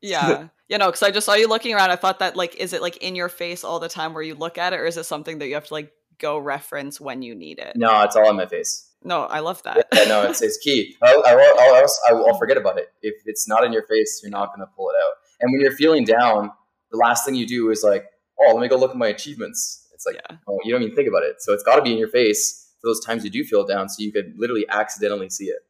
Yeah. 0.00 0.48
you 0.68 0.78
know, 0.78 0.86
because 0.86 1.02
I 1.02 1.10
just 1.10 1.26
saw 1.26 1.34
you 1.34 1.48
looking 1.48 1.74
around. 1.74 1.90
I 1.90 1.96
thought 1.96 2.18
that 2.18 2.36
like, 2.36 2.56
is 2.56 2.72
it 2.72 2.82
like 2.82 2.98
in 2.98 3.14
your 3.14 3.28
face 3.28 3.64
all 3.64 3.80
the 3.80 3.88
time 3.88 4.14
where 4.14 4.22
you 4.22 4.34
look 4.34 4.58
at 4.58 4.72
it, 4.72 4.80
or 4.80 4.86
is 4.86 4.96
it 4.96 5.04
something 5.04 5.38
that 5.38 5.48
you 5.48 5.54
have 5.54 5.66
to 5.66 5.74
like 5.74 5.92
go 6.18 6.38
reference 6.38 7.00
when 7.00 7.22
you 7.22 7.34
need 7.34 7.58
it? 7.58 7.76
No, 7.76 8.02
it's 8.02 8.16
all 8.16 8.28
in 8.30 8.36
my 8.36 8.46
face. 8.46 8.90
No, 9.02 9.24
I 9.24 9.40
love 9.40 9.62
that. 9.64 9.86
Yeah, 9.92 10.04
no, 10.04 10.22
it's, 10.22 10.40
it's 10.40 10.56
key. 10.56 10.96
I, 11.02 11.12
I, 11.12 11.32
I'll, 11.58 11.88
I'll, 12.08 12.26
I'll 12.28 12.38
forget 12.38 12.56
about 12.56 12.78
it. 12.78 12.88
If 13.02 13.14
it's 13.26 13.46
not 13.46 13.62
in 13.62 13.72
your 13.72 13.82
face, 13.82 14.20
you're 14.22 14.30
not 14.30 14.54
going 14.54 14.66
to 14.66 14.72
pull 14.74 14.88
it 14.88 14.96
out. 14.96 15.12
And 15.40 15.52
when 15.52 15.60
you're 15.60 15.76
feeling 15.76 16.04
down, 16.04 16.50
the 16.90 16.96
last 16.96 17.26
thing 17.26 17.34
you 17.34 17.46
do 17.46 17.70
is 17.70 17.82
like, 17.82 18.06
oh, 18.40 18.54
let 18.54 18.62
me 18.62 18.68
go 18.68 18.76
look 18.76 18.92
at 18.92 18.96
my 18.96 19.08
achievements. 19.08 19.83
It's 19.94 20.06
like, 20.06 20.16
yeah. 20.16 20.36
oh, 20.48 20.58
you 20.64 20.72
don't 20.72 20.82
even 20.82 20.94
think 20.94 21.08
about 21.08 21.22
it. 21.22 21.40
So 21.40 21.52
it's 21.52 21.62
got 21.62 21.76
to 21.76 21.82
be 21.82 21.92
in 21.92 21.98
your 21.98 22.08
face 22.08 22.72
for 22.80 22.88
those 22.88 23.00
times 23.00 23.24
you 23.24 23.30
do 23.30 23.44
feel 23.44 23.64
down, 23.64 23.88
so 23.88 24.02
you 24.02 24.12
could 24.12 24.34
literally 24.36 24.66
accidentally 24.68 25.30
see 25.30 25.46
it. 25.46 25.60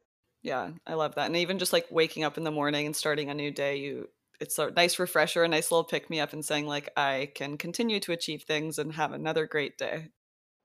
Yeah, 0.43 0.71
I 0.85 0.93
love 0.95 1.15
that. 1.15 1.27
And 1.27 1.37
even 1.37 1.57
just 1.57 1.73
like 1.73 1.87
waking 1.89 2.23
up 2.23 2.37
in 2.37 2.43
the 2.43 2.51
morning 2.51 2.85
and 2.85 2.95
starting 2.95 3.29
a 3.29 3.33
new 3.33 3.51
day, 3.51 3.77
you 3.77 4.09
it's 4.39 4.59
a 4.59 4.69
nice 4.71 4.99
refresher, 4.99 5.43
a 5.43 5.47
nice 5.47 5.71
little 5.71 5.85
pick 5.85 6.09
me 6.09 6.19
up 6.19 6.33
and 6.33 6.43
saying 6.43 6.67
like 6.67 6.89
I 6.97 7.31
can 7.35 7.57
continue 7.57 7.99
to 8.01 8.11
achieve 8.11 8.43
things 8.43 8.77
and 8.77 8.93
have 8.93 9.13
another 9.13 9.47
great 9.47 9.77
day. 9.77 10.09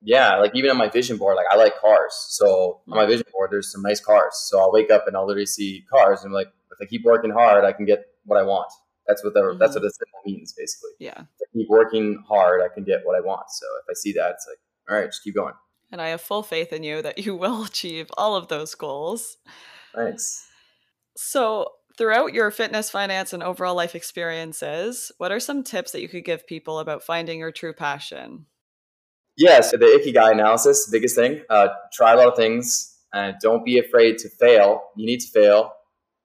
Yeah, 0.03 0.37
like 0.37 0.53
even 0.55 0.71
on 0.71 0.77
my 0.77 0.89
vision 0.89 1.19
board, 1.19 1.37
like 1.37 1.47
I 1.51 1.57
like 1.57 1.79
cars. 1.79 2.15
So 2.31 2.81
on 2.89 2.97
my 2.97 3.07
vision 3.07 3.27
board, 3.33 3.51
there's 3.53 3.71
some 3.71 3.83
nice 3.83 4.01
cars. 4.01 4.35
So 4.35 4.59
I'll 4.59 4.73
wake 4.73 4.91
up 4.91 5.07
and 5.07 5.17
I'll 5.17 5.27
literally 5.27 5.47
see 5.47 5.85
cars, 5.91 6.23
and 6.23 6.31
I'm 6.31 6.35
like, 6.35 6.49
if 6.73 6.79
I 6.81 6.87
keep 6.87 7.05
working 7.05 7.31
hard, 7.31 7.65
I 7.65 7.73
can 7.73 7.85
get 7.85 8.07
what 8.25 8.39
I 8.39 8.43
want. 8.43 8.71
That's 9.11 9.25
what 9.25 9.35
the 9.35 9.41
mm-hmm. 9.41 9.59
that's 9.59 9.75
what 9.75 9.83
the 9.83 9.91
symbol 9.91 10.21
means, 10.25 10.53
basically. 10.53 10.91
Yeah. 11.01 11.19
If 11.19 11.49
I 11.49 11.59
keep 11.59 11.69
working 11.69 12.23
hard, 12.29 12.63
I 12.63 12.73
can 12.73 12.85
get 12.85 13.01
what 13.05 13.17
I 13.17 13.21
want. 13.21 13.51
So 13.51 13.67
if 13.83 13.91
I 13.91 13.95
see 13.95 14.13
that, 14.13 14.31
it's 14.31 14.47
like, 14.49 14.59
all 14.89 15.01
right, 15.01 15.09
just 15.09 15.25
keep 15.25 15.35
going. 15.35 15.55
And 15.91 16.01
I 16.01 16.09
have 16.09 16.21
full 16.21 16.45
faith 16.45 16.73
in 16.73 16.85
you 16.85 17.03
that 17.03 17.19
you 17.19 17.35
will 17.43 17.65
achieve 17.65 18.09
all 18.17 18.37
of 18.37 18.47
those 18.47 18.75
goals. 18.77 19.37
Thanks. 19.95 20.47
So, 21.17 21.73
throughout 21.99 22.33
your 22.33 22.53
fitness, 22.53 22.89
finance, 22.89 23.33
and 23.33 23.43
overall 23.43 23.75
life 23.75 23.97
experiences, 23.97 25.11
what 25.19 25.33
are 25.33 25.41
some 25.41 25.65
tips 25.65 25.91
that 25.91 26.01
you 26.01 26.09
could 26.09 26.25
give 26.25 26.47
people 26.47 26.79
about 26.79 27.03
finding 27.03 27.41
your 27.41 27.51
true 27.51 27.75
passion? 27.75 28.47
Yes, 29.37 29.73
the 29.73 29.79
Ikigai 29.79 30.33
analysis, 30.33 30.89
biggest 30.91 31.17
thing. 31.17 31.43
Uh, 31.51 31.69
try 31.93 32.13
a 32.13 32.17
lot 32.17 32.29
of 32.29 32.37
things 32.37 32.97
and 33.13 33.35
don't 33.43 33.65
be 33.65 33.79
afraid 33.79 34.19
to 34.19 34.29
fail. 34.29 34.83
You 34.97 35.07
need 35.07 35.21
to 35.21 35.29
fail. 35.29 35.73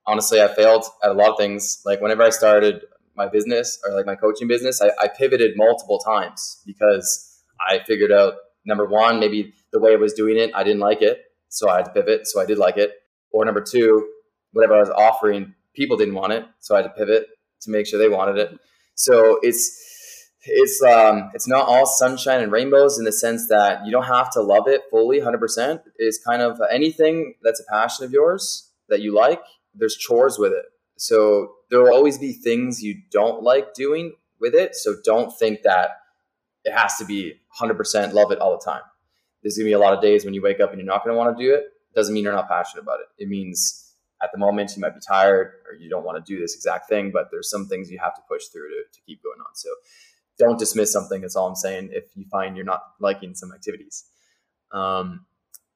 Honestly, 0.08 0.42
I 0.42 0.48
failed 0.48 0.86
at 1.04 1.12
a 1.12 1.14
lot 1.14 1.32
of 1.32 1.38
things. 1.38 1.82
Like 1.86 2.02
whenever 2.02 2.24
I 2.24 2.30
started 2.30 2.82
my 3.16 3.28
business 3.28 3.80
or 3.86 3.96
like 3.96 4.06
my 4.06 4.16
coaching 4.16 4.48
business, 4.48 4.82
I, 4.82 4.92
I 5.00 5.08
pivoted 5.08 5.56
multiple 5.56 6.00
times 6.00 6.62
because 6.66 7.42
I 7.68 7.80
figured 7.86 8.12
out 8.12 8.36
number 8.66 8.86
one, 8.86 9.20
maybe 9.20 9.54
the 9.72 9.80
way 9.80 9.94
I 9.94 9.96
was 9.96 10.14
doing 10.14 10.38
it, 10.38 10.52
I 10.54 10.64
didn't 10.64 10.80
like 10.80 11.02
it. 11.02 11.22
So 11.50 11.70
I 11.70 11.78
had 11.78 11.86
to 11.86 11.92
pivot. 11.92 12.28
So 12.28 12.42
I 12.42 12.46
did 12.46 12.58
like 12.58 12.78
it. 12.78 12.92
Or 13.32 13.46
number 13.46 13.62
two, 13.62 14.08
whatever 14.52 14.76
I 14.76 14.80
was 14.80 14.90
offering, 14.90 15.54
people 15.76 15.98
didn't 15.98 16.16
want 16.16 16.34
it, 16.34 16.46
so 16.60 16.76
I 16.76 16.82
had 16.82 16.88
to 16.88 16.94
pivot 16.94 17.28
to 17.62 17.72
make 17.72 17.86
sure 17.86 18.00
they 18.00 18.10
wanted 18.10 18.38
it. 18.38 18.58
So 18.96 19.40
it's 19.42 19.82
it's 20.46 20.82
um 20.84 21.32
it's 21.34 21.48
not 21.48 21.68
all 21.68 21.86
sunshine 21.86 22.42
and 22.42 22.52
rainbows 22.52 22.98
in 23.00 23.06
the 23.06 23.12
sense 23.12 23.48
that 23.50 23.86
you 23.86 23.92
don't 23.92 24.06
have 24.06 24.30
to 24.32 24.42
love 24.42 24.68
it 24.68 24.82
fully 24.92 25.20
100% 25.20 25.82
it's 25.98 26.20
kind 26.24 26.42
of 26.42 26.60
anything 26.72 27.34
that's 27.42 27.60
a 27.60 27.64
passion 27.72 28.06
of 28.06 28.12
yours 28.12 28.72
that 28.90 29.02
you 29.02 29.12
like 29.12 29.42
there's 29.78 29.96
chores 29.96 30.38
with 30.38 30.52
it 30.52 30.66
so 30.98 31.54
there 31.70 31.82
will 31.82 31.94
always 31.94 32.18
be 32.18 32.34
things 32.34 32.84
you 32.84 32.96
don't 33.12 33.44
like 33.44 33.74
doing 33.74 34.14
with 34.40 34.54
it 34.54 34.76
so 34.76 34.96
don't 35.04 35.38
think 35.38 35.62
that 35.64 35.92
it 36.64 36.74
has 36.74 36.96
to 36.98 37.06
be 37.06 37.34
100% 37.60 38.14
love 38.14 38.32
it 38.32 38.40
all 38.40 38.52
the 38.52 38.64
time 38.64 38.82
there's 39.44 39.58
going 39.58 39.66
to 39.66 39.70
be 39.70 39.74
a 39.74 39.80
lot 39.80 39.94
of 39.94 40.02
days 40.02 40.26
when 40.26 40.34
you 40.34 40.42
wake 40.42 40.60
up 40.60 40.72
and 40.72 40.80
you're 40.80 40.88
not 40.88 41.04
going 41.04 41.14
to 41.14 41.18
want 41.18 41.38
to 41.38 41.44
do 41.44 41.54
it 41.54 41.66
doesn't 41.96 42.14
mean 42.14 42.24
you're 42.24 42.34
not 42.34 42.50
passionate 42.50 42.84
about 42.84 43.00
it. 43.00 43.24
It 43.24 43.30
means 43.30 43.94
at 44.22 44.32
the 44.32 44.38
moment 44.38 44.76
you 44.76 44.82
might 44.82 44.94
be 44.94 45.00
tired 45.00 45.54
or 45.68 45.76
you 45.80 45.90
don't 45.90 46.04
want 46.04 46.24
to 46.24 46.34
do 46.34 46.40
this 46.40 46.56
exact 46.56 46.90
thing, 46.90 47.12
but 47.12 47.30
there's 47.32 47.50
some 47.50 47.68
things 47.68 47.90
you 47.90 48.00
have 48.00 48.16
to 48.16 48.22
push 48.28 48.46
through 48.48 48.70
to, 48.70 48.84
to 48.94 49.02
keep 49.06 49.24
going 49.24 49.40
on. 49.40 49.56
So 49.56 49.70
don't 50.38 50.60
dismiss 50.60 50.92
something. 50.92 51.22
That's 51.22 51.36
all 51.36 51.48
I'm 51.48 51.56
saying. 51.56 51.90
If 51.94 52.04
you 52.16 52.26
find 52.30 52.56
you're 52.56 52.66
not 52.66 52.84
liking 53.00 53.34
some 53.34 53.54
activities, 53.54 54.06
um, 54.72 55.26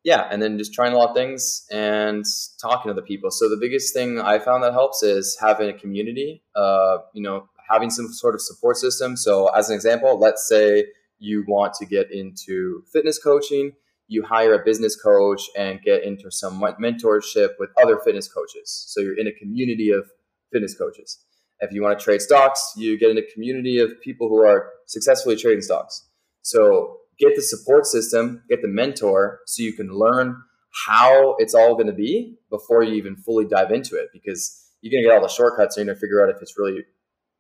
yeah, 0.04 0.28
and 0.32 0.42
then 0.42 0.58
just 0.58 0.74
trying 0.74 0.94
a 0.94 0.98
lot 0.98 1.10
of 1.10 1.16
things 1.16 1.68
and 1.72 2.26
talking 2.62 2.90
to 2.90 2.94
the 2.94 3.02
people. 3.02 3.32
So 3.32 3.50
the 3.50 3.58
biggest 3.60 3.94
thing 3.94 4.20
I 4.20 4.40
found 4.40 4.64
that 4.64 4.74
helps 4.74 5.04
is 5.04 5.38
having 5.40 5.70
a 5.70 5.74
community. 5.74 6.44
Uh, 6.56 7.00
you 7.14 7.22
know, 7.22 7.50
having 7.70 7.90
some 7.90 8.12
sort 8.12 8.34
of 8.34 8.42
support 8.42 8.78
system. 8.78 9.16
So 9.16 9.48
as 9.48 9.70
an 9.70 9.76
example, 9.76 10.18
let's 10.18 10.48
say 10.48 10.86
you 11.20 11.44
want 11.48 11.74
to 11.76 11.86
get 11.86 12.12
into 12.12 12.84
fitness 12.92 13.20
coaching 13.20 13.74
you 14.10 14.24
hire 14.24 14.56
a 14.56 14.66
business 14.66 14.96
coach 15.00 15.44
and 15.56 15.80
get 15.84 16.04
into 16.04 16.32
some 16.32 16.60
mentorship 16.60 17.50
with 17.60 17.70
other 17.82 18.00
fitness 18.04 18.28
coaches. 18.28 18.86
So 18.88 19.02
you're 19.02 19.18
in 19.18 19.28
a 19.28 19.32
community 19.32 19.92
of 19.92 20.10
fitness 20.52 20.76
coaches. 20.76 21.20
If 21.60 21.72
you 21.72 21.84
want 21.84 21.98
to 21.98 22.04
trade 22.04 22.22
stocks, 22.22 22.74
you 22.76 22.98
get 22.98 23.12
in 23.12 23.20
a 23.20 23.34
community 23.34 23.78
of 23.80 24.02
people 24.02 24.28
who 24.28 24.44
are 24.44 24.72
successfully 24.88 25.36
trading 25.36 25.62
stocks. 25.62 26.08
So 26.42 26.98
get 27.19 27.36
the 27.36 27.41
support 27.41 27.86
system, 27.86 28.43
get 28.49 28.62
the 28.62 28.67
mentor 28.67 29.39
so 29.45 29.62
you 29.62 29.73
can 29.73 29.89
learn 29.89 30.41
how 30.86 31.36
it's 31.39 31.53
all 31.53 31.73
going 31.73 31.88
to 31.88 31.93
be 31.93 32.38
before 32.49 32.84
you 32.84 32.93
even 32.93 33.15
fully 33.15 33.45
dive 33.45 33.71
into 33.71 33.95
it 33.95 34.10
because 34.13 34.67
you're 34.82 34.91
going 34.91 35.03
to 35.03 35.10
get 35.10 35.15
all 35.15 35.21
the 35.21 35.34
shortcuts 35.34 35.75
and 35.75 35.86
you're 35.86 35.93
going 35.93 35.99
to 35.99 36.01
figure 36.01 36.23
out 36.23 36.34
if 36.34 36.41
it's 36.41 36.58
really 36.58 36.84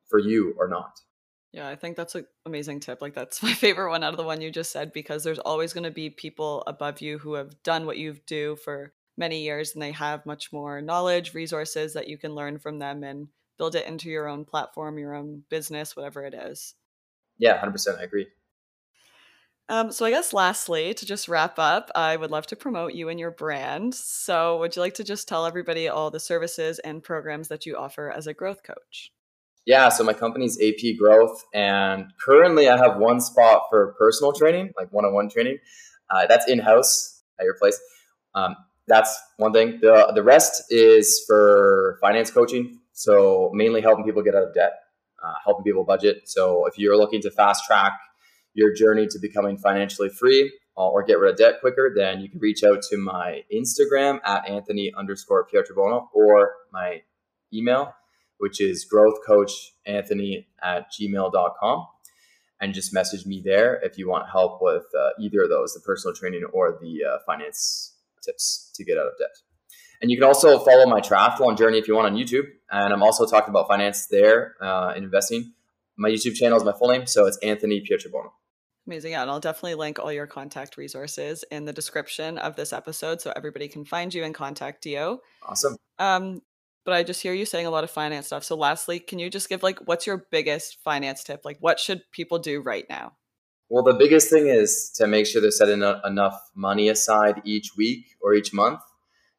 for 0.09 0.19
you 0.19 0.53
or 0.57 0.67
not. 0.67 0.99
Yeah, 1.51 1.67
I 1.67 1.75
think 1.75 1.95
that's 1.95 2.15
an 2.15 2.27
amazing 2.45 2.79
tip. 2.79 3.01
Like 3.01 3.13
that's 3.13 3.41
my 3.43 3.53
favorite 3.53 3.89
one 3.89 4.03
out 4.03 4.13
of 4.13 4.17
the 4.17 4.23
one 4.23 4.41
you 4.41 4.51
just 4.51 4.71
said 4.71 4.91
because 4.93 5.23
there's 5.23 5.39
always 5.39 5.73
going 5.73 5.83
to 5.83 5.91
be 5.91 6.09
people 6.09 6.63
above 6.67 7.01
you 7.01 7.17
who 7.17 7.35
have 7.35 7.61
done 7.63 7.85
what 7.85 7.97
you 7.97 8.15
do 8.27 8.55
for 8.57 8.93
many 9.17 9.43
years 9.43 9.73
and 9.73 9.81
they 9.81 9.91
have 9.91 10.25
much 10.25 10.51
more 10.51 10.81
knowledge, 10.81 11.33
resources 11.33 11.93
that 11.93 12.07
you 12.07 12.17
can 12.17 12.35
learn 12.35 12.57
from 12.57 12.79
them 12.79 13.03
and 13.03 13.27
build 13.57 13.75
it 13.75 13.85
into 13.85 14.09
your 14.09 14.27
own 14.27 14.45
platform, 14.45 14.97
your 14.97 15.13
own 15.13 15.43
business, 15.49 15.95
whatever 15.95 16.23
it 16.23 16.33
is. 16.33 16.73
Yeah, 17.37 17.59
100%. 17.61 17.99
I 17.99 18.03
agree. 18.03 18.27
Um, 19.69 19.91
so 19.91 20.05
I 20.05 20.09
guess 20.11 20.33
lastly, 20.33 20.93
to 20.95 21.05
just 21.05 21.27
wrap 21.29 21.59
up, 21.59 21.91
I 21.95 22.17
would 22.17 22.31
love 22.31 22.47
to 22.47 22.55
promote 22.55 22.93
you 22.95 23.07
and 23.09 23.19
your 23.19 23.31
brand. 23.31 23.93
So 23.95 24.57
would 24.59 24.75
you 24.75 24.81
like 24.81 24.95
to 24.95 25.03
just 25.03 25.27
tell 25.27 25.45
everybody 25.45 25.87
all 25.87 26.11
the 26.11 26.19
services 26.19 26.79
and 26.79 27.03
programs 27.03 27.47
that 27.49 27.65
you 27.65 27.77
offer 27.77 28.11
as 28.11 28.27
a 28.27 28.33
growth 28.33 28.63
coach? 28.63 29.11
Yeah, 29.65 29.89
so 29.89 30.03
my 30.03 30.13
company's 30.13 30.59
AP 30.61 30.97
Growth, 30.97 31.43
and 31.53 32.05
currently 32.19 32.67
I 32.69 32.77
have 32.77 32.97
one 32.97 33.21
spot 33.21 33.63
for 33.69 33.93
personal 33.99 34.33
training, 34.33 34.73
like 34.77 34.91
one-on-one 34.91 35.29
training. 35.29 35.59
Uh, 36.09 36.25
that's 36.27 36.47
in-house 36.49 37.21
at 37.39 37.45
your 37.45 37.53
place. 37.55 37.79
Um, 38.33 38.55
that's 38.87 39.15
one 39.37 39.53
thing. 39.53 39.79
The 39.81 40.11
the 40.15 40.23
rest 40.23 40.63
is 40.71 41.23
for 41.27 41.99
finance 42.01 42.31
coaching. 42.31 42.79
So 42.93 43.51
mainly 43.53 43.81
helping 43.81 44.05
people 44.05 44.23
get 44.23 44.33
out 44.35 44.43
of 44.43 44.53
debt. 44.55 44.73
uh, 45.23 45.33
helping 45.43 45.63
people 45.63 45.83
budget. 45.83 46.29
So 46.29 46.65
if 46.65 46.77
you're 46.77 46.97
looking 46.97 47.21
to 47.21 47.31
fast 47.31 47.65
track 47.65 47.93
your 48.53 48.73
journey 48.73 49.07
to 49.07 49.19
becoming 49.19 49.57
financially 49.57 50.09
free 50.09 50.51
uh, 50.77 50.87
or 50.87 51.03
get 51.03 51.19
rid 51.19 51.31
of 51.31 51.37
debt 51.37 51.59
quicker, 51.59 51.91
then 51.95 52.21
you 52.21 52.29
can 52.29 52.39
reach 52.39 52.63
out 52.63 52.81
to 52.89 52.97
my 52.97 53.43
Instagram 53.53 54.19
at 54.25 54.47
Anthony 54.47 54.91
underscore 54.97 55.47
Pietrobono 55.47 56.07
or 56.13 56.53
my 56.71 57.01
email, 57.53 57.93
which 58.37 58.61
is 58.61 58.87
growthcoachanthony 58.91 60.45
at 60.63 60.91
gmail.com. 60.91 61.87
And 62.61 62.73
just 62.73 62.93
message 62.93 63.25
me 63.25 63.41
there 63.43 63.79
if 63.83 63.97
you 63.97 64.09
want 64.09 64.29
help 64.29 64.59
with 64.61 64.83
uh, 64.97 65.09
either 65.19 65.43
of 65.43 65.49
those, 65.49 65.73
the 65.73 65.79
personal 65.79 66.15
training 66.15 66.43
or 66.51 66.77
the 66.81 66.99
uh, 67.05 67.17
finance 67.25 67.95
tips 68.21 68.71
to 68.75 68.83
get 68.83 68.97
out 68.97 69.07
of 69.07 69.13
debt. 69.17 69.35
And 70.01 70.09
you 70.09 70.17
can 70.17 70.25
also 70.25 70.59
follow 70.59 70.85
my 70.85 71.01
triathlon 71.01 71.57
journey 71.57 71.77
if 71.77 71.87
you 71.87 71.95
want 71.95 72.07
on 72.07 72.17
YouTube. 72.17 72.45
And 72.71 72.93
I'm 72.93 73.03
also 73.03 73.25
talking 73.25 73.49
about 73.49 73.67
finance 73.67 74.07
there 74.07 74.55
uh, 74.61 74.93
in 74.95 75.03
investing. 75.03 75.53
My 75.99 76.09
YouTube 76.09 76.35
channel 76.35 76.57
is 76.57 76.63
my 76.63 76.71
full 76.71 76.87
name, 76.87 77.05
so 77.05 77.27
it's 77.27 77.37
Anthony 77.39 77.81
Pietrobono. 77.81 78.29
Amazing. 78.87 79.11
Yeah, 79.11 79.21
and 79.21 79.29
I'll 79.29 79.41
definitely 79.41 79.75
link 79.75 79.99
all 79.99 80.11
your 80.11 80.25
contact 80.25 80.77
resources 80.77 81.43
in 81.51 81.65
the 81.65 81.73
description 81.73 82.37
of 82.37 82.55
this 82.55 82.73
episode 82.73 83.21
so 83.21 83.33
everybody 83.35 83.67
can 83.67 83.85
find 83.85 84.13
you 84.13 84.23
and 84.23 84.33
contact 84.33 84.85
you. 84.85 85.19
Awesome. 85.43 85.75
Um, 85.99 86.41
but 86.85 86.93
I 86.93 87.03
just 87.03 87.21
hear 87.21 87.33
you 87.33 87.45
saying 87.45 87.67
a 87.67 87.69
lot 87.69 87.83
of 87.83 87.91
finance 87.91 88.27
stuff. 88.27 88.45
So 88.45 88.55
lastly, 88.55 88.99
can 88.99 89.19
you 89.19 89.29
just 89.29 89.49
give 89.49 89.61
like 89.61 89.79
what's 89.85 90.07
your 90.07 90.25
biggest 90.31 90.77
finance 90.83 91.23
tip? 91.23 91.41
Like 91.43 91.57
what 91.59 91.79
should 91.79 92.01
people 92.11 92.39
do 92.39 92.61
right 92.61 92.85
now? 92.89 93.13
Well, 93.69 93.83
the 93.83 93.93
biggest 93.93 94.31
thing 94.31 94.47
is 94.47 94.89
to 94.95 95.05
make 95.05 95.27
sure 95.27 95.41
they're 95.41 95.51
setting 95.51 95.83
enough 96.03 96.41
money 96.55 96.89
aside 96.89 97.41
each 97.45 97.75
week 97.77 98.05
or 98.21 98.33
each 98.33 98.53
month 98.53 98.79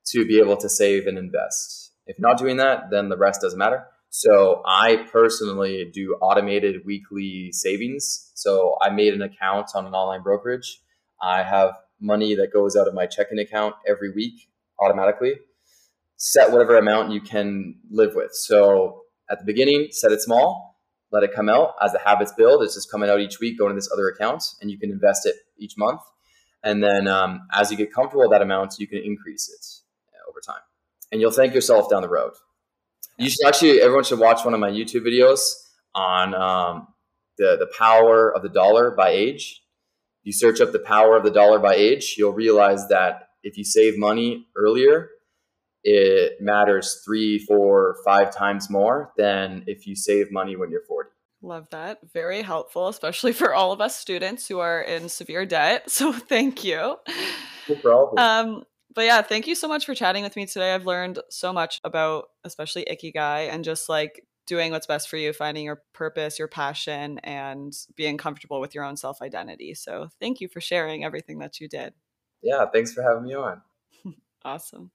to 0.09 0.25
be 0.25 0.39
able 0.39 0.59
to 0.59 0.69
save 0.69 1.07
and 1.07 1.19
invest. 1.19 1.93
If 2.07 2.21
not 2.21 2.39
doing 2.39 2.59
that, 2.59 2.91
then 2.91 3.09
the 3.09 3.17
rest 3.17 3.41
doesn't 3.41 3.59
matter. 3.59 3.87
So 4.11 4.61
I 4.67 5.07
personally 5.13 5.89
do 5.93 6.17
automated 6.21 6.85
weekly 6.85 7.53
savings. 7.53 8.33
So 8.35 8.77
I 8.83 8.91
made 8.91 9.15
an 9.15 9.23
account 9.23 9.71
on 9.75 9.87
an 9.87 9.95
online 9.95 10.23
brokerage. 10.23 10.81
I 11.23 11.45
have 11.45 11.75
money 12.01 12.35
that 12.35 12.53
goes 12.53 12.75
out 12.75 12.89
of 12.89 12.95
my 12.95 13.07
checking 13.07 13.39
account 13.39 13.77
every 13.87 14.13
week 14.13 14.49
automatically. 14.81 15.35
Set 16.17 16.51
whatever 16.51 16.77
amount 16.77 17.13
you 17.13 17.21
can 17.21 17.77
live 17.89 18.15
with. 18.17 18.33
So 18.33 19.03
at 19.31 19.39
the 19.39 19.45
beginning, 19.45 19.89
set 19.93 20.11
it 20.11 20.21
small, 20.21 20.81
let 21.13 21.23
it 21.23 21.33
come 21.33 21.49
out 21.49 21.75
as 21.81 21.93
the 21.93 22.01
habits 22.01 22.33
build. 22.37 22.65
It's 22.65 22.75
just 22.75 22.91
coming 22.91 23.09
out 23.09 23.21
each 23.21 23.39
week, 23.39 23.59
going 23.59 23.71
to 23.71 23.77
this 23.77 23.91
other 23.93 24.09
account, 24.09 24.43
and 24.61 24.73
you 24.73 24.79
can 24.79 24.91
invest 24.91 25.25
it 25.25 25.37
each 25.57 25.75
month. 25.79 26.01
And 26.65 26.83
then 26.83 27.07
um, 27.07 27.47
as 27.53 27.71
you 27.71 27.77
get 27.77 27.93
comfortable 27.93 28.23
with 28.23 28.33
that 28.33 28.43
amount, 28.43 28.75
you 28.79 28.89
can 28.89 28.99
increase 28.99 29.49
it 29.49 30.29
over 30.29 30.41
time. 30.45 30.63
And 31.13 31.21
you'll 31.21 31.31
thank 31.31 31.55
yourself 31.55 31.89
down 31.89 32.03
the 32.03 32.09
road. 32.09 32.33
You 33.19 33.29
should 33.29 33.47
actually, 33.47 33.81
everyone 33.81 34.05
should 34.05 34.19
watch 34.19 34.45
one 34.45 34.55
of 34.55 34.61
my 34.61 34.71
YouTube 34.71 35.07
videos 35.07 35.41
on 35.95 36.35
um, 36.35 36.89
the, 37.39 37.57
the 37.59 37.71
power 37.79 38.35
of 38.35 38.43
the 38.43 38.49
dollar 38.49 38.91
by 38.91 39.11
age. 39.11 39.63
If 40.23 40.27
you 40.27 40.33
search 40.33 40.61
up 40.61 40.73
the 40.73 40.79
power 40.79 41.17
of 41.17 41.25
the 41.25 41.31
dollar 41.31 41.59
by 41.59 41.75
age, 41.75 42.15
you'll 42.17 42.33
realize 42.33 42.89
that 42.89 43.29
if 43.43 43.57
you 43.57 43.65
save 43.65 43.99
money 43.99 44.47
earlier, 44.57 45.09
it 45.83 46.35
matters 46.41 47.03
three, 47.05 47.39
four, 47.39 47.97
five 48.05 48.35
times 48.35 48.69
more 48.69 49.13
than 49.17 49.65
if 49.67 49.87
you 49.87 49.97
save 49.97 50.31
money 50.31 50.57
when 50.57 50.71
you're 50.71 50.85
40. 50.87 51.09
Love 51.43 51.69
that. 51.71 52.01
Very 52.13 52.43
helpful, 52.43 52.89
especially 52.89 53.33
for 53.33 53.55
all 53.55 53.73
of 53.73 53.81
us 53.81 53.97
students 53.97 54.47
who 54.47 54.59
are 54.59 54.83
in 54.83 55.09
severe 55.09 55.47
debt. 55.47 55.85
So 55.91 56.13
thank 56.13 56.65
you. 56.65 56.97
No 57.69 57.75
problem. 57.77 58.19
Um, 58.19 58.65
but 58.95 59.05
yeah, 59.05 59.23
thank 59.23 59.47
you 59.47 59.55
so 59.55 59.69
much 59.69 59.87
for 59.87 59.95
chatting 59.95 60.23
with 60.23 60.37
me 60.37 60.47
today. 60.47 60.75
I've 60.75 60.87
learned 60.87 61.21
so 61.31 61.53
much 61.53 61.81
about 61.85 62.27
especially 62.45 62.87
Ikigai 62.91 63.51
and 63.51 63.65
just 63.65 63.89
like 63.89 64.25
doing 64.47 64.73
what's 64.73 64.87
best 64.87 65.09
for 65.09 65.17
you, 65.17 65.33
finding 65.33 65.65
your 65.65 65.83
purpose, 65.93 66.39
your 66.39 66.49
passion, 66.49 67.19
and 67.21 67.73
being 67.95 68.19
comfortable 68.19 68.61
with 68.61 68.75
your 68.75 68.85
own 68.85 68.97
self 68.97 69.23
identity. 69.23 69.75
So 69.75 70.09
thank 70.21 70.41
you 70.41 70.49
for 70.49 70.61
sharing 70.61 71.05
everything 71.05 71.39
that 71.39 71.61
you 71.61 71.69
did. 71.69 71.95
Yeah, 72.43 72.67
thanks 72.67 72.93
for 72.93 73.03
having 73.03 73.25
me 73.25 73.35
on. 73.35 73.63
awesome. 74.45 74.91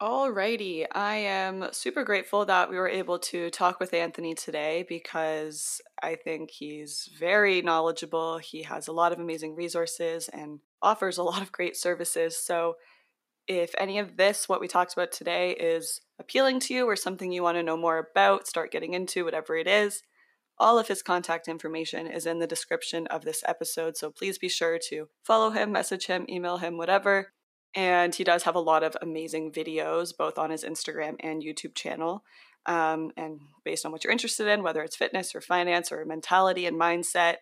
Alrighty, 0.00 0.86
I 0.90 1.16
am 1.16 1.66
super 1.72 2.04
grateful 2.04 2.46
that 2.46 2.70
we 2.70 2.78
were 2.78 2.88
able 2.88 3.18
to 3.18 3.50
talk 3.50 3.78
with 3.78 3.92
Anthony 3.92 4.32
today 4.32 4.86
because 4.88 5.82
I 6.02 6.14
think 6.14 6.50
he's 6.50 7.10
very 7.18 7.60
knowledgeable. 7.60 8.38
He 8.38 8.62
has 8.62 8.88
a 8.88 8.92
lot 8.92 9.12
of 9.12 9.18
amazing 9.18 9.56
resources 9.56 10.30
and 10.32 10.60
offers 10.80 11.18
a 11.18 11.22
lot 11.30 11.42
of 11.42 11.52
great 11.52 11.76
services. 11.76 12.42
So, 12.42 12.76
if 13.46 13.74
any 13.76 13.98
of 13.98 14.16
this, 14.16 14.48
what 14.48 14.62
we 14.62 14.68
talked 14.68 14.94
about 14.94 15.12
today, 15.12 15.50
is 15.50 16.00
appealing 16.18 16.60
to 16.60 16.74
you 16.74 16.86
or 16.86 16.96
something 16.96 17.30
you 17.30 17.42
want 17.42 17.58
to 17.58 17.62
know 17.62 17.76
more 17.76 17.98
about, 17.98 18.46
start 18.46 18.72
getting 18.72 18.94
into, 18.94 19.26
whatever 19.26 19.54
it 19.54 19.66
is, 19.66 20.02
all 20.56 20.78
of 20.78 20.88
his 20.88 21.02
contact 21.02 21.46
information 21.46 22.06
is 22.06 22.24
in 22.24 22.38
the 22.38 22.46
description 22.46 23.06
of 23.08 23.26
this 23.26 23.44
episode. 23.46 23.98
So, 23.98 24.10
please 24.10 24.38
be 24.38 24.48
sure 24.48 24.78
to 24.88 25.10
follow 25.22 25.50
him, 25.50 25.70
message 25.72 26.06
him, 26.06 26.24
email 26.26 26.56
him, 26.56 26.78
whatever. 26.78 27.34
And 27.74 28.14
he 28.14 28.24
does 28.24 28.42
have 28.44 28.56
a 28.56 28.60
lot 28.60 28.82
of 28.82 28.96
amazing 29.00 29.52
videos, 29.52 30.16
both 30.16 30.38
on 30.38 30.50
his 30.50 30.64
Instagram 30.64 31.16
and 31.20 31.42
YouTube 31.42 31.74
channel. 31.74 32.24
Um, 32.66 33.12
and 33.16 33.40
based 33.64 33.86
on 33.86 33.92
what 33.92 34.04
you're 34.04 34.12
interested 34.12 34.48
in, 34.48 34.62
whether 34.62 34.82
it's 34.82 34.96
fitness 34.96 35.34
or 35.34 35.40
finance 35.40 35.92
or 35.92 36.04
mentality 36.04 36.66
and 36.66 36.78
mindset, 36.78 37.36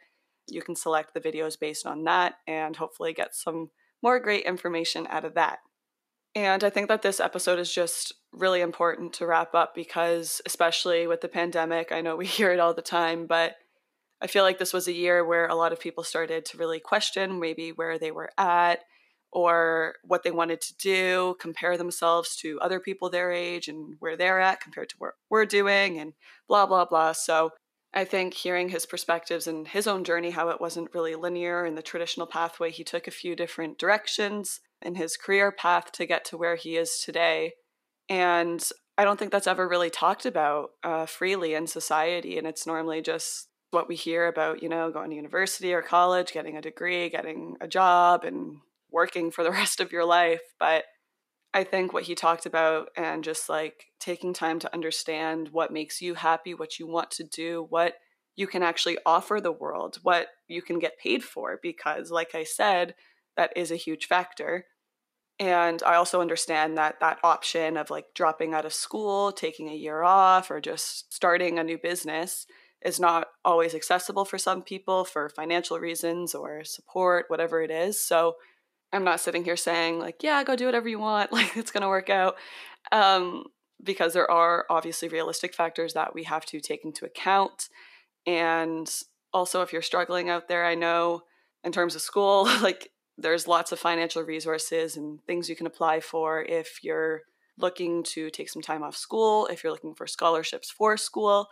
you 0.47 0.63
can 0.63 0.77
select 0.77 1.15
the 1.15 1.21
videos 1.21 1.59
based 1.59 1.87
on 1.87 2.05
that 2.05 2.35
and 2.47 2.77
hopefully 2.77 3.13
get 3.13 3.35
some 3.35 3.71
more 4.03 4.21
great 4.21 4.45
information 4.45 5.07
out 5.11 5.25
of 5.25 5.35
that. 5.35 5.59
And 6.35 6.63
I 6.63 6.71
think 6.71 6.89
that 6.89 7.03
this 7.03 7.21
episode 7.21 7.59
is 7.59 7.73
just 7.73 8.15
really 8.33 8.61
important 8.61 9.13
to 9.15 9.27
wrap 9.27 9.55
up 9.55 9.75
because, 9.75 10.41
especially 10.47 11.07
with 11.07 11.21
the 11.21 11.29
pandemic, 11.29 11.91
I 11.91 12.01
know 12.01 12.17
we 12.17 12.27
hear 12.39 12.53
it 12.53 12.61
all 12.61 12.75
the 12.75 12.83
time, 12.83 13.27
but 13.27 13.57
I 14.21 14.27
feel 14.27 14.45
like 14.45 14.59
this 14.59 14.73
was 14.73 14.89
a 14.89 14.93
year 14.93 15.25
where 15.25 15.47
a 15.47 15.55
lot 15.55 15.73
of 15.73 15.81
people 15.81 16.05
started 16.05 16.45
to 16.47 16.59
really 16.59 16.81
question 16.81 17.41
maybe 17.41 17.71
where 17.71 17.99
they 17.99 18.11
were 18.11 18.31
at 18.37 18.81
or 19.31 19.95
what 20.03 20.23
they 20.23 20.31
wanted 20.31 20.61
to 20.61 20.75
do, 20.77 21.37
compare 21.41 21.77
themselves 21.77 22.37
to 22.37 22.59
other 22.61 22.81
people 22.81 23.11
their 23.11 23.31
age 23.31 23.69
and 23.69 23.97
where 24.01 24.17
they're 24.17 24.41
at 24.41 24.61
compared 24.61 24.89
to 24.89 24.97
what 24.99 25.13
we're 25.31 25.45
doing, 25.45 25.99
and 25.99 26.15
blah, 26.49 26.67
blah, 26.67 26.85
blah. 26.85 27.13
So 27.13 27.51
I 27.93 28.05
think 28.05 28.35
hearing 28.35 28.69
his 28.69 28.87
perspectives 28.87 29.47
and 29.47 29.67
his 29.67 29.87
own 29.87 30.05
journey, 30.05 30.31
how 30.31 30.51
it 30.51 30.61
wasn't 30.61 30.93
really 30.95 31.15
linear 31.15 31.65
in 31.65 31.75
the 31.75 31.83
traditional 31.83 32.27
pathway, 32.27 32.71
he 32.71 32.85
took 32.85 33.07
a 33.07 33.13
few 33.13 33.35
different 33.35 33.79
directions 33.79 34.61
in 34.83 34.95
his 34.95 35.17
career 35.17 35.51
path 35.51 35.93
to 35.93 36.07
get 36.07 36.25
to 36.27 36.37
where 36.37 36.57
he 36.57 36.77
is 36.77 37.03
today. 37.05 37.55
And 38.09 38.67
I 38.97 39.05
don't 39.05 39.19
think 39.19 39.33
that's 39.33 39.47
ever 39.47 39.69
really 39.69 39.91
talked 39.91 40.27
about 40.27 40.71
uh, 40.83 41.07
freely 41.07 41.55
in 41.55 41.67
society. 41.67 42.37
And 42.37 42.47
it's 42.47 42.67
normally 42.67 43.01
just 43.01 43.49
what 43.71 43.89
we 43.89 43.97
hear 43.97 44.27
about, 44.27 44.63
you 44.63 44.69
know, 44.69 44.91
going 44.91 45.11
to 45.11 45.17
university 45.17 45.73
or 45.73 45.83
college, 45.83 46.33
getting 46.33 46.57
a 46.57 46.63
degree, 46.63 47.09
getting 47.09 47.57
a 47.61 47.69
job, 47.69 48.25
and 48.25 48.59
working 48.91 49.31
for 49.31 49.45
the 49.45 49.51
rest 49.61 49.81
of 49.81 49.93
your 49.93 50.05
life. 50.05 50.43
But 50.59 50.85
I 51.55 51.65
think 51.65 51.93
what 51.93 52.05
he 52.05 52.15
talked 52.15 52.47
about 52.47 52.91
and 52.97 53.25
just 53.25 53.49
like 53.49 53.87
taking 53.99 54.35
time 54.35 54.59
to 54.61 54.73
understand 54.75 55.49
what 55.51 55.73
makes 55.73 56.03
you 56.03 56.15
happy, 56.15 56.55
what 56.55 56.79
you 56.79 56.87
want 56.87 57.11
to 57.13 57.25
do, 57.25 57.67
what 57.71 57.95
you 58.37 58.47
can 58.47 58.63
actually 58.63 58.99
offer 59.05 59.41
the 59.41 59.51
world, 59.51 59.99
what 60.03 60.29
you 60.47 60.63
can 60.63 60.79
get 60.79 60.99
paid 60.99 61.25
for, 61.25 61.59
because, 61.61 62.11
like 62.11 62.35
I 62.35 62.45
said, 62.45 62.95
that 63.37 63.53
is 63.57 63.71
a 63.71 63.77
huge 63.77 64.07
factor. 64.07 64.67
And 65.41 65.83
I 65.83 65.95
also 65.95 66.21
understand 66.21 66.77
that 66.77 67.01
that 67.01 67.19
option 67.25 67.77
of 67.77 67.91
like 67.91 68.07
dropping 68.15 68.55
out 68.55 68.65
of 68.65 68.73
school, 68.73 69.33
taking 69.33 69.69
a 69.69 69.75
year 69.75 70.03
off, 70.03 70.51
or 70.51 70.61
just 70.61 71.13
starting 71.13 71.59
a 71.59 71.65
new 71.65 71.79
business 71.79 72.47
is 72.85 73.01
not 73.01 73.29
always 73.45 73.75
accessible 73.75 74.25
for 74.25 74.39
some 74.39 74.63
people 74.63 75.05
for 75.05 75.29
financial 75.29 75.79
reasons 75.79 76.35
or 76.35 76.63
support, 76.65 77.25
whatever 77.29 77.63
it 77.63 77.71
is. 77.71 78.01
So 78.01 78.35
I'm 78.93 79.05
not 79.05 79.21
sitting 79.21 79.45
here 79.45 79.57
saying 79.57 79.99
like, 79.99 80.23
yeah, 80.23 80.43
go 80.45 80.57
do 80.57 80.67
whatever 80.67 80.89
you 80.89 80.99
want, 80.99 81.33
like 81.39 81.57
it's 81.57 81.71
going 81.71 81.83
to 81.83 81.89
work 81.89 82.11
out. 82.11 82.37
Um, 82.93 83.45
because 83.83 84.13
there 84.13 84.31
are 84.31 84.67
obviously 84.71 85.09
realistic 85.09 85.55
factors 85.55 85.95
that 85.95 86.15
we 86.15 86.25
have 86.25 86.45
to 86.47 86.61
take 86.61 86.85
into 86.85 87.05
account. 87.05 87.69
And 88.27 88.91
also 89.33 89.63
if 89.63 89.73
you're 89.73 89.83
struggling 89.83 90.29
out 90.29 90.49
there, 90.49 90.65
I 90.65 90.75
know 90.75 91.23
in 91.65 91.73
terms 91.73 91.95
of 91.95 92.01
school, 92.01 92.45
like 92.63 92.91
there's 93.17 93.49
lots 93.49 93.73
of 93.73 93.79
financial 93.79 94.23
resources 94.23 94.97
and 94.97 95.23
things 95.27 95.49
you 95.49 95.57
can 95.57 95.67
apply 95.67 96.01
for 96.01 96.43
if 96.43 96.83
you're 96.83 97.23
looking 97.57 98.05
to 98.05 98.31
take 98.31 98.49
some 98.49 98.63
time 98.63 98.83
off 98.83 98.97
school, 98.97 99.47
if 99.47 99.63
you're 99.63 99.73
looking 99.73 99.95
for 99.95 100.07
scholarships 100.07 100.71
for 100.71 100.97
school, 100.97 101.49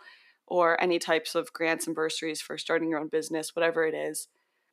or 0.47 0.81
any 0.81 0.97
types 0.97 1.35
of 1.35 1.51
grants 1.51 1.87
and 1.87 1.95
bursaries 1.95 2.41
for 2.41 2.57
starting 2.57 2.89
your 2.89 2.99
own 2.99 3.09
business, 3.09 3.55
whatever 3.55 3.85
it 3.85 3.93
is. 3.93 4.29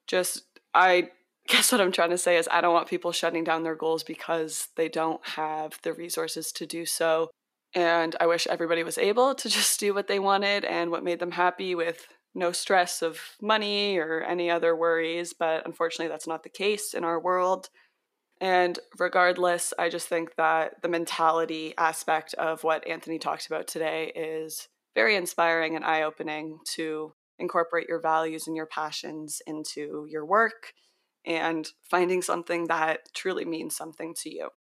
Just 0.06 0.44
I 0.72 1.08
guess 1.46 1.72
what 1.72 1.80
I'm 1.80 1.92
trying 1.92 2.10
to 2.10 2.18
say 2.18 2.36
is 2.36 2.48
I 2.50 2.60
don't 2.60 2.74
want 2.74 2.88
people 2.88 3.12
shutting 3.12 3.44
down 3.44 3.62
their 3.62 3.74
goals 3.74 4.02
because 4.02 4.68
they 4.76 4.88
don't 4.88 5.24
have 5.26 5.78
the 5.82 5.92
resources 5.92 6.52
to 6.52 6.66
do 6.66 6.86
so. 6.86 7.30
And 7.74 8.16
I 8.20 8.26
wish 8.26 8.46
everybody 8.46 8.82
was 8.82 8.98
able 8.98 9.34
to 9.34 9.48
just 9.48 9.80
do 9.80 9.92
what 9.92 10.06
they 10.06 10.18
wanted 10.18 10.64
and 10.64 10.90
what 10.90 11.04
made 11.04 11.18
them 11.18 11.32
happy 11.32 11.74
with 11.74 12.06
no 12.34 12.52
stress 12.52 13.02
of 13.02 13.20
money 13.40 13.96
or 13.98 14.22
any 14.22 14.50
other 14.50 14.74
worries. 14.74 15.32
But 15.32 15.66
unfortunately, 15.66 16.08
that's 16.08 16.26
not 16.26 16.42
the 16.42 16.48
case 16.48 16.94
in 16.94 17.04
our 17.04 17.20
world. 17.20 17.68
And 18.40 18.78
regardless, 18.98 19.72
I 19.78 19.88
just 19.88 20.08
think 20.08 20.34
that 20.36 20.82
the 20.82 20.88
mentality 20.88 21.74
aspect 21.78 22.34
of 22.34 22.64
what 22.64 22.86
Anthony 22.86 23.18
talked 23.18 23.46
about 23.46 23.68
today 23.68 24.12
is 24.14 24.68
very 24.94 25.16
inspiring 25.16 25.76
and 25.76 25.84
eye 25.84 26.02
opening 26.02 26.58
to 26.74 27.14
incorporate 27.38 27.88
your 27.88 28.00
values 28.00 28.46
and 28.46 28.56
your 28.56 28.66
passions 28.66 29.40
into 29.46 30.06
your 30.08 30.24
work 30.24 30.72
and 31.24 31.68
finding 31.82 32.22
something 32.22 32.66
that 32.66 33.12
truly 33.14 33.44
means 33.44 33.76
something 33.76 34.14
to 34.22 34.30
you. 34.32 34.50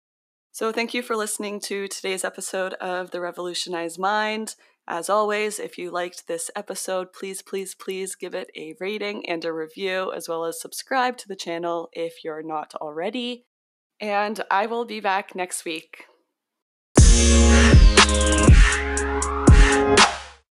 So, 0.52 0.70
thank 0.70 0.94
you 0.94 1.02
for 1.02 1.16
listening 1.16 1.60
to 1.60 1.88
today's 1.88 2.24
episode 2.24 2.74
of 2.74 3.10
The 3.10 3.20
Revolutionized 3.20 3.98
Mind. 3.98 4.54
As 4.86 5.08
always, 5.08 5.58
if 5.58 5.78
you 5.78 5.90
liked 5.90 6.28
this 6.28 6.50
episode, 6.54 7.12
please, 7.12 7.40
please, 7.42 7.74
please 7.74 8.14
give 8.14 8.34
it 8.34 8.50
a 8.54 8.74
rating 8.78 9.28
and 9.28 9.44
a 9.44 9.52
review, 9.52 10.12
as 10.14 10.28
well 10.28 10.44
as 10.44 10.60
subscribe 10.60 11.16
to 11.18 11.28
the 11.28 11.36
channel 11.36 11.88
if 11.92 12.22
you're 12.22 12.42
not 12.42 12.74
already. 12.76 13.46
And 13.98 14.40
I 14.50 14.66
will 14.66 14.84
be 14.84 15.00
back 15.00 15.34
next 15.34 15.64
week. 15.64 16.04